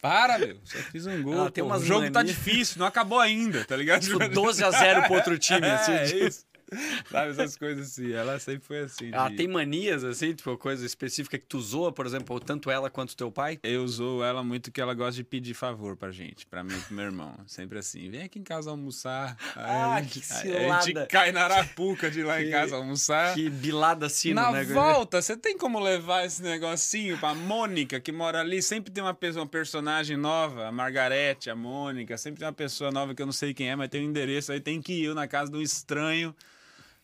Para, 0.00 0.38
meu. 0.38 0.58
Só 0.64 0.76
fiz 0.78 1.06
um 1.06 1.22
gol. 1.22 1.50
O 1.50 1.80
jogo 1.80 2.06
tá 2.10 2.20
manias. 2.20 2.36
difícil, 2.36 2.78
não 2.78 2.86
acabou 2.86 3.18
ainda, 3.18 3.64
tá 3.64 3.74
ligado? 3.74 4.02
Tipo, 4.02 4.28
12 4.28 4.62
a 4.62 4.70
0 4.70 5.02
pro 5.04 5.14
outro 5.14 5.38
time, 5.38 5.64
assim. 5.70 5.92
É, 5.92 6.04
tipo. 6.04 6.24
isso. 6.26 6.44
Sabe, 7.10 7.30
essas 7.30 7.56
coisas 7.56 7.88
assim. 7.88 8.12
Ela 8.12 8.38
sempre 8.38 8.66
foi 8.66 8.78
assim. 8.80 9.10
Ela 9.12 9.28
de- 9.28 9.36
tem 9.36 9.46
manias, 9.48 10.02
assim, 10.04 10.34
tipo, 10.34 10.56
coisa 10.58 10.84
específica 10.84 11.38
que 11.38 11.46
tu 11.46 11.60
zoa, 11.60 11.92
por 11.92 12.06
exemplo, 12.06 12.38
tanto 12.40 12.70
ela 12.70 12.90
quanto 12.90 13.16
teu 13.16 13.30
pai? 13.30 13.58
Eu 13.62 13.84
usou 13.84 14.24
ela 14.24 14.42
muito 14.42 14.72
que 14.72 14.80
ela 14.80 14.94
gosta 14.94 15.14
de 15.14 15.24
pedir 15.24 15.54
favor 15.54 15.96
pra 15.96 16.10
gente, 16.10 16.46
pra 16.46 16.64
mim 16.64 16.76
e 16.76 16.80
pro 16.80 16.94
meu 16.94 17.04
irmão. 17.04 17.34
Sempre 17.46 17.78
assim, 17.78 18.10
vem 18.10 18.22
aqui 18.22 18.38
em 18.38 18.42
casa 18.42 18.70
almoçar. 18.70 19.36
Ah, 19.56 20.00
gente, 20.02 20.20
que 20.20 20.34
aí 20.48 20.66
a 20.66 20.74
gente 20.74 20.84
cilada. 20.86 21.06
cai 21.06 21.32
na 21.32 21.44
arapuca 21.44 22.10
de 22.10 22.20
ir 22.20 22.24
lá 22.24 22.38
Que- 22.38 22.44
em 22.48 22.50
casa 22.50 22.76
almoçar. 22.76 23.34
Que 23.34 23.48
bilada 23.50 24.08
sino, 24.08 24.40
na 24.40 24.50
né? 24.50 24.64
volta, 24.64 25.20
você 25.22 25.36
tem 25.36 25.56
como 25.56 25.78
levar 25.78 26.24
esse 26.24 26.42
negocinho 26.42 27.18
pra 27.18 27.34
Mônica, 27.34 28.00
que 28.00 28.10
mora 28.12 28.40
ali? 28.40 28.62
Sempre 28.62 28.90
tem 28.92 29.02
uma, 29.02 29.14
pessoa, 29.14 29.42
uma 29.44 29.48
personagem 29.48 30.16
nova, 30.16 30.66
a 30.66 30.72
Margarete, 30.72 31.50
a 31.50 31.54
Mônica. 31.56 32.16
Sempre 32.16 32.40
tem 32.40 32.46
uma 32.46 32.52
pessoa 32.54 32.90
nova 32.90 33.14
que 33.14 33.22
eu 33.22 33.26
não 33.26 33.32
sei 33.32 33.52
quem 33.54 33.70
é, 33.70 33.76
mas 33.76 33.88
tem 33.88 34.04
um 34.04 34.08
endereço. 34.10 34.50
Aí 34.52 34.60
tem 34.60 34.80
que 34.80 35.04
ir 35.04 35.14
na 35.14 35.26
casa 35.28 35.50
de 35.50 35.56
um 35.58 35.62
estranho 35.62 36.34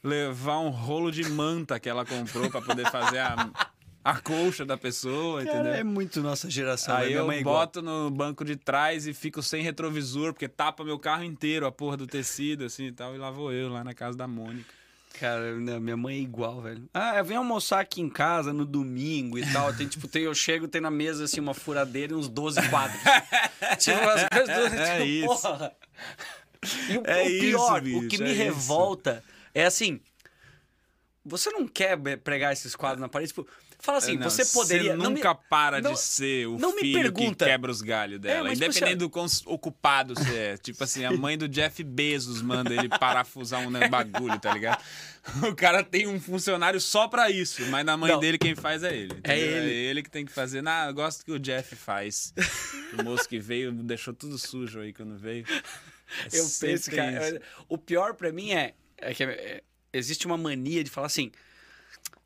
levar 0.03 0.59
um 0.61 0.69
rolo 0.71 1.11
de 1.11 1.29
manta 1.29 1.79
que 1.79 1.89
ela 1.89 2.05
comprou 2.05 2.51
pra 2.51 2.61
poder 2.63 2.91
fazer 2.91 3.19
a, 3.19 3.51
a 4.05 4.19
colcha 4.21 4.65
da 4.65 4.77
pessoa, 4.77 5.45
Cara, 5.45 5.57
entendeu? 5.59 5.75
é 5.75 5.85
muito 5.85 6.21
nossa 6.23 6.49
geração. 6.51 6.95
né? 6.95 7.01
Aí 7.03 7.09
Minha 7.09 7.19
eu 7.21 7.33
é 7.33 7.43
boto 7.43 7.83
no 7.83 8.11
banco 8.11 8.45
de 8.45 8.57
trás 8.57 9.07
e 9.07 9.13
fico 9.13 9.43
sem 9.43 9.63
retrovisor, 9.63 10.33
porque 10.33 10.49
tapa 10.49 10.83
meu 10.85 10.99
carro 10.99 11.25
inteiro, 11.25 11.67
a 11.67 11.73
porra 11.73 11.97
do 11.97 12.07
tecido, 12.07 12.65
assim 12.65 12.87
e 12.87 12.93
tal. 12.93 13.15
E 13.15 13.19
lá 13.19 13.31
vou 13.31 13.53
eu, 13.53 13.69
lá 13.69 13.85
na 13.85 13.93
casa 13.95 14.17
da 14.17 14.27
Mônica. 14.27 14.81
Cara, 15.19 15.57
né, 15.57 15.79
minha 15.81 15.97
mãe 15.97 16.17
é 16.17 16.21
igual, 16.21 16.63
velho. 16.63 16.89
Ah, 16.95 17.19
eu 17.19 17.25
venho 17.25 17.41
almoçar 17.41 17.81
aqui 17.81 18.01
em 18.01 18.09
casa 18.09 18.53
no 18.55 18.65
domingo 18.65 19.37
e 19.39 19.53
tal. 19.53 19.75
Tem, 19.75 19.87
tipo, 19.87 20.07
tem, 20.09 20.23
eu 20.23 20.35
chego, 20.35 20.67
tem 20.69 20.81
na 20.81 20.91
mesa, 20.91 21.25
assim, 21.25 21.41
uma 21.41 21.53
furadeira 21.53 22.13
e 22.13 22.17
uns 22.17 22.29
12 22.29 22.69
quadros. 22.71 22.99
tipo, 23.79 23.99
umas 23.99 24.25
coisas 24.29 24.71
do, 24.71 24.77
É 24.77 24.93
tipo, 25.01 25.05
isso. 25.05 25.27
porra. 25.43 25.73
E 26.89 26.97
o, 26.99 27.03
É 27.05 27.23
o 27.23 27.27
pior, 27.41 27.87
isso, 27.87 27.99
o 27.99 28.09
que 28.09 28.19
me 28.19 28.31
é 28.31 28.49
isso. 28.49 28.67
É 29.55 29.65
assim... 29.65 30.01
Você 31.23 31.51
não 31.51 31.69
quer 31.69 31.99
pregar 32.25 32.51
esses 32.53 32.75
quadros 32.75 32.99
na 33.01 33.07
parede? 33.09 33.29
Tipo, 33.29 33.47
fala 33.79 33.99
assim, 33.99 34.17
Não, 34.17 34.29
você 34.31 34.43
poderia... 34.47 34.97
não 34.97 35.11
me- 35.11 35.17
nunca 35.17 35.35
para 35.35 35.79
não- 35.83 35.93
de 35.93 36.01
ser 36.01 36.49
o 36.49 36.59
não 36.59 36.75
me 36.75 36.81
filho 36.81 37.03
pergunta. 37.03 37.45
que 37.45 37.51
quebra 37.51 37.71
os 37.71 37.83
galhos 37.83 38.19
dela. 38.19 38.49
tipo, 38.49 38.57
independente 38.57 38.85
assim, 38.85 38.97
do 38.97 39.11
quão 39.11 39.27
ocupado 39.45 40.15
você 40.15 40.35
é. 40.35 40.57
Tipo 40.57 40.83
assim, 40.83 41.05
a 41.05 41.13
mãe 41.13 41.37
do 41.37 41.47
Jeff 41.47 41.85
Bezos 41.85 42.41
manda 42.41 42.73
ele 42.75 42.89
parafusar 42.89 43.61
um 43.61 43.69
né, 43.71 43.87
bagulho, 43.87 44.39
tá 44.41 44.53
ligado? 44.55 44.83
O 45.47 45.55
cara 45.55 45.85
tem 45.85 46.07
um 46.09 46.19
funcionário 46.19 46.81
só 46.81 47.07
pra 47.07 47.31
isso, 47.31 47.61
mas 47.67 47.85
na 47.85 47.95
mãe 47.99 48.11
Não. 48.11 48.19
dele 48.19 48.39
quem 48.39 48.55
faz 48.57 48.83
é 48.83 48.97
ele. 48.97 49.13
entendeu? 49.19 49.37
ele. 49.37 49.71
É 49.71 49.75
ele 49.91 50.03
que 50.03 50.11
tem 50.11 50.25
que 50.25 50.33
fazer. 50.33 50.63
Não, 50.63 50.87
eu 50.87 50.95
gosto 50.95 51.23
que 51.23 51.31
o 51.31 51.39
Jeff 51.39 51.77
faz. 51.77 52.33
O 52.99 53.03
moço 53.05 53.29
que 53.29 53.39
veio 53.39 53.71
deixou 53.71 54.15
tudo 54.15 54.39
sujo 54.39 54.81
aí 54.81 54.95
quando 54.95 55.19
veio. 55.19 55.45
É 56.33 56.39
Eu 56.41 56.47
penso, 56.59 56.91
cara. 56.91 57.29
isso. 57.29 57.39
O 57.69 57.77
pior 57.77 58.15
pra 58.15 58.33
mim 58.33 58.53
é, 58.53 58.73
é 59.01 59.15
que 59.15 59.25
é, 59.25 59.63
existe 59.93 60.27
uma 60.27 60.37
mania 60.37 60.83
de 60.85 60.91
falar 60.91 61.07
assim. 61.07 61.31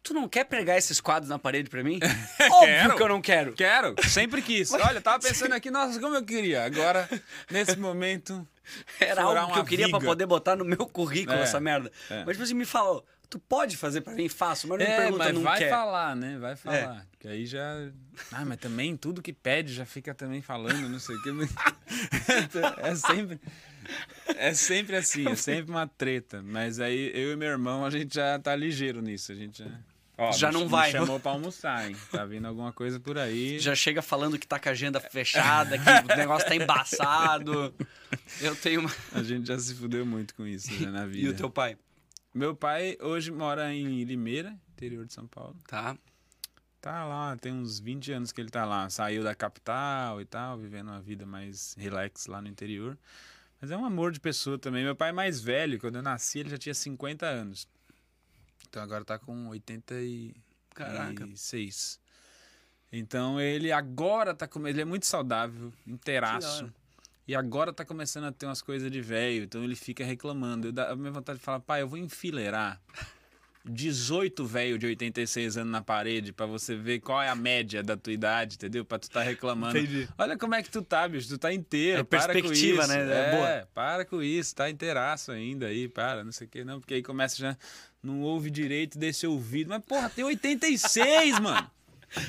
Tu 0.03 0.13
não 0.13 0.29
quer 0.29 0.45
pregar 0.45 0.77
esses 0.77 1.01
quadros 1.01 1.31
na 1.31 1.39
parede 1.39 1.71
pra 1.71 1.83
mim? 1.83 1.99
Óbvio 2.51 2.61
Quero. 2.67 2.97
que 2.97 3.03
eu 3.03 3.09
não 3.09 3.23
quero. 3.23 3.53
Quero, 3.55 3.95
sempre 4.07 4.43
quis. 4.43 4.71
Olha, 4.73 5.01
tava 5.01 5.19
pensando 5.19 5.55
aqui, 5.55 5.71
nossa, 5.71 5.99
como 5.99 6.15
eu 6.15 6.23
queria. 6.25 6.63
Agora, 6.65 7.09
nesse 7.51 7.77
momento. 7.79 8.47
Era 9.01 9.23
algo 9.23 9.53
que 9.55 9.59
eu 9.61 9.65
queria 9.65 9.89
pra 9.89 9.99
viga. 9.99 10.11
poder 10.11 10.27
botar 10.27 10.57
no 10.57 10.65
meu 10.65 10.87
currículo 10.87 11.39
É, 11.39 11.43
essa 11.43 11.59
merda. 11.59 11.91
é. 12.11 12.23
Mas 12.25 12.35
tipo 12.35 12.43
assim, 12.45 12.53
me 12.55 12.67
fala, 12.67 12.97
ó, 12.97 13.03
tu 13.31 13.39
pode 13.39 13.77
fazer 13.79 14.03
pra 14.03 14.13
mim? 14.15 14.29
Faço, 14.29 14.69
mas 14.69 14.79
não 14.79 14.87
me 14.87 14.93
É, 14.93 14.97
pergunta, 14.97 15.25
mas 15.25 15.35
não 15.35 15.43
vai 15.43 15.59
quer. 15.59 15.71
falar, 15.71 16.15
né? 16.17 16.39
Vai 16.39 16.55
falar. 16.57 17.07
Que 17.19 17.29
aí 17.29 17.47
já. 17.47 17.63
Ah, 18.31 18.45
mas 18.45 18.59
também 18.59 18.97
tudo 18.99 19.23
que 19.23 19.33
pede 19.33 19.73
já 19.73 19.87
fica 19.87 20.15
também 20.15 20.43
falando, 20.43 20.87
não 20.87 20.99
sei 20.99 21.17
o 21.17 21.23
que. 21.23 21.31
É 22.83 22.95
sempre. 22.95 23.41
É 24.37 24.55
sempre 24.55 24.97
assim, 24.97 25.29
é 25.29 25.35
sempre 25.37 25.71
uma 25.71 25.87
treta. 25.87 26.43
Mas 26.43 26.81
aí 26.81 27.11
eu 27.15 27.33
e 27.33 27.37
meu 27.37 27.49
irmão, 27.49 27.85
a 27.85 27.91
gente 27.91 28.15
já 28.15 28.39
tá 28.39 28.55
ligeiro 28.57 29.01
nisso. 29.03 29.33
A 29.33 29.35
gente 29.35 29.59
já. 29.59 29.71
Ó, 30.17 30.31
Já 30.31 30.53
não 30.53 30.63
me 30.63 30.69
vai. 30.69 30.93
chamou 30.93 31.19
pra 31.19 31.33
almoçar, 31.33 31.89
hein? 31.91 31.97
Tá 32.13 32.25
vindo 32.25 32.47
alguma 32.47 32.73
coisa 32.73 33.01
por 33.01 33.19
aí. 33.19 33.59
Já 33.59 33.75
chega 33.75 34.01
falando 34.01 34.39
que 34.39 34.47
tá 34.47 34.61
com 34.61 34.69
a 34.69 34.73
agenda 34.73 35.01
fechada, 35.01 35.77
que 35.77 36.13
o 36.13 36.17
negócio 36.17 36.49
tá 36.49 36.55
embaçado. 36.55 37.75
Eu 38.41 38.55
tenho 38.55 38.81
uma. 38.81 38.91
A 39.13 39.23
gente 39.25 39.49
já 39.49 39.59
se 39.59 39.75
fudeu 39.75 40.07
muito 40.07 40.35
com 40.37 40.47
isso 40.47 40.73
já 40.73 40.89
na 40.91 41.05
vida. 41.05 41.27
E 41.27 41.29
o 41.31 41.35
teu 41.35 41.51
pai? 41.51 41.77
Meu 42.33 42.55
pai 42.55 42.97
hoje 43.01 43.33
mora 43.33 43.73
em 43.75 44.05
Limeira, 44.05 44.55
interior 44.73 45.05
de 45.05 45.13
São 45.13 45.27
Paulo. 45.27 45.57
Tá. 45.67 45.97
Tá 46.81 47.05
lá, 47.05 47.37
tem 47.37 47.53
uns 47.53 47.81
20 47.81 48.13
anos 48.13 48.31
que 48.31 48.41
ele 48.41 48.51
tá 48.51 48.65
lá. 48.65 48.89
Saiu 48.91 49.25
da 49.25 49.35
capital 49.35 50.21
e 50.21 50.25
tal, 50.25 50.59
vivendo 50.59 50.89
uma 50.89 51.01
vida 51.01 51.25
mais 51.25 51.75
relax 51.79 52.27
lá 52.27 52.41
no 52.43 52.47
interior. 52.49 52.97
Mas 53.65 53.71
é 53.71 53.79
um 53.79 53.87
amor 53.87 54.13
de 54.13 54.21
pessoa 54.21 54.59
também. 54.59 54.85
Meu 54.85 54.95
pai 54.95 55.09
é 55.09 55.13
mais 55.13 55.41
velho, 55.41 55.81
quando 55.81 55.97
eu 55.97 56.03
nasci 56.03 56.41
ele 56.41 56.51
já 56.51 56.59
tinha 56.59 56.75
50 56.75 57.25
anos. 57.25 57.67
Então 58.69 58.83
agora 58.83 59.03
tá 59.07 59.19
com 59.19 59.49
86. 59.49 60.35
Caraca. 60.75 61.27
Então 62.93 63.41
ele 63.41 63.73
agora 63.73 64.35
tá 64.35 64.47
com 64.47 64.69
ele 64.69 64.83
é 64.83 64.85
muito 64.85 65.07
saudável, 65.07 65.73
inteiraço. 65.87 66.71
E 67.27 67.35
agora 67.35 67.73
tá 67.73 67.87
começando 67.87 68.25
a 68.25 68.33
ter 68.33 68.45
umas 68.45 68.61
coisas 68.61 68.91
de 68.91 69.01
velho, 69.01 69.45
então 69.45 69.65
ele 69.65 69.77
fica 69.77 70.05
reclamando. 70.05 70.69
Eu 70.69 70.73
dá, 70.73 70.91
a 70.91 70.95
minha 70.97 71.11
vontade 71.11 71.39
de 71.39 71.45
falar, 71.47 71.61
pai, 71.61 71.81
eu 71.81 71.89
vou 71.89 71.99
enfileirar 71.99 72.79
18 73.65 74.45
velho 74.45 74.79
de 74.79 74.87
86 74.87 75.57
anos 75.57 75.73
na 75.73 75.81
parede 75.83 76.33
pra 76.33 76.45
você 76.47 76.77
ver 76.77 77.01
qual 77.01 77.23
é 77.23 77.29
a 77.29 77.35
média 77.35 77.83
da 77.83 77.97
tua 77.97 78.13
idade, 78.13 78.57
entendeu? 78.57 78.85
Pra 78.85 78.99
tu 78.99 79.11
tá 79.11 79.23
reclamando. 79.23 79.79
Entendi. 79.79 80.09
Olha 80.19 80.37
como 80.37 80.55
é 80.55 80.63
que 80.63 80.71
tu 80.71 80.83
tá, 80.83 81.09
bicho, 81.09 81.29
tu 81.29 81.39
tá 81.39 81.53
inteiro. 81.53 82.01
É 82.01 82.05
para 82.05 82.27
com 82.27 82.33
perspectiva, 82.33 82.83
isso. 82.83 82.93
né? 82.93 83.01
É 83.01 83.15
É, 83.29 83.37
boa. 83.37 83.69
para 83.75 84.05
com 84.05 84.23
isso, 84.23 84.55
tá 84.55 84.69
inteiraço 84.69 85.33
ainda 85.33 85.67
aí, 85.67 85.89
para, 85.89 86.23
não 86.23 86.33
sei 86.33 86.47
o 86.47 86.51
que, 86.51 86.63
não, 86.65 86.79
porque 86.81 86.95
aí 86.95 87.03
começa 87.03 87.37
já, 87.39 87.57
não 88.03 88.21
ouve 88.21 88.51
direito 88.51 88.99
desse 88.99 89.27
ouvido. 89.27 89.71
Mas, 89.71 89.83
porra, 89.85 90.11
tem 90.11 90.25
86, 90.25 91.39
mano. 91.41 91.71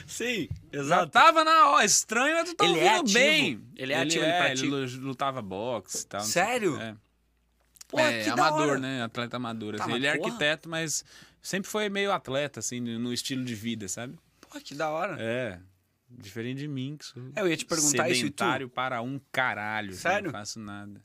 Sim, 0.08 0.48
Já 0.74 1.06
tava 1.06 1.44
na 1.44 1.70
hora, 1.70 1.86
estranho, 1.86 2.36
mas 2.38 2.50
tu 2.50 2.56
tá 2.56 2.66
Ele 2.66 2.80
é 2.80 2.94
ouvindo 2.94 3.02
ativo. 3.04 3.20
bem. 3.20 3.62
Ele 3.76 3.94
é 3.94 4.02
ativo, 4.02 4.24
ele 4.24 4.32
é, 4.32 4.52
ele 4.54 4.68
lutava 4.98 5.42
boxe 5.44 6.04
e 6.04 6.08
tal. 6.08 6.22
Sério? 6.22 6.82
É. 6.82 6.96
Pô, 7.88 8.00
é, 8.00 8.28
amador, 8.30 8.80
né? 8.80 9.04
Atleta 9.04 9.38
amador. 9.38 9.76
Tá, 9.76 9.84
assim. 9.86 9.94
Ele 9.94 10.08
é 10.08 10.16
porra. 10.18 10.28
arquiteto, 10.28 10.68
mas 10.70 11.04
sempre 11.42 11.70
foi 11.70 11.88
meio 11.90 12.12
atleta, 12.12 12.60
assim, 12.60 12.80
no 12.80 13.14
estilo 13.14 13.44
de 13.46 13.54
vida, 13.56 13.88
sabe? 13.88 14.18
Pô, 14.42 14.60
que 14.60 14.74
da 14.74 14.90
hora. 14.90 15.18
É. 15.20 15.60
Diferente 16.10 16.60
de 16.60 16.68
mim, 16.68 16.96
que 16.98 17.06
sou 17.06 17.22
É, 17.36 17.42
Eu 17.42 17.48
ia 17.48 17.58
te 17.58 17.66
perguntar 17.66 18.10
isso 18.10 18.26
e 18.26 18.30
tu? 18.30 18.40
sedentário 18.44 18.70
para 18.70 19.02
um 19.02 19.20
caralho. 19.32 19.90
assim, 19.92 20.00
Sério? 20.00 20.26
Não 20.26 20.32
faço 20.32 20.60
nada. 20.60 21.02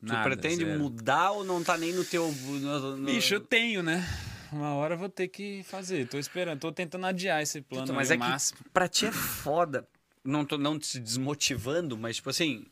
Tu 0.00 0.12
Nada, 0.12 0.22
pretende 0.22 0.64
zero. 0.66 0.78
mudar 0.78 1.30
ou 1.30 1.44
não 1.44 1.64
tá 1.64 1.78
nem 1.78 1.92
no 1.92 2.04
teu. 2.04 2.30
no- 2.30 2.96
no- 2.96 3.06
Bicho, 3.06 3.34
eu 3.34 3.40
tenho, 3.40 3.82
né? 3.82 4.06
Uma 4.52 4.74
hora 4.74 4.94
eu 4.94 4.98
vou 4.98 5.08
ter 5.08 5.28
que 5.28 5.62
fazer. 5.64 6.06
Tô 6.06 6.18
esperando, 6.18 6.60
tô 6.60 6.70
tentando 6.70 7.06
adiar 7.06 7.42
esse 7.42 7.60
plano 7.62 7.84
Puta, 7.86 7.94
mas 7.94 8.10
é 8.10 8.14
ao 8.14 8.20
que 8.20 8.26
máximo. 8.28 8.58
pra 8.72 8.86
ti 8.86 9.06
é 9.06 9.12
foda. 9.12 9.88
Não 10.22 10.44
tô 10.44 10.56
não 10.58 10.78
te 10.78 11.00
desmotivando, 11.00 11.96
mas 11.98 12.16
tipo 12.16 12.28
assim, 12.30 12.66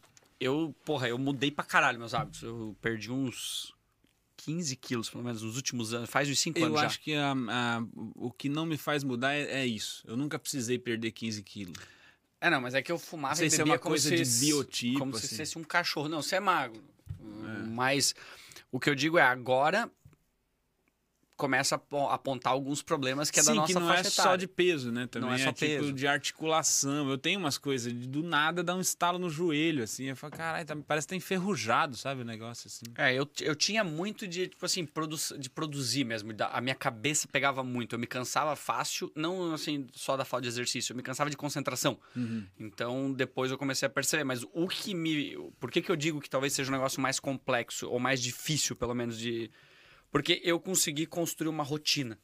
eu, 0.44 0.74
porra, 0.84 1.08
eu 1.08 1.18
mudei 1.18 1.50
pra 1.50 1.64
caralho 1.64 1.98
meus 1.98 2.14
hábitos. 2.14 2.42
Eu 2.42 2.76
perdi 2.80 3.10
uns 3.10 3.74
15 4.36 4.74
quilos, 4.76 5.08
pelo 5.10 5.22
menos, 5.22 5.42
nos 5.42 5.56
últimos 5.56 5.94
anos. 5.94 6.10
Faz 6.10 6.28
uns 6.28 6.38
5 6.40 6.58
Eu 6.58 6.66
anos 6.66 6.80
já. 6.80 6.86
acho 6.86 7.00
que 7.00 7.14
a- 7.14 7.32
a- 7.32 7.84
o 8.14 8.30
que 8.30 8.48
não 8.48 8.66
me 8.66 8.76
faz 8.76 9.04
mudar 9.04 9.32
é, 9.34 9.42
é 9.62 9.66
isso. 9.66 10.02
Eu 10.06 10.16
nunca 10.16 10.38
precisei 10.38 10.78
perder 10.78 11.12
15 11.12 11.42
quilos. 11.42 11.76
É, 12.40 12.50
não, 12.50 12.60
mas 12.60 12.74
é 12.74 12.82
que 12.82 12.90
eu 12.90 12.98
fumava 12.98 13.34
Não 13.34 13.38
sei 13.38 13.46
e 13.46 13.50
se 13.50 13.56
é 13.56 13.58
bebia 13.58 13.72
uma 13.74 13.78
como 13.78 13.92
coisa 13.92 14.08
se, 14.08 14.16
de 14.16 14.40
biotipo, 14.46 14.98
Como 14.98 15.16
se 15.16 15.26
assim. 15.26 15.36
fosse 15.36 15.58
um 15.58 15.62
cachorro. 15.64 16.08
Não, 16.08 16.20
você 16.22 16.36
é 16.36 16.40
magro. 16.40 16.82
Mas 17.70 18.14
o 18.70 18.80
que 18.80 18.90
eu 18.90 18.94
digo 18.94 19.16
é, 19.18 19.22
agora 19.22 19.88
começa 21.42 21.74
a 21.74 21.76
apo- 21.76 22.08
apontar 22.08 22.52
alguns 22.52 22.82
problemas 22.82 23.28
que 23.28 23.40
é 23.40 23.42
da 23.42 23.50
Sim, 23.50 23.56
nossa 23.56 23.72
que 23.72 23.78
não 23.80 23.88
faixa 23.88 24.06
é 24.06 24.10
só 24.10 24.22
etária. 24.22 24.38
de 24.38 24.46
peso, 24.46 24.92
né? 24.92 25.08
Também 25.08 25.28
Não 25.28 25.34
é 25.34 25.38
só 25.38 25.52
tipo 25.52 25.58
peso. 25.82 25.92
de 25.92 26.06
articulação. 26.06 27.10
Eu 27.10 27.18
tenho 27.18 27.40
umas 27.40 27.58
coisas, 27.58 27.92
do 27.92 28.22
nada 28.22 28.62
dá 28.62 28.74
um 28.76 28.80
estalo 28.80 29.18
no 29.18 29.28
joelho, 29.28 29.82
assim. 29.82 30.04
Eu 30.04 30.14
falo, 30.16 30.32
caralho, 30.32 30.64
tá- 30.66 30.76
parece 30.86 31.06
que 31.06 31.10
tá 31.10 31.16
enferrujado, 31.16 31.96
sabe? 31.96 32.22
O 32.22 32.24
negócio 32.24 32.68
assim. 32.68 32.84
É, 32.96 33.12
eu, 33.12 33.28
eu 33.40 33.56
tinha 33.56 33.82
muito 33.82 34.26
de, 34.28 34.46
tipo 34.46 34.64
assim, 34.64 34.86
produ 34.86 35.16
de 35.38 35.50
produzir 35.50 36.04
mesmo. 36.04 36.32
da- 36.32 36.48
A 36.48 36.60
minha 36.60 36.74
cabeça 36.76 37.26
pegava 37.26 37.64
muito. 37.64 37.94
Eu 37.94 37.98
me 37.98 38.06
cansava 38.06 38.54
fácil, 38.54 39.10
não 39.16 39.52
assim, 39.52 39.86
só 39.92 40.16
da 40.16 40.24
falta 40.24 40.42
de 40.42 40.48
exercício. 40.48 40.92
Eu 40.92 40.96
me 40.96 41.02
cansava 41.02 41.28
de 41.28 41.36
concentração. 41.36 41.98
Uhum. 42.16 42.46
Então, 42.58 43.12
depois 43.12 43.50
eu 43.50 43.58
comecei 43.58 43.86
a 43.86 43.90
perceber. 43.90 44.22
Mas 44.24 44.44
o 44.52 44.68
que 44.68 44.94
me... 44.94 45.36
Por 45.58 45.70
que 45.72 45.82
que 45.82 45.90
eu 45.90 45.96
digo 45.96 46.20
que 46.20 46.30
talvez 46.30 46.52
seja 46.52 46.70
um 46.70 46.74
negócio 46.74 47.00
mais 47.00 47.18
complexo, 47.18 47.88
ou 47.90 47.98
mais 47.98 48.22
difícil, 48.22 48.76
pelo 48.76 48.94
menos, 48.94 49.18
de... 49.18 49.50
Porque 50.12 50.40
eu 50.44 50.60
consegui 50.60 51.06
construir 51.06 51.48
uma 51.48 51.64
rotina. 51.64 52.16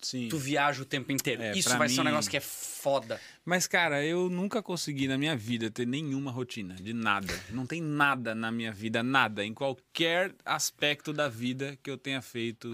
Sim. 0.00 0.28
Tu 0.28 0.36
viaja 0.38 0.82
o 0.82 0.84
tempo 0.84 1.10
inteiro. 1.10 1.42
É, 1.42 1.52
Isso 1.56 1.76
vai 1.76 1.88
ser 1.88 2.00
um 2.00 2.04
mim- 2.04 2.10
negócio 2.10 2.30
que 2.30 2.36
é 2.36 2.40
foda. 2.40 3.18
Mas, 3.44 3.66
cara, 3.66 4.04
eu 4.04 4.28
nunca 4.28 4.62
consegui 4.62 5.08
na 5.08 5.16
minha 5.16 5.34
vida 5.34 5.70
ter 5.70 5.86
nenhuma 5.86 6.30
rotina, 6.30 6.74
de 6.74 6.92
nada. 6.92 7.32
Não 7.50 7.66
tem 7.66 7.80
nada 7.80 8.34
na 8.34 8.52
minha 8.52 8.70
vida, 8.70 9.02
nada, 9.02 9.44
em 9.44 9.54
qualquer 9.54 10.34
aspecto 10.44 11.12
da 11.12 11.28
vida 11.28 11.78
que 11.82 11.90
eu 11.90 11.96
tenha 11.96 12.20
feito 12.20 12.72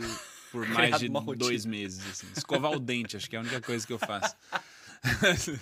por 0.51 0.67
mais 0.69 0.99
de 0.99 1.09
dois 1.37 1.65
meses. 1.65 2.05
Assim. 2.11 2.27
Escovar 2.37 2.73
o 2.73 2.81
dente, 2.81 3.17
acho 3.17 3.31
que 3.31 3.37
é 3.37 3.39
a 3.39 3.43
única 3.43 3.61
coisa 3.61 3.87
que 3.87 3.93
eu 3.93 3.99
faço. 3.99 4.35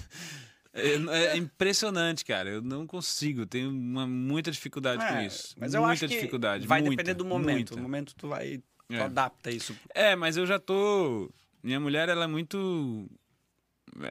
É, 0.71 1.33
é 1.33 1.37
impressionante, 1.37 2.25
cara. 2.25 2.51
Eu 2.51 2.63
não 2.63 2.87
consigo, 2.87 3.47
tenho 3.47 3.71
uma, 3.71 4.07
muita 4.07 4.51
dificuldade 4.51 5.05
com 5.07 5.21
isso. 5.23 5.55
É, 5.57 5.61
Mas 5.61 5.75
eu 5.75 5.81
muita 5.81 5.93
acho 5.93 6.09
que 6.09 6.15
dificuldade. 6.15 6.67
vai 6.67 6.81
muita, 6.81 7.03
depender 7.03 7.15
do 7.15 7.25
momento. 7.25 7.71
muita. 7.71 7.77
No 7.77 7.83
momento 7.83 8.15
tu 8.15 8.29
vai... 8.29 8.63
Tu 8.89 8.95
É. 8.95 9.03
adapta 9.03 9.51
isso. 9.51 9.77
É, 9.95 10.17
mas 10.17 10.37
eu 10.37 10.47
já 10.47 10.59
tô. 10.59 11.31
Minha 11.63 11.79
mulher, 11.79 12.09
ela 12.09 12.25
é 12.25 12.27
muito. 12.27 13.09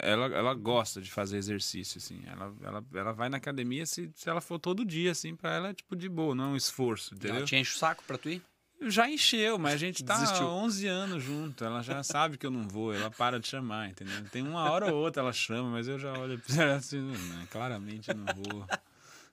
Ela, 0.01 0.25
ela 0.28 0.53
gosta 0.53 1.01
de 1.01 1.09
fazer 1.09 1.38
exercício, 1.38 1.97
assim. 1.97 2.21
Ela, 2.28 2.53
ela, 2.61 2.86
ela 2.93 3.11
vai 3.13 3.30
na 3.30 3.38
academia 3.38 3.86
se, 3.86 4.11
se 4.15 4.30
ela 4.30 4.41
for 4.41 4.59
todo 4.59 4.86
dia, 4.86 5.11
assim, 5.11 5.36
pra 5.36 5.53
ela 5.53 5.69
é 5.69 5.73
tipo 5.73 5.95
de 5.95 6.09
boa, 6.09 6.36
não 6.36 6.45
é 6.45 6.47
um 6.49 6.55
esforço, 6.55 7.15
entendeu? 7.15 7.38
Ela 7.38 7.45
te 7.45 7.55
enche 7.55 7.75
o 7.75 7.78
saco 7.78 8.03
pra 8.05 8.17
tu 8.17 8.30
ir? 8.30 8.41
Já 8.82 9.09
encheu, 9.09 9.57
mas 9.57 9.73
a 9.73 9.78
gente 9.78 10.03
tá 10.03 10.19
Desistiu. 10.19 10.47
há 10.47 10.51
11 10.53 10.86
anos 10.86 11.23
junto. 11.23 11.63
Ela 11.65 11.82
já 11.82 12.03
sabe 12.03 12.38
que 12.38 12.45
eu 12.45 12.51
não 12.51 12.67
vou, 12.67 12.93
ela 12.93 13.09
para 13.09 13.39
de 13.39 13.47
chamar, 13.47 13.89
entendeu? 13.89 14.23
Tem 14.30 14.43
uma 14.43 14.69
hora 14.69 14.93
ou 14.93 15.01
outra 15.03 15.23
ela 15.23 15.34
chama, 15.34 15.71
mas 15.71 15.88
eu 15.88 15.97
já 15.97 16.13
olho 16.13 16.38
pra 16.39 16.63
ela 16.63 16.75
assim, 16.75 16.99
não, 16.99 17.45
claramente 17.47 18.09
eu 18.09 18.15
não 18.15 18.25
vou. 18.36 18.67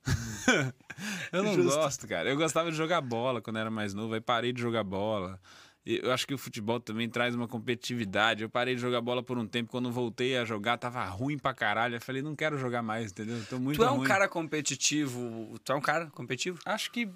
eu 1.32 1.42
não 1.42 1.54
Justo. 1.54 1.78
gosto, 1.78 2.08
cara. 2.08 2.28
Eu 2.28 2.36
gostava 2.36 2.70
de 2.70 2.76
jogar 2.76 3.00
bola 3.00 3.40
quando 3.40 3.58
era 3.58 3.70
mais 3.70 3.94
novo, 3.94 4.14
aí 4.14 4.20
parei 4.20 4.52
de 4.52 4.60
jogar 4.60 4.84
bola. 4.84 5.40
Eu 5.84 6.12
acho 6.12 6.26
que 6.26 6.32
o 6.32 6.38
futebol 6.38 6.80
também 6.80 7.08
traz 7.10 7.34
uma 7.34 7.46
competitividade. 7.46 8.42
Eu 8.42 8.48
parei 8.48 8.74
de 8.74 8.80
jogar 8.80 9.02
bola 9.02 9.22
por 9.22 9.36
um 9.36 9.46
tempo, 9.46 9.70
quando 9.70 9.92
voltei 9.92 10.36
a 10.36 10.44
jogar, 10.44 10.78
tava 10.78 11.04
ruim 11.04 11.38
pra 11.38 11.52
caralho. 11.52 11.96
Eu 11.96 12.00
falei, 12.00 12.22
não 12.22 12.34
quero 12.34 12.56
jogar 12.56 12.82
mais, 12.82 13.10
entendeu? 13.10 13.38
Tô 13.50 13.58
muito 13.58 13.76
Tu 13.76 13.84
é 13.84 13.90
um 13.90 13.98
ruim. 13.98 14.08
cara 14.08 14.26
competitivo. 14.26 15.58
Tu 15.62 15.72
é 15.72 15.74
um 15.74 15.82
cara 15.82 16.06
competitivo? 16.06 16.58
Acho 16.64 16.90
que 16.90 17.10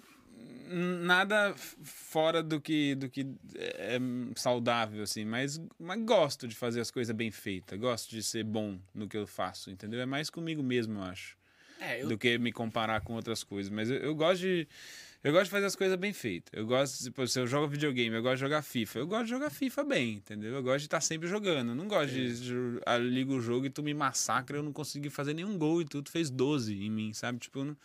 nada 0.70 1.54
fora 1.82 2.42
do 2.42 2.60
que, 2.60 2.94
do 2.94 3.08
que 3.08 3.26
é 3.54 3.98
hum, 4.00 4.32
saudável, 4.36 5.02
assim, 5.02 5.24
mas, 5.24 5.60
mas 5.78 6.02
gosto 6.04 6.46
de 6.46 6.54
fazer 6.54 6.80
as 6.80 6.90
coisas 6.90 7.14
bem 7.14 7.30
feitas, 7.30 7.78
gosto 7.78 8.10
de 8.10 8.22
ser 8.22 8.44
bom 8.44 8.78
no 8.94 9.08
que 9.08 9.16
eu 9.16 9.26
faço, 9.26 9.70
entendeu? 9.70 10.00
É 10.00 10.06
mais 10.06 10.28
comigo 10.28 10.62
mesmo, 10.62 10.98
eu 10.98 11.04
acho, 11.04 11.36
É, 11.80 12.02
eu. 12.02 12.08
do 12.08 12.18
que 12.18 12.38
me 12.38 12.52
comparar 12.52 13.00
com 13.00 13.14
outras 13.14 13.42
coisas. 13.44 13.70
Mas 13.70 13.90
eu, 13.90 13.96
eu 13.98 14.14
gosto 14.14 14.40
de. 14.40 14.66
Eu 15.22 15.32
gosto 15.32 15.46
de 15.46 15.50
fazer 15.50 15.66
as 15.66 15.74
coisas 15.74 15.96
bem 15.98 16.12
feitas. 16.12 16.48
Eu 16.52 16.64
gosto, 16.64 17.02
tipo, 17.02 17.26
se 17.26 17.40
eu 17.40 17.46
jogo 17.46 17.66
videogame, 17.66 18.14
eu 18.14 18.22
gosto 18.22 18.34
de 18.36 18.40
jogar 18.40 18.62
FIFA. 18.62 19.00
Eu 19.00 19.06
gosto 19.08 19.24
de 19.24 19.30
jogar 19.30 19.50
FIFA 19.50 19.84
bem, 19.84 20.12
entendeu? 20.14 20.54
Eu 20.54 20.62
gosto 20.62 20.78
de 20.78 20.84
estar 20.86 21.00
sempre 21.00 21.28
jogando. 21.28 21.70
Eu 21.70 21.74
não 21.74 21.88
gosto 21.88 22.12
de. 22.12 22.36
jo- 22.46 22.80
ah, 22.86 22.96
liga 22.98 23.32
o 23.32 23.40
jogo 23.40 23.66
e 23.66 23.70
tu 23.70 23.82
me 23.82 23.92
massacra, 23.92 24.56
eu 24.58 24.62
não 24.62 24.72
consegui 24.72 25.10
fazer 25.10 25.34
nenhum 25.34 25.58
gol 25.58 25.82
e 25.82 25.84
tu, 25.84 26.02
tu 26.02 26.10
fez 26.12 26.30
12 26.30 26.72
em 26.84 26.88
mim, 26.90 27.12
sabe? 27.12 27.38
Tipo, 27.40 27.58
eu 27.60 27.64
não, 27.64 27.76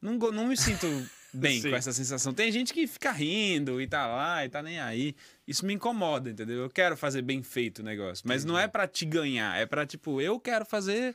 não, 0.00 0.32
não 0.32 0.46
me 0.46 0.56
sinto 0.56 0.86
bem 1.34 1.60
com 1.60 1.76
essa 1.76 1.92
sensação. 1.92 2.32
Tem 2.32 2.50
gente 2.50 2.72
que 2.72 2.86
fica 2.86 3.12
rindo 3.12 3.78
e 3.78 3.86
tá 3.86 4.06
lá 4.06 4.42
e 4.44 4.48
tá 4.48 4.62
nem 4.62 4.80
aí. 4.80 5.14
Isso 5.46 5.66
me 5.66 5.74
incomoda, 5.74 6.30
entendeu? 6.30 6.62
Eu 6.62 6.70
quero 6.70 6.96
fazer 6.96 7.20
bem 7.20 7.42
feito 7.42 7.80
o 7.80 7.82
negócio. 7.82 8.24
Mas 8.26 8.44
não 8.46 8.58
é 8.58 8.66
pra 8.66 8.88
te 8.88 9.04
ganhar, 9.04 9.58
é 9.60 9.66
pra, 9.66 9.84
tipo, 9.86 10.22
eu 10.22 10.40
quero 10.40 10.64
fazer. 10.64 11.14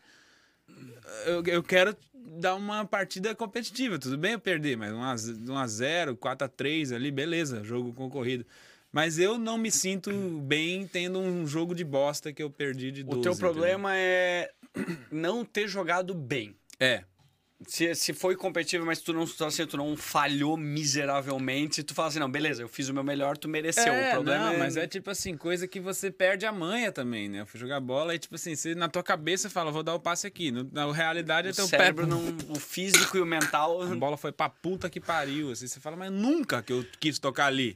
Eu, 1.26 1.43
eu 1.45 1.63
quero 1.63 1.95
dar 2.13 2.55
uma 2.55 2.86
partida 2.86 3.34
competitiva. 3.34 3.97
Tudo 3.97 4.18
bem 4.18 4.34
eu 4.34 4.39
perder, 4.39 4.78
mas 4.78 4.91
1x0, 5.30 6.18
4x3 6.18 6.95
ali, 6.95 7.11
beleza, 7.11 7.63
jogo 7.63 7.93
concorrido. 7.93 8.45
Mas 8.91 9.20
eu 9.20 9.38
não 9.38 9.57
me 9.57 9.70
sinto 9.70 10.11
bem 10.41 10.88
tendo 10.88 11.20
um 11.20 11.45
jogo 11.45 11.76
de 11.76 11.84
bosta 11.84 12.32
que 12.32 12.41
eu 12.41 12.49
perdi 12.49 12.91
de 12.91 13.03
12. 13.03 13.20
O 13.20 13.22
teu 13.22 13.32
entendeu? 13.32 13.51
problema 13.51 13.95
é 13.95 14.51
não 15.11 15.43
ter 15.43 15.68
jogado 15.68 16.13
bem. 16.13 16.55
É. 16.80 17.03
Se, 17.66 17.95
se 17.95 18.14
foi 18.14 18.36
competitivo, 18.36 18.86
mas 18.86 19.01
tu 19.01 19.12
não, 19.14 19.24
assim, 19.24 19.66
tu 19.66 19.78
não 19.78 19.97
falhou 19.97 20.55
miseravelmente, 20.55 21.82
tu 21.82 21.95
fala 21.95 22.10
assim, 22.10 22.20
não, 22.20 22.30
beleza, 22.30 22.62
eu 22.62 22.68
fiz 22.68 22.88
o 22.88 22.93
meu 22.93 23.03
melhor, 23.03 23.36
tu 23.36 23.49
mereceu. 23.49 23.91
É, 23.91 24.10
o 24.10 24.12
problema 24.14 24.45
não, 24.45 24.53
é... 24.53 24.58
mas 24.58 24.78
é 24.78 24.86
tipo 24.86 25.10
assim, 25.10 25.36
coisa 25.36 25.68
que 25.68 25.80
você 25.80 26.12
perde 26.12 26.45
a 26.45 26.51
manha 26.51 26.91
também, 26.91 27.28
né? 27.28 27.41
Eu 27.41 27.47
fui 27.47 27.60
jogar 27.60 27.80
bola 27.80 28.14
e 28.14 28.20
tipo 28.20 28.36
assim, 28.36 28.55
você, 28.55 28.76
na 28.76 28.88
tua 28.88 29.01
cabeça 29.01 29.49
fala, 29.49 29.72
vou 29.72 29.82
dar 29.82 29.95
o 29.95 29.99
passe 29.99 30.28
aqui. 30.28 30.51
No- 30.51 30.70
na 30.72 30.91
realidade 30.91 31.47
é 31.47 31.51
o 31.51 31.55
teu 31.55 31.68
cérebro, 31.68 32.05
pé. 32.05 32.12
não, 32.12 32.22
o 32.55 32.60
físico 32.60 33.18
e 33.18 33.22
o 33.22 33.26
mental... 33.26 33.82
A 33.82 33.95
bola 33.95 34.18
foi 34.18 34.32
pra 34.32 34.49
puta 34.49 34.88
que 34.88 34.99
pariu. 34.99 35.51
Assim, 35.51 35.66
você 35.66 35.80
fala, 35.80 35.97
mas 35.97 36.12
nunca 36.12 36.62
que 36.62 36.72
eu 36.72 36.86
quis 36.99 37.18
tocar 37.18 37.47
ali. 37.47 37.76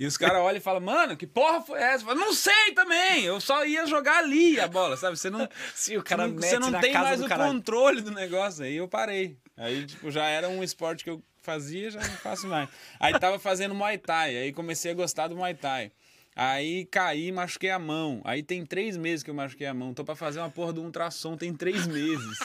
E 0.00 0.06
os 0.06 0.16
caras 0.16 0.38
olham 0.38 0.56
e 0.56 0.60
falam, 0.60 0.80
mano, 0.80 1.14
que 1.14 1.26
porra 1.26 1.60
foi 1.60 1.78
essa? 1.78 2.02
Eu 2.02 2.08
falo, 2.08 2.20
não 2.20 2.32
sei 2.32 2.72
também, 2.74 3.22
eu 3.22 3.38
só 3.38 3.66
ia 3.66 3.86
jogar 3.86 4.20
ali 4.20 4.58
a 4.58 4.66
bola, 4.66 4.96
sabe? 4.96 5.18
Você 5.18 5.28
não, 5.28 5.46
Sim, 5.76 5.98
o 5.98 6.02
você 6.02 6.16
não, 6.16 6.32
você 6.32 6.58
não 6.58 6.80
tem 6.80 6.94
mais 6.94 7.20
o 7.20 7.28
controle 7.28 8.00
do 8.00 8.10
negócio. 8.10 8.64
Aí 8.64 8.76
eu 8.76 8.88
parei. 8.88 9.36
Aí, 9.58 9.84
tipo, 9.84 10.10
já 10.10 10.24
era 10.24 10.48
um 10.48 10.62
esporte 10.62 11.04
que 11.04 11.10
eu 11.10 11.22
fazia, 11.42 11.90
já 11.90 12.00
não 12.00 12.16
faço 12.16 12.46
mais. 12.46 12.70
Aí 12.98 13.12
tava 13.18 13.38
fazendo 13.38 13.74
Muay 13.74 13.98
Thai, 13.98 14.38
aí 14.38 14.52
comecei 14.54 14.90
a 14.90 14.94
gostar 14.94 15.28
do 15.28 15.36
Muay 15.36 15.52
Thai. 15.52 15.92
Aí 16.34 16.86
caí 16.86 17.26
e 17.26 17.32
machuquei 17.32 17.68
a 17.68 17.78
mão. 17.78 18.22
Aí 18.24 18.42
tem 18.42 18.64
três 18.64 18.96
meses 18.96 19.22
que 19.22 19.28
eu 19.28 19.34
machuquei 19.34 19.66
a 19.66 19.74
mão. 19.74 19.92
Tô 19.92 20.02
pra 20.02 20.16
fazer 20.16 20.38
uma 20.38 20.48
porra 20.48 20.72
do 20.72 20.82
ultrassom, 20.82 21.36
tem 21.36 21.52
três 21.52 21.86
meses. 21.86 22.38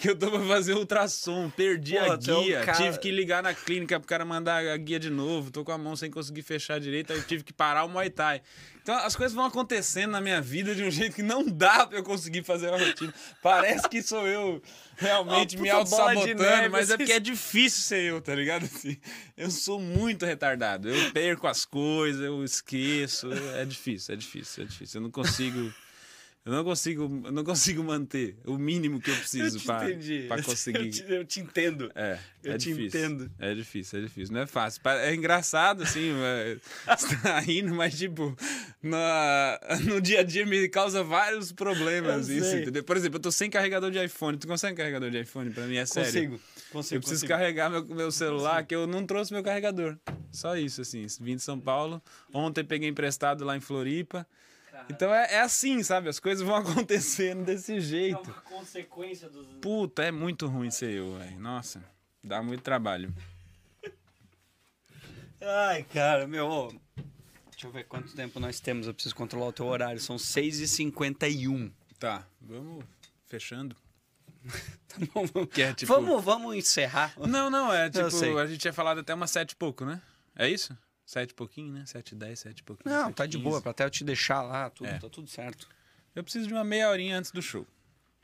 Que 0.00 0.08
eu 0.10 0.16
tô 0.16 0.30
pra 0.30 0.40
fazer 0.46 0.74
ultrassom. 0.74 1.50
Perdi 1.50 1.94
Pô, 1.94 2.00
a 2.00 2.14
é 2.14 2.16
guia. 2.16 2.62
cara- 2.64 2.78
Tive 2.78 2.98
que 2.98 3.10
ligar 3.10 3.42
na 3.42 3.52
clínica 3.54 4.00
pro 4.00 4.08
cara 4.08 4.24
mandar 4.24 4.66
a 4.66 4.76
guia 4.76 4.98
de 4.98 5.10
novo. 5.10 5.50
Tô 5.50 5.64
com 5.64 5.72
a 5.72 5.78
mão 5.78 5.94
sem 5.94 6.10
conseguir 6.10 6.42
fechar 6.42 6.80
direito. 6.80 7.12
Aí 7.12 7.18
eu 7.18 7.24
tive 7.24 7.44
que 7.44 7.52
parar 7.52 7.84
o 7.84 7.88
Muay 7.88 8.08
Thai. 8.10 8.40
Então 8.82 8.94
as 8.96 9.14
coisas 9.14 9.34
vão 9.34 9.44
acontecendo 9.44 10.12
na 10.12 10.20
minha 10.20 10.40
vida 10.40 10.74
de 10.74 10.82
um 10.82 10.90
jeito 10.90 11.14
que 11.14 11.22
não 11.22 11.44
dá 11.46 11.86
pra 11.86 11.98
eu 11.98 12.02
conseguir 12.02 12.42
fazer 12.42 12.72
a 12.72 12.78
rotina. 12.78 13.12
Parece 13.42 13.88
que 13.88 14.02
sou 14.02 14.26
eu 14.26 14.62
realmente 14.96 15.56
Uma 15.56 15.62
me 15.62 15.70
auto-sabotando, 15.70 16.70
mas 16.70 16.90
é 16.90 16.96
porque 16.96 17.12
é 17.12 17.20
difícil 17.20 17.82
ser 17.82 18.02
eu, 18.04 18.20
tá 18.22 18.34
ligado? 18.34 18.64
Assim, 18.64 18.96
eu 19.36 19.50
sou 19.50 19.78
muito 19.78 20.24
retardado. 20.24 20.88
Eu 20.88 21.12
perco 21.12 21.46
as 21.46 21.64
coisas, 21.66 22.22
eu 22.22 22.42
esqueço. 22.42 23.30
É 23.54 23.64
difícil, 23.66 24.14
é 24.14 24.16
difícil, 24.16 24.64
é 24.64 24.66
difícil. 24.66 24.98
Eu 24.98 25.02
não 25.04 25.10
consigo. 25.10 25.72
Eu 26.50 26.56
não 26.56 26.64
consigo, 26.64 27.08
não 27.30 27.44
consigo 27.44 27.84
manter 27.84 28.36
o 28.44 28.58
mínimo 28.58 29.00
que 29.00 29.08
eu 29.10 29.14
preciso 29.16 29.60
para 29.64 29.86
para 30.28 30.42
conseguir. 30.42 30.78
Eu 30.86 30.90
te, 30.90 31.04
eu 31.12 31.24
te 31.24 31.40
entendo. 31.40 31.92
É, 31.94 32.18
Eu 32.42 32.54
é 32.54 32.58
te 32.58 32.72
difícil. 32.74 32.86
entendo. 33.00 33.30
É 33.38 33.54
difícil, 33.54 33.98
é 34.00 34.02
difícil. 34.02 34.34
Não 34.34 34.40
é 34.40 34.46
fácil. 34.46 34.80
É 34.84 35.14
engraçado, 35.14 35.84
assim, 35.84 36.10
é, 36.20 36.56
você 36.96 37.16
tá 37.22 37.38
rindo, 37.38 37.72
mas, 37.72 37.96
tipo, 37.96 38.36
na, 38.82 39.60
no 39.84 40.00
dia 40.00 40.20
a 40.20 40.22
dia 40.24 40.44
me 40.44 40.68
causa 40.68 41.04
vários 41.04 41.52
problemas 41.52 42.28
Eu 42.28 42.38
isso, 42.38 42.50
sei. 42.50 42.62
entendeu? 42.62 42.82
Por 42.82 42.96
exemplo, 42.96 43.18
eu 43.18 43.22
tô 43.22 43.30
sem 43.30 43.48
carregador 43.48 43.90
de 43.90 44.02
iPhone. 44.04 44.36
Tu 44.36 44.48
consegue 44.48 44.76
carregador 44.76 45.08
de 45.10 45.20
iPhone 45.20 45.50
pra 45.50 45.66
mim? 45.66 45.76
É 45.76 45.86
sério. 45.86 46.10
Consigo. 46.10 46.40
Consigo. 46.72 46.96
Eu 46.96 47.00
preciso 47.00 47.20
consigo. 47.22 47.28
carregar 47.38 47.70
meu, 47.70 47.84
meu 47.86 48.10
celular, 48.10 48.64
que 48.64 48.74
eu 48.74 48.86
não 48.86 49.06
trouxe 49.06 49.32
meu 49.32 49.42
carregador. 49.42 49.96
Só 50.32 50.56
isso, 50.56 50.80
assim. 50.80 51.06
Vim 51.20 51.36
de 51.36 51.42
São 51.42 51.60
Paulo. 51.60 52.02
Ontem 52.32 52.64
peguei 52.64 52.88
emprestado 52.88 53.44
lá 53.44 53.56
em 53.56 53.60
Floripa. 53.60 54.26
Então 54.90 55.14
é, 55.14 55.34
é 55.34 55.40
assim, 55.40 55.82
sabe? 55.82 56.08
As 56.08 56.18
coisas 56.20 56.44
vão 56.46 56.56
acontecendo 56.60 57.44
desse 57.44 57.76
É 57.76 57.80
jeito. 57.80 58.22
uma 58.30 58.40
consequência 58.42 59.28
dos. 59.28 59.46
Puta, 59.60 60.02
é 60.02 60.10
muito 60.10 60.46
ruim 60.46 60.70
ser 60.70 60.90
eu, 60.92 61.16
velho. 61.18 61.38
Nossa, 61.40 61.82
dá 62.22 62.42
muito 62.42 62.62
trabalho. 62.62 63.12
Ai, 65.40 65.84
cara, 65.84 66.26
meu. 66.26 66.68
Deixa 67.50 67.66
eu 67.66 67.70
ver 67.72 67.84
quanto 67.84 68.14
tempo 68.14 68.38
nós 68.40 68.60
temos. 68.60 68.86
Eu 68.86 68.94
preciso 68.94 69.14
controlar 69.14 69.46
o 69.48 69.52
teu 69.52 69.66
horário. 69.66 70.00
São 70.00 70.16
6h51. 70.16 71.70
Tá, 71.98 72.26
vamos 72.40 72.84
fechando. 73.26 73.76
Tá 74.90 74.96
bom, 75.14 75.24
vamos. 75.24 75.50
Que 75.50 75.62
é, 75.62 75.72
tipo- 75.72 75.92
vamos, 75.92 76.24
vamos 76.24 76.56
encerrar. 76.56 77.14
Não, 77.16 77.48
não, 77.48 77.72
é 77.72 77.88
tipo, 77.90 78.38
a 78.38 78.46
gente 78.48 78.58
tinha 78.58 78.72
falado 78.72 78.98
até 78.98 79.14
umas 79.14 79.30
sete 79.30 79.52
e 79.52 79.54
pouco, 79.56 79.84
né? 79.84 80.02
É 80.34 80.48
isso? 80.48 80.76
Sete 81.10 81.30
e 81.30 81.34
pouquinho, 81.34 81.72
né? 81.72 81.82
Sete 81.86 82.12
e 82.12 82.14
dez, 82.14 82.38
sete 82.38 82.60
e 82.60 82.62
pouquinho. 82.62 82.94
Não, 82.94 83.12
tá 83.12 83.24
e 83.24 83.28
de 83.28 83.36
quinze. 83.36 83.42
boa, 83.50 83.60
pra 83.60 83.72
até 83.72 83.84
eu 83.84 83.90
te 83.90 84.04
deixar 84.04 84.42
lá, 84.42 84.70
tudo, 84.70 84.86
É. 84.86 84.96
tá 84.96 85.08
tudo 85.08 85.28
certo. 85.28 85.68
Eu 86.14 86.22
preciso 86.22 86.46
de 86.46 86.54
uma 86.54 86.62
meia 86.62 86.88
horinha 86.88 87.18
antes 87.18 87.32
do 87.32 87.42
show. 87.42 87.66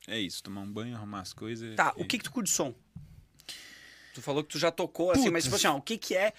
É 0.07 0.17
isso, 0.21 0.41
tomar 0.41 0.61
um 0.61 0.73
banho, 0.73 0.95
arrumar 0.95 1.23
as 1.23 1.33
coisas. 1.33 1.75
Tá, 1.75 1.93
e- 1.97 2.03
o 2.03 2.07
que 2.07 2.17
que 2.17 2.23
tu 2.23 2.31
curte 2.31 2.49
de 2.49 2.55
som? 2.55 2.73
Tu 4.15 4.23
falou 4.23 4.45
que 4.45 4.51
tu 4.51 4.59
já 4.61 4.71
tocou, 4.71 5.11
assim, 5.11 5.31
mas 5.31 5.43
tipo 5.43 5.57
assim, 5.57 5.67
ó, 5.67 5.77
o 5.77 5.83
que 5.83 5.99
que 5.99 6.15
é... 6.17 6.33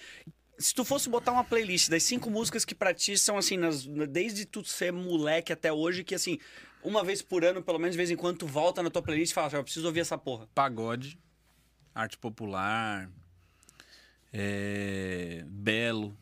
Se 0.58 0.72
tu 0.74 0.86
fosse 0.86 1.10
botar 1.10 1.32
uma 1.32 1.44
playlist 1.44 1.90
das 1.90 2.02
cinco 2.02 2.30
músicas 2.30 2.64
que 2.64 2.74
pra 2.74 2.94
ti 2.94 3.18
são, 3.18 3.36
assim, 3.36 3.58
nas- 3.58 3.84
desde 4.08 4.46
tu 4.46 4.64
ser 4.64 4.90
moleque 4.90 5.52
até 5.52 5.70
hoje, 5.70 6.02
que, 6.02 6.14
assim, 6.14 6.38
uma 6.82 7.04
vez 7.04 7.20
por 7.20 7.44
ano, 7.44 7.62
pelo 7.62 7.78
menos 7.78 7.92
de 7.92 7.98
vez 7.98 8.10
em 8.10 8.16
quando, 8.16 8.38
tu 8.38 8.46
volta 8.46 8.82
na 8.82 8.88
tua 8.88 9.02
playlist 9.02 9.32
e 9.32 9.34
fala, 9.34 9.48
assim, 9.48 9.56
eu 9.56 9.64
preciso 9.64 9.86
ouvir 9.86 10.00
essa 10.00 10.16
porra. 10.16 10.48
Pagode, 10.54 11.18
arte 11.94 12.16
popular, 12.16 13.10
é, 14.32 15.44
belo. 15.46 16.16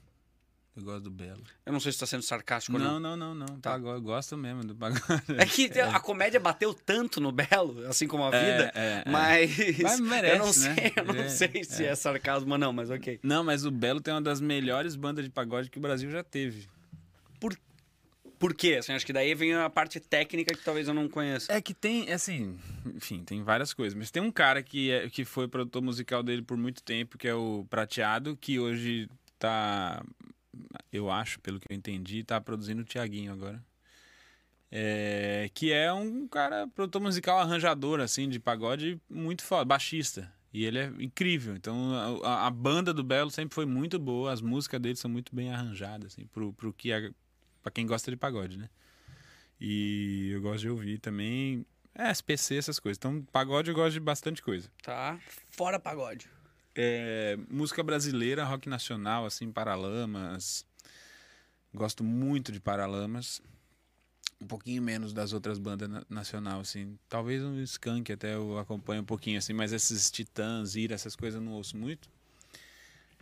Eu 0.77 0.83
gosto 0.83 1.05
do 1.05 1.11
belo. 1.11 1.43
Eu 1.65 1.73
não 1.73 1.81
sei 1.81 1.91
se 1.91 1.99
tá 1.99 2.05
sendo 2.07 2.23
sarcástico 2.23 2.77
ou 2.77 2.83
Não, 2.83 3.01
não. 3.01 3.17
não, 3.17 3.35
não, 3.35 3.47
não. 3.49 3.61
Pagode, 3.61 3.97
eu 3.97 4.03
gosto 4.03 4.37
mesmo 4.37 4.63
do 4.63 4.75
pagode. 4.75 5.03
É 5.39 5.47
que 5.47 5.71
a 5.81 5.99
comédia 5.99 6.39
bateu 6.39 6.75
tanto 6.75 7.19
no 7.21 7.33
Belo, 7.33 7.87
assim 7.87 8.07
como 8.07 8.25
a 8.25 8.31
vida, 8.31 8.71
é, 8.75 9.03
é. 9.07 9.11
mas... 9.11 9.57
Mas 9.81 10.01
merece, 10.01 10.35
eu 10.35 10.39
não 10.39 10.47
né? 10.47 10.53
sei, 10.53 10.93
eu 10.97 11.05
não 11.05 11.15
É, 11.15 11.29
sei 11.31 11.65
se 11.65 11.85
é. 11.85 11.95
sarcasmo 11.95 12.53
ou 12.53 12.59
não, 12.59 12.73
mas 12.75 12.91
ok. 12.91 13.19
Não, 13.23 13.43
mas 13.43 13.65
o 13.65 13.71
Belo 13.71 14.01
tem 14.03 14.13
uma 14.13 14.21
das 14.21 14.41
melhores 14.41 14.97
bandas 14.97 15.25
de 15.25 15.31
pagode 15.31 15.71
que 15.71 15.79
o 15.79 15.81
Brasil 15.81 16.11
já 16.11 16.23
teve. 16.23 16.69
Por 18.39 18.55
quê? 18.55 18.77
Assim, 18.79 18.93
acho 18.93 19.07
que 19.07 19.13
daí 19.13 19.35
vem 19.35 19.55
a 19.55 19.71
parte 19.71 19.99
técnica 19.99 20.55
que 20.55 20.63
talvez 20.63 20.89
eu 20.89 20.95
não 20.95 21.09
conheça. 21.09 21.51
É 21.53 21.61
que 21.61 21.73
tem, 21.73 22.13
assim, 22.13 22.59
enfim, 22.95 23.25
tem 23.25 23.43
várias 23.43 23.73
coisas. 23.73 23.95
Mas 23.95 24.11
tem 24.11 24.23
um 24.23 24.31
cara 24.31 24.63
que, 24.63 24.91
é, 24.91 25.09
que 25.09 25.25
foi 25.25 25.49
produtor 25.49 25.81
musical 25.83 26.23
dele 26.23 26.43
por 26.43 26.57
muito 26.57 26.83
tempo, 26.83 27.17
que 27.17 27.27
é 27.27 27.35
o 27.35 27.67
Prateado, 27.71 28.37
que 28.37 28.59
hoje 28.59 29.09
tá, 29.39 30.05
eu 30.93 31.11
acho, 31.11 31.41
pelo 31.41 31.59
que 31.61 31.67
eu 31.71 31.77
entendi, 31.77 32.23
tá 32.25 32.41
produzindo 32.41 32.83
o 32.83 32.85
Tiaguinho 32.85 33.33
agora. 33.33 33.63
É, 34.71 35.49
que 35.55 35.73
é 35.73 35.93
um 35.93 36.27
cara, 36.27 36.67
produtor 36.69 37.01
musical 37.01 37.39
arranjador, 37.39 38.01
assim, 38.01 38.29
de 38.29 38.41
pagode 38.41 39.01
muito 39.09 39.45
foda, 39.45 39.65
baixista. 39.65 40.33
E 40.53 40.65
ele 40.65 40.79
é 40.79 40.87
incrível. 40.99 41.55
Então 41.55 42.21
a, 42.25 42.47
a- 42.47 42.51
banda 42.51 42.93
do 42.93 43.05
Belo 43.05 43.31
sempre 43.31 43.55
foi 43.55 43.67
muito 43.67 43.99
boa, 43.99 44.33
as 44.33 44.41
músicas 44.41 44.81
dele 44.81 44.97
são 44.97 45.11
muito 45.11 45.35
bem 45.35 45.53
arranjadas, 45.53 46.13
assim, 46.13 46.27
pro, 46.27 46.53
pro 46.53 46.73
que 46.73 46.91
é, 46.93 47.11
pra 47.63 47.71
quem 47.71 47.87
gosta 47.87 48.11
de 48.11 48.17
pagode, 48.17 48.59
né? 48.59 48.69
E 49.61 50.31
eu 50.33 50.41
gosto 50.43 50.61
de 50.61 50.69
ouvir 50.71 50.99
também. 50.99 51.65
É, 51.95 52.11
SPC, 52.11 52.57
essas 52.57 52.79
coisas. 52.79 52.99
Então, 52.99 53.23
pagode 53.33 53.71
eu 53.71 53.75
gosto 53.75 53.93
de 53.95 54.01
bastante 54.01 54.43
coisa. 54.43 54.69
Tá? 54.83 55.19
Fora 55.51 55.79
pagode. 55.81 56.29
É, 56.79 57.39
música 57.49 57.83
brasileira, 57.83 58.45
rock 58.45 58.69
nacional, 58.69 59.25
assim, 59.25 59.51
Paralamas. 59.51 60.67
Gosto 61.73 62.05
muito 62.05 62.53
de 62.53 62.61
Paralamas. 62.61 63.41
Um 64.39 64.47
pouquinho 64.47 64.83
menos 64.83 65.15
das 65.15 65.33
outras 65.33 65.59
bandas 65.59 65.89
na 65.89 66.03
nacional, 66.11 66.61
assim. 66.61 66.99
Talvez 67.09 67.43
um 67.43 67.59
Skank 67.63 68.13
até 68.13 68.35
eu 68.35 68.59
acompanho 68.59 69.01
um 69.01 69.07
pouquinho, 69.07 69.39
assim, 69.39 69.55
mas 69.55 69.73
esses 69.73 70.11
Titãs, 70.11 70.77
Ira, 70.77 70.95
essas 70.95 71.17
coisas 71.17 71.41
eu 71.41 71.45
não 71.45 71.55
ouço 71.55 71.77
muito. 71.79 72.11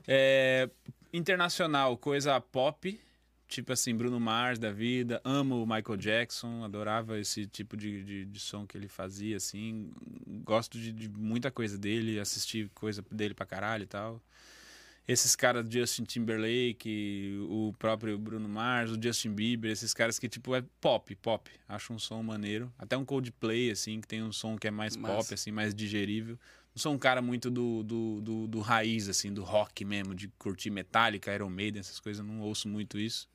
É, 0.06 0.68
internacional, 1.12 1.96
coisa 1.96 2.40
pop, 2.40 3.00
tipo 3.48 3.72
assim, 3.72 3.94
Bruno 3.94 4.18
Mars 4.18 4.58
da 4.58 4.70
vida. 4.70 5.20
Amo 5.24 5.62
o 5.62 5.66
Michael 5.66 5.96
Jackson, 5.96 6.64
adorava 6.64 7.18
esse 7.18 7.46
tipo 7.46 7.76
de, 7.76 8.02
de, 8.04 8.24
de 8.24 8.40
som 8.40 8.66
que 8.66 8.76
ele 8.76 8.88
fazia, 8.88 9.36
assim. 9.36 9.90
Gosto 10.44 10.78
de, 10.78 10.92
de 10.92 11.08
muita 11.08 11.50
coisa 11.50 11.78
dele, 11.78 12.18
assisti 12.18 12.70
coisa 12.74 13.04
dele 13.10 13.34
pra 13.34 13.46
caralho 13.46 13.84
e 13.84 13.86
tal. 13.86 14.22
Esses 15.06 15.36
caras, 15.36 15.66
Justin 15.68 16.04
Timberlake, 16.04 17.38
o 17.50 17.74
próprio 17.78 18.18
Bruno 18.18 18.48
Mars, 18.48 18.90
o 18.90 19.00
Justin 19.00 19.32
Bieber, 19.32 19.70
esses 19.70 19.92
caras 19.92 20.18
que, 20.18 20.30
tipo, 20.30 20.54
é 20.54 20.64
pop, 20.80 21.14
pop. 21.16 21.50
Acho 21.68 21.92
um 21.92 21.98
som 21.98 22.22
maneiro. 22.22 22.72
Até 22.78 22.96
um 22.96 23.04
Coldplay, 23.04 23.70
assim, 23.70 24.00
que 24.00 24.08
tem 24.08 24.22
um 24.22 24.32
som 24.32 24.56
que 24.56 24.66
é 24.66 24.70
mais 24.70 24.96
Massa. 24.96 25.14
pop, 25.14 25.34
assim, 25.34 25.50
mais 25.50 25.74
digerível. 25.74 26.38
Não 26.74 26.80
sou 26.80 26.94
um 26.94 26.98
cara 26.98 27.20
muito 27.20 27.50
do, 27.50 27.82
do, 27.82 28.20
do, 28.22 28.46
do 28.48 28.60
raiz, 28.60 29.08
assim, 29.08 29.32
do 29.32 29.44
rock 29.44 29.84
mesmo, 29.84 30.14
de 30.14 30.28
curtir 30.38 30.70
Metallica, 30.70 31.32
Iron 31.34 31.50
Maiden, 31.50 31.80
essas 31.80 32.00
coisas, 32.00 32.24
não 32.24 32.40
ouço 32.40 32.66
muito 32.66 32.98
isso. 32.98 33.28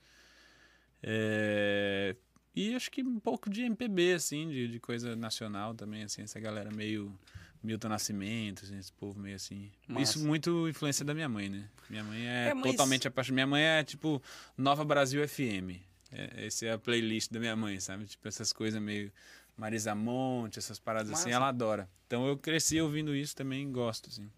É, 1.02 2.16
E 2.56 2.76
acho 2.76 2.91
que 2.91 3.02
um 3.02 3.20
pouco 3.20 3.50
de 3.50 3.62
MPB, 3.64 4.14
assim, 4.14 4.50
de, 4.50 4.68
de 4.68 4.80
coisa 4.80 5.16
nacional 5.16 5.74
também, 5.74 6.04
assim, 6.04 6.22
essa 6.24 6.39
galera 6.39 6.70
meio 6.72 7.18
Milton 7.64 7.89
Nascimento, 7.89 8.64
assim, 8.66 8.78
esse 8.78 8.91
povo 8.93 9.20
meio 9.20 9.36
assim. 9.36 9.72
Massa. 9.88 10.02
Isso 10.18 10.26
muito 10.28 10.68
influência 10.68 11.04
da 11.06 11.14
minha 11.14 11.30
mãe, 11.30 11.50
né? 11.50 11.70
Minha 11.89 12.04
mãe 12.04 12.28
é, 12.28 12.47
É, 12.50 12.54
mas- 12.54 12.72
totalmente 12.72 13.08
apaixonada. 13.08 13.36
Minha 13.36 13.47
mãe 13.47 13.64
é 13.64 13.84
tipo 13.84 14.22
Nova 14.58 14.84
Brasil 14.84 15.26
FM. 15.28 15.80
É, 16.12 16.45
essa 16.47 16.66
é 16.66 16.72
a 16.74 16.78
playlist 16.78 17.32
da 17.32 17.39
minha 17.39 17.56
mãe, 17.56 17.80
sabe? 17.80 18.06
Tipo 18.06 18.28
essas 18.28 18.52
coisas 18.52 18.82
meio 18.82 19.12
Marisa 19.56 19.93
Monte, 19.93 20.58
essas 20.60 20.80
paradas 20.80 21.12
assim, 21.12 21.26
Massa. 21.26 21.36
ela 21.36 21.47
adora. 21.50 21.89
Então 22.08 22.26
eu 22.28 22.38
cresci 22.38 22.80
ouvindo 22.82 23.16
isso 23.16 23.36
também 23.36 23.72
gosto, 23.72 24.10
assim. 24.10 24.30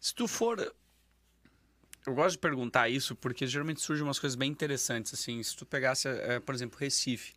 Se 0.00 0.14
tu 0.14 0.26
for. 0.26 0.74
Eu 2.06 2.14
gosto 2.14 2.32
de 2.32 2.38
perguntar 2.38 2.88
isso 2.88 3.14
porque 3.14 3.46
geralmente 3.46 3.80
surgem 3.80 4.04
umas 4.04 4.18
coisas 4.18 4.34
bem 4.34 4.50
interessantes. 4.50 5.14
Assim, 5.14 5.42
se 5.42 5.56
tu 5.56 5.64
pegasse, 5.64 6.08
eh, 6.08 6.40
por 6.40 6.54
exemplo, 6.54 6.78
Recife. 6.78 7.34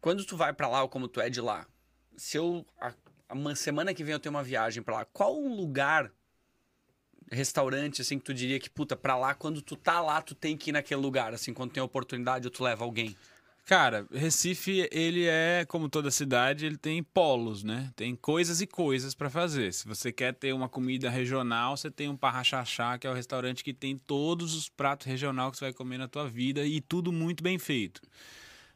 Quando 0.00 0.24
tu 0.24 0.36
vai 0.36 0.52
pra 0.52 0.68
lá 0.68 0.82
ou 0.82 0.88
como 0.88 1.08
tu 1.08 1.20
é 1.20 1.30
de 1.30 1.40
lá, 1.40 1.66
se 2.16 2.36
eu. 2.36 2.66
A, 2.78 2.92
uma 3.30 3.56
semana 3.56 3.92
que 3.92 4.04
vem 4.04 4.12
eu 4.12 4.20
tenho 4.20 4.34
uma 4.34 4.42
viagem 4.42 4.82
pra 4.82 4.96
lá, 4.96 5.04
qual 5.04 5.36
um 5.36 5.54
lugar, 5.56 6.12
restaurante, 7.30 8.02
assim, 8.02 8.18
que 8.18 8.24
tu 8.24 8.32
diria 8.32 8.60
que, 8.60 8.70
puta, 8.70 8.94
pra 8.94 9.16
lá, 9.16 9.34
quando 9.34 9.60
tu 9.60 9.74
tá 9.74 10.00
lá, 10.00 10.22
tu 10.22 10.34
tem 10.34 10.56
que 10.56 10.70
ir 10.70 10.72
naquele 10.72 11.00
lugar, 11.00 11.34
assim, 11.34 11.52
quando 11.52 11.72
tem 11.72 11.82
oportunidade 11.82 12.46
ou 12.46 12.52
tu 12.52 12.62
leva 12.62 12.84
alguém? 12.84 13.16
Cara, 13.66 14.06
Recife, 14.12 14.88
ele 14.92 15.26
é, 15.26 15.64
como 15.66 15.88
toda 15.88 16.08
cidade, 16.08 16.64
ele 16.64 16.76
tem 16.76 17.02
polos, 17.02 17.64
né? 17.64 17.90
Tem 17.96 18.14
coisas 18.14 18.60
e 18.60 18.66
coisas 18.66 19.12
para 19.12 19.28
fazer. 19.28 19.74
Se 19.74 19.88
você 19.88 20.12
quer 20.12 20.32
ter 20.32 20.52
uma 20.54 20.68
comida 20.68 21.10
regional, 21.10 21.76
você 21.76 21.90
tem 21.90 22.08
um 22.08 22.16
Parrachachá, 22.16 22.96
que 22.96 23.08
é 23.08 23.10
o 23.10 23.12
restaurante 23.12 23.64
que 23.64 23.74
tem 23.74 23.98
todos 23.98 24.54
os 24.54 24.68
pratos 24.68 25.08
regionais 25.08 25.50
que 25.50 25.58
você 25.58 25.64
vai 25.64 25.72
comer 25.72 25.98
na 25.98 26.06
tua 26.06 26.28
vida 26.28 26.64
e 26.64 26.80
tudo 26.80 27.10
muito 27.10 27.42
bem 27.42 27.58
feito. 27.58 28.00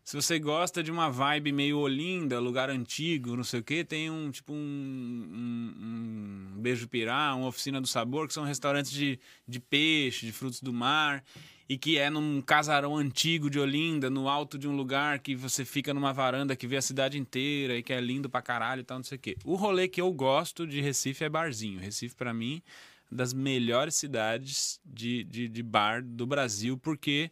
Se 0.04 0.16
você 0.16 0.38
gosta 0.38 0.82
de 0.82 0.90
uma 0.90 1.08
vibe 1.08 1.52
meio 1.52 1.78
Olinda, 1.78 2.40
lugar 2.40 2.68
antigo, 2.68 3.36
não 3.36 3.44
sei 3.44 3.60
o 3.60 3.62
que, 3.62 3.84
tem 3.84 4.10
um 4.10 4.30
tipo 4.30 4.52
um, 4.52 4.56
um, 4.56 6.54
um 6.56 6.60
Beijo 6.60 6.88
Pirá, 6.88 7.34
uma 7.34 7.46
Oficina 7.46 7.80
do 7.80 7.86
Sabor, 7.86 8.26
que 8.26 8.34
são 8.34 8.44
restaurantes 8.44 8.90
de, 8.90 9.20
de 9.46 9.60
peixe, 9.60 10.26
de 10.26 10.32
frutos 10.32 10.60
do 10.60 10.72
mar 10.72 11.22
e 11.70 11.78
que 11.78 11.98
é 11.98 12.10
num 12.10 12.42
casarão 12.42 12.96
antigo 12.96 13.48
de 13.48 13.60
Olinda, 13.60 14.10
no 14.10 14.28
alto 14.28 14.58
de 14.58 14.66
um 14.66 14.74
lugar 14.74 15.20
que 15.20 15.36
você 15.36 15.64
fica 15.64 15.94
numa 15.94 16.12
varanda 16.12 16.56
que 16.56 16.66
vê 16.66 16.76
a 16.76 16.82
cidade 16.82 17.16
inteira 17.16 17.76
e 17.76 17.82
que 17.82 17.92
é 17.92 18.00
lindo 18.00 18.28
pra 18.28 18.42
caralho 18.42 18.80
e 18.80 18.84
tal, 18.84 18.98
não 18.98 19.04
sei 19.04 19.16
o 19.16 19.20
quê. 19.20 19.36
O 19.44 19.54
rolê 19.54 19.86
que 19.86 20.00
eu 20.00 20.12
gosto 20.12 20.66
de 20.66 20.80
Recife 20.80 21.22
é 21.22 21.28
barzinho. 21.28 21.78
Recife, 21.78 22.16
para 22.16 22.34
mim, 22.34 22.60
das 23.08 23.32
melhores 23.32 23.94
cidades 23.94 24.80
de, 24.84 25.22
de, 25.22 25.48
de 25.48 25.62
bar 25.62 26.02
do 26.02 26.26
Brasil, 26.26 26.76
porque 26.76 27.30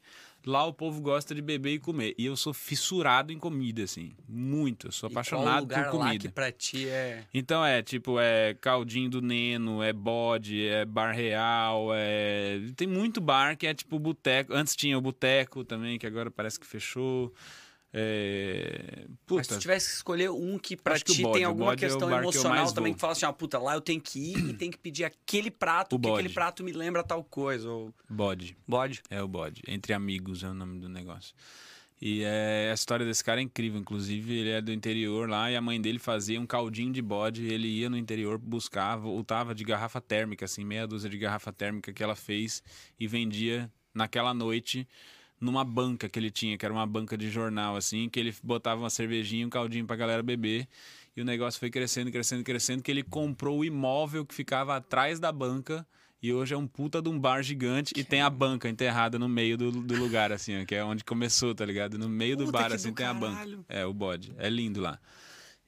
Lá 0.48 0.64
o 0.64 0.72
povo 0.72 1.02
gosta 1.02 1.34
de 1.34 1.42
beber 1.42 1.74
e 1.74 1.78
comer. 1.78 2.14
E 2.16 2.24
eu 2.24 2.34
sou 2.34 2.54
fissurado 2.54 3.30
em 3.30 3.38
comida, 3.38 3.82
assim. 3.82 4.12
Muito. 4.26 4.86
Eu 4.86 4.92
sou 4.92 5.06
apaixonado 5.10 5.66
por 5.66 5.90
comida. 5.90 6.14
Lá 6.14 6.18
que 6.18 6.28
pra 6.30 6.50
ti 6.50 6.88
é. 6.88 7.22
Então 7.34 7.62
é, 7.62 7.82
tipo, 7.82 8.18
é 8.18 8.54
caldinho 8.54 9.10
do 9.10 9.20
Neno, 9.20 9.82
é 9.82 9.92
bode, 9.92 10.66
é 10.66 10.86
bar 10.86 11.12
real, 11.12 11.90
é. 11.92 12.62
Tem 12.74 12.88
muito 12.88 13.20
bar 13.20 13.58
que 13.58 13.66
é 13.66 13.74
tipo 13.74 13.98
boteco. 13.98 14.54
Antes 14.54 14.74
tinha 14.74 14.96
o 14.96 15.02
boteco 15.02 15.62
também, 15.64 15.98
que 15.98 16.06
agora 16.06 16.30
parece 16.30 16.58
que 16.58 16.66
fechou. 16.66 17.30
É... 17.92 19.06
Mas 19.30 19.46
se 19.46 19.58
tivesse 19.58 19.88
que 19.88 19.94
escolher 19.96 20.30
um 20.30 20.58
que 20.58 20.76
pra 20.76 20.98
ti 20.98 21.22
bode, 21.22 21.38
tem 21.38 21.44
alguma 21.44 21.74
questão 21.74 22.10
é 22.10 22.18
emocional 22.18 22.66
que 22.66 22.74
também, 22.74 22.92
vou. 22.92 22.96
que 22.96 23.00
fala 23.00 23.12
assim, 23.12 23.26
ah, 23.26 23.32
puta, 23.32 23.58
lá 23.58 23.74
eu 23.74 23.80
tenho 23.80 24.00
que 24.00 24.18
ir 24.18 24.50
e 24.50 24.52
tenho 24.54 24.70
que 24.70 24.78
pedir 24.78 25.04
aquele 25.04 25.50
prato, 25.50 25.96
o 25.96 25.98
porque 25.98 26.08
bode. 26.08 26.20
aquele 26.20 26.34
prato 26.34 26.62
me 26.62 26.72
lembra 26.72 27.02
tal 27.02 27.24
coisa. 27.24 27.68
Ou... 27.70 27.92
Bode. 28.08 28.56
Bode? 28.66 29.02
É 29.08 29.22
o 29.22 29.28
bode. 29.28 29.62
Entre 29.66 29.92
amigos 29.92 30.42
é 30.42 30.48
o 30.48 30.54
nome 30.54 30.78
do 30.80 30.88
negócio. 30.88 31.34
E 32.00 32.22
é, 32.24 32.68
a 32.70 32.74
história 32.74 33.04
desse 33.04 33.24
cara 33.24 33.40
é 33.40 33.42
incrível. 33.42 33.80
Inclusive, 33.80 34.38
ele 34.38 34.50
é 34.50 34.60
do 34.60 34.72
interior 34.72 35.28
lá 35.28 35.50
e 35.50 35.56
a 35.56 35.60
mãe 35.60 35.80
dele 35.80 35.98
fazia 35.98 36.40
um 36.40 36.46
caldinho 36.46 36.92
de 36.92 37.02
bode. 37.02 37.46
Ele 37.46 37.66
ia 37.66 37.90
no 37.90 37.96
interior 37.96 38.38
buscar, 38.38 38.96
voltava 38.96 39.54
de 39.54 39.64
garrafa 39.64 40.00
térmica, 40.00 40.44
assim, 40.44 40.64
meia 40.64 40.86
dúzia 40.86 41.10
de 41.10 41.18
garrafa 41.18 41.52
térmica 41.52 41.92
que 41.92 42.02
ela 42.02 42.14
fez 42.14 42.62
e 43.00 43.06
vendia 43.08 43.70
naquela 43.92 44.32
noite 44.32 44.86
numa 45.40 45.64
banca 45.64 46.08
que 46.08 46.18
ele 46.18 46.30
tinha, 46.30 46.56
que 46.58 46.64
era 46.64 46.72
uma 46.72 46.86
banca 46.86 47.16
de 47.16 47.30
jornal, 47.30 47.76
assim, 47.76 48.08
que 48.08 48.18
ele 48.18 48.34
botava 48.42 48.80
uma 48.80 48.90
cervejinha 48.90 49.42
e 49.42 49.46
um 49.46 49.50
caldinho 49.50 49.86
pra 49.86 49.96
galera 49.96 50.22
beber. 50.22 50.66
E 51.16 51.20
o 51.20 51.24
negócio 51.24 51.58
foi 51.58 51.70
crescendo, 51.70 52.10
crescendo, 52.10 52.44
crescendo, 52.44 52.82
que 52.82 52.90
ele 52.90 53.02
comprou 53.02 53.58
o 53.58 53.64
imóvel 53.64 54.24
que 54.24 54.34
ficava 54.34 54.76
atrás 54.76 55.18
da 55.18 55.32
banca. 55.32 55.86
E 56.20 56.32
hoje 56.32 56.52
é 56.52 56.56
um 56.56 56.66
puta 56.66 57.00
de 57.00 57.08
um 57.08 57.18
bar 57.18 57.42
gigante 57.42 57.94
que... 57.94 58.00
e 58.00 58.04
tem 58.04 58.20
a 58.20 58.30
banca 58.30 58.68
enterrada 58.68 59.18
no 59.18 59.28
meio 59.28 59.56
do, 59.56 59.70
do 59.70 59.96
lugar, 59.96 60.32
assim, 60.32 60.60
ó, 60.60 60.64
que 60.64 60.74
é 60.74 60.84
onde 60.84 61.04
começou, 61.04 61.54
tá 61.54 61.64
ligado? 61.64 61.96
No 61.96 62.08
meio 62.08 62.36
puta 62.36 62.46
do 62.46 62.52
bar, 62.52 62.72
assim, 62.72 62.90
do 62.90 62.94
tem 62.94 63.06
caralho. 63.06 63.26
a 63.26 63.30
banca. 63.30 63.64
É, 63.68 63.86
o 63.86 63.92
bode. 63.92 64.32
É 64.36 64.50
lindo 64.50 64.80
lá. 64.80 64.98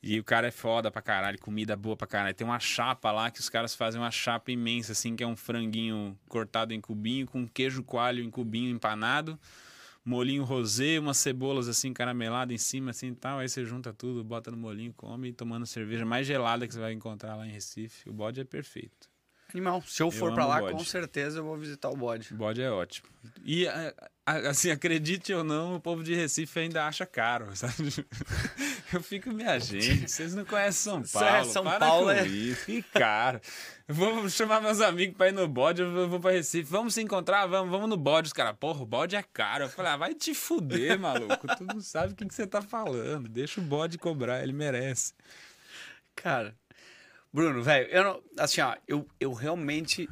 E 0.03 0.19
o 0.19 0.25
cara 0.25 0.49
é 0.49 0.51
foda 0.51 0.91
pra 0.91 1.03
caralho, 1.03 1.39
comida 1.39 1.77
boa 1.77 1.95
pra 1.95 2.07
caralho. 2.07 2.35
Tem 2.35 2.47
uma 2.47 2.59
chapa 2.59 3.13
lá 3.13 3.31
que 3.31 3.39
os 3.39 3.51
caras 3.51 3.75
fazem 3.75 4.01
uma 4.01 4.11
chapa 4.11 4.51
imensa, 4.51 4.93
assim, 4.93 5.15
que 5.15 5.23
é 5.23 5.27
um 5.27 5.37
franguinho 5.37 6.19
cortado 6.27 6.73
em 6.73 6.81
cubinho, 6.81 7.27
com 7.27 7.47
queijo 7.47 7.83
coalho 7.83 8.25
em 8.25 8.31
cubinho 8.31 8.71
empanado, 8.71 9.39
molinho 10.03 10.43
rosé, 10.43 10.99
umas 10.99 11.19
cebolas 11.19 11.69
assim 11.69 11.93
carameladas 11.93 12.55
em 12.55 12.59
cima, 12.59 12.93
assim 12.93 13.09
e 13.09 13.15
tal. 13.15 13.41
Aí 13.41 13.49
você 13.49 13.63
junta 13.67 13.93
tudo, 13.93 14.25
bota 14.25 14.51
no 14.51 14.57
molinho, 14.57 14.95
come, 14.95 15.35
tomando 15.35 15.67
cerveja 15.67 16.07
mais 16.07 16.27
gelada 16.27 16.67
que 16.67 16.73
você 16.73 16.81
vai 16.81 16.95
encontrar 16.95 17.37
lá 17.37 17.47
em 17.47 17.51
Recife. 17.51 18.09
O 18.09 18.13
bode 18.13 18.41
é 18.41 18.45
perfeito. 18.45 19.10
Animal. 19.55 19.83
Se 19.87 20.03
eu, 20.03 20.09
eu 20.09 20.11
for 20.11 20.33
para 20.33 20.47
lá, 20.47 20.61
com 20.61 20.79
certeza 20.81 21.39
eu 21.39 21.45
vou 21.45 21.57
visitar 21.57 21.89
o 21.89 21.97
bode. 21.97 22.33
O 22.33 22.37
bode 22.37 22.63
é 22.63 22.71
ótimo. 22.71 23.09
E, 23.45 23.67
assim, 24.27 24.71
acredite 24.71 25.33
ou 25.33 25.45
não, 25.45 25.77
o 25.77 25.81
povo 25.81 26.03
de 26.03 26.15
Recife 26.15 26.61
ainda 26.61 26.87
acha 26.87 27.05
caro, 27.05 27.49
sabe? 27.57 28.07
Eu 28.93 29.03
fico, 29.03 29.31
minha 29.31 29.59
gente, 29.59 30.09
vocês 30.09 30.35
não 30.35 30.45
conhecem 30.45 30.73
São 30.73 31.03
Paulo. 31.03 31.37
É 31.37 31.45
São 31.45 31.65
para 31.65 31.79
Paulo 31.79 32.11
é. 32.11 32.27
isso, 32.27 32.67
que 32.67 32.83
caro. 32.83 33.41
Eu 33.87 33.95
vou 33.95 34.29
chamar 34.29 34.61
meus 34.61 34.81
amigos 34.81 35.17
para 35.17 35.29
ir 35.29 35.33
no 35.33 35.47
bode, 35.49 35.83
eu 35.83 36.09
vou 36.09 36.21
para 36.21 36.33
Recife. 36.33 36.71
Vamos 36.71 36.95
se 36.95 37.03
encontrar? 37.03 37.47
Vamos, 37.47 37.71
vamos 37.71 37.89
no 37.89 37.97
bode. 37.97 38.29
Os 38.29 38.33
caras, 38.33 38.57
porra, 38.59 38.83
o 38.83 38.87
bode 38.87 39.17
é 39.17 39.23
caro. 39.23 39.65
Eu 39.65 39.69
falei, 39.69 39.93
ah, 39.93 39.97
vai 39.97 40.15
te 40.15 40.35
fuder, 40.35 40.99
maluco. 41.01 41.47
Tu 41.57 41.65
não 41.65 41.81
sabe 41.81 42.13
o 42.13 42.17
que, 42.17 42.27
que 42.27 42.35
você 42.35 42.47
tá 42.47 42.63
falando. 42.63 43.29
Deixa 43.29 43.61
o 43.61 43.65
bode 43.65 43.99
cobrar, 43.99 44.43
ele 44.43 44.53
merece. 44.53 45.13
Cara, 46.15 46.55
Bruno, 47.33 47.62
velho, 47.62 47.89
eu 47.89 48.05
não. 48.05 48.22
Assim, 48.39 48.61
ó, 48.61 48.76
eu, 48.87 49.07
eu 49.18 49.33
realmente. 49.33 50.09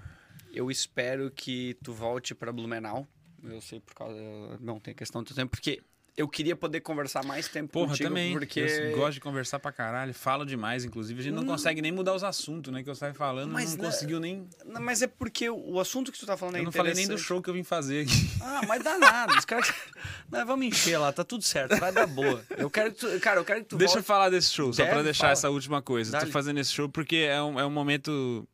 Eu 0.53 0.71
espero 0.71 1.31
que 1.31 1.75
tu 1.85 1.93
volte 1.93 2.35
pra 2.35 2.53
Blumenau. 2.53 3.07
Eu 3.43 3.61
sei 3.61 3.81
por 3.81 3.95
causa. 3.95 4.19
Não, 4.61 4.81
tem 4.81 4.95
questão 4.95 5.23
do 5.23 5.35
tempo, 5.35 5.51
porque 5.51 5.83
eu 6.19 6.27
queria 6.27 6.57
poder 6.57 6.81
conversar 6.81 7.25
mais 7.25 7.47
tempo 7.47 7.73
Porra, 7.73 7.91
contigo, 7.91 8.09
também. 8.09 8.33
porque... 8.33 8.59
Eu 8.59 8.97
gosto 8.97 9.15
de 9.15 9.21
conversar 9.21 9.61
pra 9.61 9.71
caralho, 9.71 10.13
falo 10.13 10.45
demais, 10.45 10.85
inclusive. 10.85 11.21
A 11.21 11.23
gente 11.23 11.35
não 11.35 11.45
hum. 11.45 11.47
consegue 11.47 11.81
nem 11.81 11.93
mudar 11.93 12.13
os 12.13 12.25
assuntos, 12.25 12.73
né? 12.73 12.83
Que 12.83 12.91
eu 12.91 12.95
saio 12.97 13.15
falando, 13.15 13.53
mas 13.53 13.77
não, 13.77 13.85
conseguiu 13.85 14.19
nem... 14.19 14.45
Não, 14.67 14.83
mas 14.83 15.01
é 15.01 15.07
porque 15.07 15.49
o 15.49 15.79
assunto 15.79 16.11
que 16.11 16.19
tu 16.19 16.27
tá 16.27 16.37
falando 16.37 16.57
é 16.57 16.59
Eu 16.59 16.65
não 16.65 16.73
falei 16.73 16.93
nem 16.93 17.07
do 17.07 17.17
show 17.17 17.41
que 17.41 17.49
eu 17.49 17.55
vim 17.55 17.63
fazer 17.63 18.03
aqui. 18.03 18.31
Ah, 18.43 18.63
mas 18.67 18.83
dá 18.83 18.99
nada. 18.99 19.33
Os 19.39 19.45
caras... 19.45 19.73
Não, 20.29 20.45
vamos 20.45 20.67
encher 20.67 20.99
lá, 20.99 21.13
tá 21.13 21.23
tudo 21.23 21.43
certo, 21.45 21.77
vai 21.79 21.93
dar 21.93 22.07
boa. 22.07 22.45
Eu 22.57 22.69
quero 22.69 22.93
que 22.93 22.99
tu... 22.99 23.21
Cara, 23.21 23.39
eu 23.39 23.45
quero 23.45 23.61
que 23.61 23.67
tu 23.67 23.77
Deixa 23.77 23.95
volte... 23.95 24.05
eu 24.05 24.05
falar 24.05 24.29
desse 24.29 24.51
show, 24.51 24.73
só 24.73 24.83
Deve, 24.83 24.95
pra 24.95 25.03
deixar 25.03 25.21
fala. 25.21 25.33
essa 25.33 25.51
última 25.51 25.81
coisa. 25.81 26.19
Tô 26.19 26.27
fazendo 26.27 26.59
esse 26.59 26.73
show 26.73 26.89
porque 26.89 27.17
é 27.17 27.41
um, 27.41 27.61
é 27.61 27.65
um 27.65 27.71
momento 27.71 28.47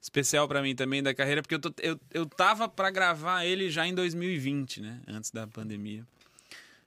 especial 0.00 0.48
para 0.48 0.62
mim 0.62 0.74
também 0.74 1.02
da 1.02 1.14
carreira, 1.14 1.42
porque 1.42 1.54
eu, 1.54 1.58
tô, 1.58 1.72
eu, 1.80 2.00
eu 2.12 2.26
tava 2.26 2.68
para 2.68 2.90
gravar 2.90 3.44
ele 3.44 3.70
já 3.70 3.86
em 3.86 3.94
2020, 3.94 4.80
né? 4.80 5.00
Antes 5.06 5.30
da 5.30 5.46
pandemia. 5.46 6.06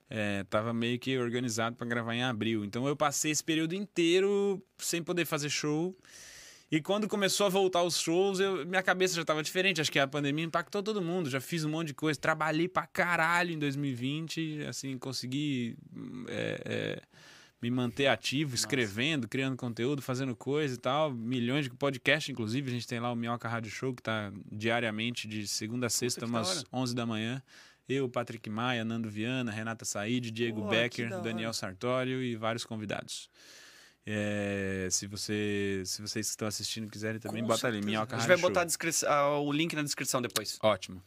É, 0.09 0.43
tava 0.45 0.73
meio 0.73 0.97
que 0.97 1.17
organizado 1.17 1.75
para 1.75 1.87
gravar 1.87 2.15
em 2.15 2.23
abril. 2.23 2.63
Então 2.63 2.87
eu 2.87 2.95
passei 2.95 3.31
esse 3.31 3.43
período 3.43 3.73
inteiro 3.73 4.61
sem 4.77 5.03
poder 5.03 5.25
fazer 5.25 5.49
show. 5.49 5.95
E 6.69 6.81
quando 6.81 7.07
começou 7.07 7.45
a 7.45 7.49
voltar 7.49 7.81
os 7.83 7.97
shows, 7.97 8.41
eu, 8.41 8.65
minha 8.65 8.83
cabeça 8.83 9.15
já 9.15 9.21
estava 9.21 9.41
diferente. 9.41 9.79
Acho 9.79 9.91
que 9.91 9.99
a 9.99 10.07
pandemia 10.07 10.43
impactou 10.43 10.83
todo 10.83 11.01
mundo. 11.01 11.29
Já 11.29 11.39
fiz 11.39 11.63
um 11.63 11.69
monte 11.69 11.87
de 11.87 11.93
coisa. 11.93 12.19
Trabalhei 12.19 12.67
pra 12.67 12.85
caralho 12.85 13.51
em 13.51 13.59
2020. 13.59 14.65
Assim, 14.67 14.97
consegui 14.97 15.77
é, 16.27 16.61
é, 16.65 17.01
me 17.61 17.71
manter 17.71 18.07
ativo, 18.07 18.51
Nossa. 18.51 18.63
escrevendo, 18.63 19.29
criando 19.29 19.55
conteúdo, 19.55 20.01
fazendo 20.01 20.35
coisa 20.35 20.75
e 20.75 20.77
tal. 20.77 21.13
Milhões 21.13 21.65
de 21.65 21.71
podcast, 21.71 22.29
inclusive. 22.29 22.69
A 22.69 22.73
gente 22.73 22.87
tem 22.87 22.99
lá 22.99 23.13
o 23.13 23.15
Minhoca 23.15 23.47
Rádio 23.47 23.71
Show, 23.71 23.93
que 23.93 24.03
tá 24.03 24.33
diariamente, 24.51 25.25
de 25.25 25.47
segunda 25.47 25.87
a 25.87 25.89
sexta, 25.89 26.25
umas 26.25 26.65
11 26.71 26.93
da 26.93 27.05
manhã. 27.05 27.41
Eu, 27.87 28.09
Patrick 28.09 28.49
Maia, 28.49 28.83
Nando 28.83 29.09
Viana, 29.09 29.51
Renata 29.51 29.85
Said, 29.85 30.31
Diego 30.31 30.61
Pô, 30.61 30.67
Becker, 30.67 31.21
Daniel 31.21 31.53
Sartório 31.53 32.21
e 32.21 32.35
vários 32.35 32.65
convidados. 32.65 33.29
É, 34.09 34.87
se, 34.89 35.05
você, 35.05 35.83
se 35.85 36.01
vocês 36.01 36.27
que 36.27 36.31
estão 36.31 36.47
assistindo 36.47 36.89
quiserem 36.89 37.19
também, 37.19 37.41
Com 37.41 37.47
bota 37.49 37.59
certeza. 37.59 37.77
ali, 37.77 37.85
Minhoca 37.85 38.15
A 38.15 38.19
gente 38.19 38.27
vai 38.29 38.37
botar 38.37 38.65
a 39.07 39.39
o 39.39 39.51
link 39.51 39.75
na 39.75 39.83
descrição 39.83 40.21
depois. 40.21 40.57
Ótimo. 40.61 41.03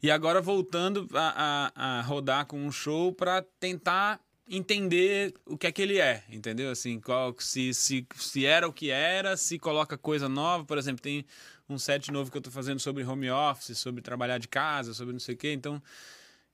E 0.00 0.08
agora 0.08 0.40
voltando 0.40 1.08
a, 1.14 1.72
a, 1.74 1.98
a 1.98 2.02
rodar 2.02 2.46
com 2.46 2.64
um 2.64 2.70
show 2.70 3.12
para 3.12 3.42
tentar 3.58 4.20
entender 4.48 5.34
o 5.46 5.58
que 5.58 5.66
é 5.66 5.72
que 5.72 5.82
ele 5.82 5.98
é, 5.98 6.22
entendeu? 6.28 6.70
Assim, 6.70 7.00
qual, 7.00 7.34
se, 7.40 7.74
se, 7.74 8.06
se 8.14 8.46
era 8.46 8.68
o 8.68 8.72
que 8.72 8.90
era, 8.90 9.36
se 9.36 9.58
coloca 9.58 9.98
coisa 9.98 10.28
nova, 10.28 10.64
por 10.64 10.78
exemplo, 10.78 11.02
tem 11.02 11.24
um 11.68 11.78
set 11.78 12.12
novo 12.12 12.30
que 12.30 12.36
eu 12.36 12.40
estou 12.40 12.52
fazendo 12.52 12.78
sobre 12.78 13.02
home 13.04 13.30
office, 13.30 13.76
sobre 13.78 14.00
trabalhar 14.00 14.38
de 14.38 14.46
casa, 14.46 14.94
sobre 14.94 15.12
não 15.12 15.18
sei 15.18 15.34
o 15.34 15.38
quê, 15.38 15.52
então 15.52 15.82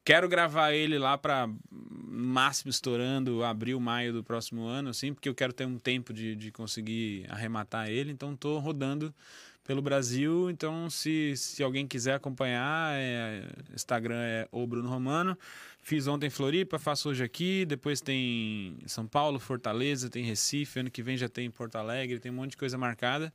Quero 0.05 0.28
gravar 0.28 0.72
ele 0.72 0.98
lá 0.98 1.18
para 1.18 1.48
máximo 1.70 2.70
estourando 2.70 3.44
abril, 3.44 3.78
maio 3.78 4.12
do 4.12 4.24
próximo 4.24 4.64
ano, 4.64 4.90
assim, 4.90 5.12
porque 5.12 5.28
eu 5.28 5.34
quero 5.34 5.53
ter 5.53 5.66
um 5.66 5.78
tempo 5.78 6.12
de, 6.12 6.34
de 6.34 6.51
conseguir 6.51 7.26
arrematar 7.28 7.88
ele. 7.88 8.11
Então, 8.11 8.32
estou 8.32 8.59
rodando 8.59 9.14
pelo 9.70 9.82
Brasil. 9.82 10.51
Então, 10.51 10.90
se, 10.90 11.36
se 11.36 11.62
alguém 11.62 11.86
quiser 11.86 12.14
acompanhar, 12.14 12.94
é, 12.94 13.44
Instagram 13.74 14.20
é 14.20 14.48
o 14.51 14.66
Bruno 14.66 14.88
Romano. 14.88 15.38
Fiz 15.82 16.07
ontem 16.07 16.26
em 16.26 16.30
Floripa, 16.30 16.78
faço 16.78 17.09
hoje 17.09 17.22
aqui. 17.22 17.64
Depois 17.64 18.01
tem 18.01 18.78
São 18.86 19.07
Paulo, 19.07 19.38
Fortaleza, 19.38 20.11
tem 20.11 20.24
Recife. 20.24 20.80
Ano 20.80 20.90
que 20.90 21.03
vem 21.03 21.16
já 21.16 21.28
tem 21.28 21.51
Porto 21.51 21.76
Alegre, 21.76 22.18
tem 22.18 22.32
um 22.32 22.34
monte 22.34 22.51
de 22.51 22.57
coisa 22.57 22.76
marcada. 22.76 23.32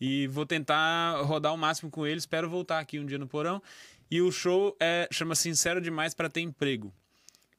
E 0.00 0.26
vou 0.28 0.46
tentar 0.46 1.20
rodar 1.22 1.54
o 1.54 1.58
máximo 1.58 1.90
com 1.90 2.06
ele. 2.06 2.18
Espero 2.18 2.48
voltar 2.48 2.80
aqui 2.80 2.98
um 2.98 3.06
dia 3.06 3.18
no 3.18 3.28
porão. 3.28 3.62
E 4.10 4.20
o 4.20 4.32
show 4.32 4.76
é, 4.80 5.08
chama 5.12 5.34
Sincero 5.34 5.80
Demais 5.80 6.14
para 6.14 6.28
Ter 6.28 6.40
Emprego. 6.40 6.92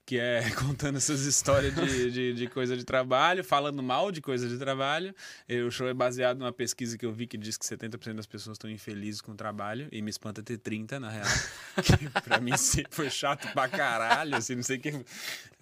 Que 0.06 0.18
é 0.20 0.50
contando 0.60 0.98
essas 0.98 1.22
histórias 1.26 1.74
de, 1.76 2.12
de, 2.12 2.34
de 2.34 2.48
coisa 2.48 2.76
de 2.76 2.84
trabalho, 2.84 3.44
falando 3.44 3.82
mal 3.82 4.12
de 4.12 4.20
coisa 4.22 4.48
de 4.48 4.58
trabalho. 4.58 5.14
E 5.48 5.62
o 5.62 5.72
show 5.72 5.88
é 5.88 5.94
baseado 5.94 6.38
numa 6.40 6.52
pesquisa 6.52 6.98
que 6.98 7.06
eu 7.06 7.12
vi 7.14 7.28
que 7.28 7.38
diz 7.38 7.58
que 7.58 7.66
70% 7.66 8.14
das 8.16 8.26
pessoas 8.26 8.56
estão 8.56 8.70
infelizes 8.70 9.22
com 9.22 9.32
o 9.32 9.36
trabalho, 9.36 9.88
e 9.92 10.02
me 10.02 10.10
espanta 10.10 10.42
ter 10.44 10.58
30, 10.58 11.00
na 11.00 11.10
real. 11.10 11.26
Que 11.82 12.10
pra 12.22 12.40
mim 12.40 12.52
foi 12.90 13.10
chato 13.10 13.48
pra 13.54 13.68
caralho, 13.68 14.36
assim, 14.36 14.56
não 14.56 14.64
sei 14.64 14.78
o 14.78 14.80
que. 14.82 15.06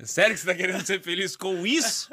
Sério 0.03 0.33
que 0.33 0.41
você 0.41 0.47
tá 0.47 0.55
querendo 0.55 0.83
ser 0.85 1.01
feliz 1.01 1.35
com 1.35 1.65
isso? 1.67 2.09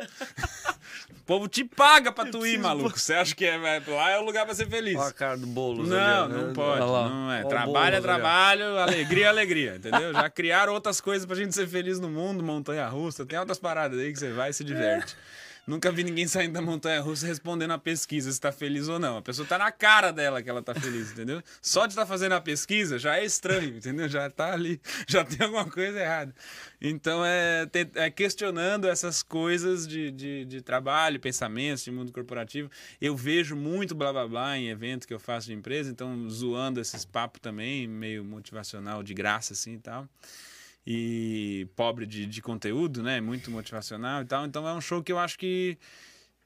O 1.11 1.22
povo 1.27 1.49
te 1.49 1.64
paga 1.64 2.12
pra 2.12 2.27
tu 2.27 2.47
ir, 2.47 2.59
maluco. 2.59 2.99
Você 2.99 3.14
acha 3.14 3.35
que 3.35 3.45
é, 3.45 3.59
vai- 3.59 3.83
lá 3.87 4.11
é 4.11 4.18
o 4.18 4.24
lugar 4.24 4.45
pra 4.45 4.55
ser 4.55 4.68
feliz? 4.68 4.97
Olha 4.97 5.09
a 5.09 5.12
cara 5.12 5.37
do 5.37 5.47
Boulos 5.47 5.89
Não, 5.89 6.29
não 6.29 6.53
pode. 6.53 6.81
Não 6.81 7.33
é. 7.33 7.43
Trabalho 7.45 7.97
é 7.97 8.01
trabalho, 8.01 8.79
alegria 8.79 9.27
é 9.27 9.29
alegria, 9.29 9.77
entendeu? 9.77 10.12
Já 10.12 10.29
criaram 10.31 10.72
outras 10.72 11.01
coisas 11.01 11.24
pra 11.27 11.35
gente 11.35 11.55
ser 11.55 11.66
feliz 11.66 11.99
no 11.99 12.09
mundo, 12.11 12.16
montanha 12.17 12.87
russa, 12.89 13.25
tem 13.25 13.39
outras 13.39 13.59
paradas 13.59 13.99
aí 13.99 14.12
que 14.12 14.19
você 14.19 14.33
vai 14.33 14.51
e 14.51 14.53
se 14.53 14.64
diverte. 14.64 15.17
Nunca 15.67 15.91
vi 15.91 16.05
ninguém 16.05 16.29
saindo 16.29 16.53
da 16.53 16.62
montanha 16.62 17.01
russa 17.01 17.27
respondendo 17.27 17.73
a 17.73 17.79
pesquisa 17.79 18.31
se 18.31 18.41
tá 18.41 18.53
feliz 18.53 18.87
ou 18.87 19.01
não. 19.01 19.17
A 19.17 19.23
pessoa 19.23 19.47
tá 19.49 19.59
na 19.59 19.73
cara 19.73 20.12
dela 20.12 20.41
que 20.41 20.49
ela 20.49 20.62
tá 20.62 20.73
feliz, 20.73 21.11
entendeu? 21.11 21.43
Só 21.61 21.87
de 21.87 21.93
estar 21.93 22.07
fazendo 22.07 22.37
a 22.37 22.41
pesquisa 22.41 23.01
já 23.01 23.19
é 23.19 23.25
estranho, 23.25 23.77
entendeu? 23.77 24.09
Já 24.09 24.31
tá 24.31 24.53
ali, 24.53 24.81
já 25.09 25.25
tem 25.25 25.45
alguma 25.45 25.69
coisa 25.69 25.99
errada. 25.99 26.33
Então 26.81 27.25
é, 27.27 27.67
é 27.97 28.09
questionando 28.11 28.87
essas 28.87 29.25
coisas 29.25 29.89
de, 29.89 30.12
de, 30.12 30.45
de 30.45 30.62
trabalho, 30.62 31.19
pensamentos, 31.19 31.83
de 31.83 31.91
mundo 31.91 32.12
corporativo. 32.12 32.71
Eu 33.01 33.17
vejo 33.17 33.57
muito 33.57 33.93
blá 33.93 34.12
blá 34.12 34.29
blá 34.29 34.57
em 34.57 34.69
eventos 34.69 35.05
que 35.05 35.12
eu 35.12 35.19
faço 35.19 35.49
de 35.49 35.55
empresa, 35.55 35.91
então 35.91 36.31
zoando 36.31 36.81
esses 36.81 37.05
papos 37.05 37.41
também, 37.41 37.89
meio 37.89 38.25
motivacional 38.25 39.03
de 39.03 39.12
graça 39.14 39.53
assim 39.53 39.75
e 39.75 39.79
tal 39.81 40.09
e 40.87 41.66
pobre 41.74 42.07
de, 42.07 42.26
de 42.26 42.41
conteúdo, 42.41 43.03
né? 43.03 43.20
Muito 43.20 43.51
motivacional 43.51 44.22
e 44.22 44.24
tal. 44.24 44.47
Então 44.47 44.66
é 44.68 44.72
um 44.72 44.80
show 44.80 45.03
que 45.03 45.11
eu 45.11 45.18
acho 45.18 45.37
que, 45.39 45.76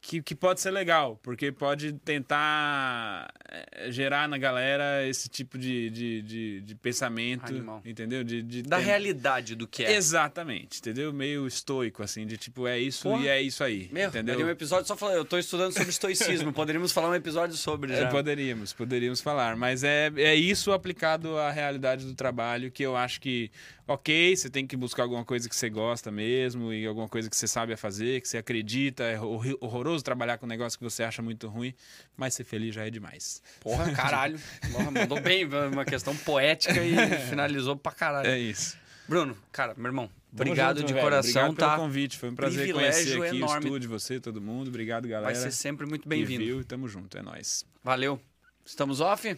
que, 0.00 0.22
que 0.22 0.34
pode 0.34 0.60
ser 0.62 0.70
legal, 0.70 1.18
porque 1.22 1.52
pode 1.52 1.92
tentar 2.40 3.28
eh, 3.50 3.90
gerar 3.90 4.26
na 4.28 4.38
galera 4.38 5.06
esse 5.06 5.28
tipo 5.28 5.58
de, 5.58 5.90
de, 5.90 6.22
de, 6.22 6.60
de 6.62 6.74
pensamento, 6.74 7.46
Animal. 7.50 7.82
entendeu? 7.84 8.24
De, 8.24 8.42
de 8.42 8.62
Da 8.62 8.78
ten- 8.78 8.86
realidade 8.86 9.54
do 9.54 9.66
que 9.68 9.84
é. 9.84 9.92
Exatamente, 9.94 10.78
entendeu? 10.78 11.12
Meio 11.12 11.46
estoico, 11.46 12.02
assim, 12.02 12.26
de 12.26 12.38
tipo, 12.38 12.66
é 12.66 12.78
isso 12.78 13.02
Porra. 13.02 13.24
e 13.24 13.28
é 13.28 13.42
isso 13.42 13.62
aí, 13.62 13.90
Meu, 13.92 14.08
entendeu? 14.08 14.34
daria 14.36 14.46
um 14.46 14.50
episódio 14.50 14.86
só 14.86 14.96
falando, 14.96 15.16
eu 15.16 15.24
tô 15.24 15.36
estudando 15.38 15.72
sobre 15.72 15.90
estoicismo, 15.90 16.50
poderíamos 16.54 16.92
falar 16.92 17.10
um 17.10 17.14
episódio 17.14 17.56
sobre 17.56 17.92
É, 17.92 18.00
já. 18.02 18.08
poderíamos, 18.08 18.72
poderíamos 18.72 19.20
falar, 19.20 19.54
mas 19.56 19.84
é, 19.84 20.10
é 20.16 20.34
isso 20.34 20.72
aplicado 20.72 21.36
à 21.36 21.50
realidade 21.50 22.06
do 22.06 22.14
trabalho 22.14 22.70
que 22.70 22.82
eu 22.82 22.96
acho 22.96 23.20
que, 23.20 23.50
ok, 23.90 24.36
você 24.36 24.48
tem 24.48 24.64
que 24.68 24.76
buscar 24.76 25.02
alguma 25.02 25.24
coisa 25.24 25.48
que 25.48 25.56
você 25.56 25.68
gosta 25.68 26.12
mesmo 26.12 26.72
e 26.72 26.86
alguma 26.86 27.08
coisa 27.08 27.28
que 27.28 27.36
você 27.36 27.48
sabe 27.48 27.74
fazer, 27.76 28.20
que 28.20 28.28
você 28.28 28.38
acredita, 28.38 29.02
é 29.02 29.20
horroroso 29.20 30.04
trabalhar 30.04 30.38
com 30.38 30.46
um 30.46 30.48
negócio 30.48 30.78
que 30.78 30.84
você 30.84 31.02
acha 31.02 31.20
muito 31.20 31.48
ruim, 31.48 31.74
mas 32.16 32.34
ser 32.34 32.44
feliz 32.44 32.72
já 32.72 32.86
é 32.86 32.90
demais. 32.90 33.42
Porra, 33.58 33.90
caralho. 33.92 34.38
Porra, 34.70 34.92
mandou 34.92 35.20
bem, 35.20 35.44
uma 35.44 35.84
questão 35.84 36.16
poética 36.16 36.80
e 36.84 36.94
finalizou 37.28 37.76
pra 37.76 37.90
caralho. 37.90 38.28
É 38.28 38.38
isso. 38.38 38.78
Bruno, 39.08 39.36
cara, 39.50 39.74
meu 39.76 39.86
irmão, 39.86 40.08
obrigado 40.32 40.76
junto, 40.78 40.86
de 40.86 40.92
velho. 40.94 41.04
coração, 41.04 41.48
Obrigado 41.48 41.56
tá? 41.56 41.74
pelo 41.74 41.88
convite, 41.88 42.16
foi 42.16 42.30
um 42.30 42.34
prazer 42.36 42.62
Privilégio 42.62 43.16
conhecer 43.16 43.26
aqui 43.26 43.36
enorme. 43.38 43.64
o 43.64 43.66
estúdio, 43.66 43.90
você, 43.90 44.20
todo 44.20 44.40
mundo. 44.40 44.68
Obrigado, 44.68 45.08
galera. 45.08 45.32
Vai 45.32 45.34
ser 45.34 45.50
sempre 45.50 45.84
muito 45.84 46.08
bem-vindo. 46.08 46.44
viu, 46.44 46.64
Tamo 46.64 46.86
junto, 46.86 47.18
é 47.18 47.22
nóis. 47.22 47.66
Valeu. 47.82 48.20
Estamos 48.64 49.00
off? 49.00 49.36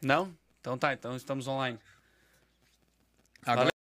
Não? 0.00 0.32
Então 0.60 0.78
tá, 0.78 0.92
então 0.92 1.16
estamos 1.16 1.48
online. 1.48 1.80
Agora... 3.46 3.77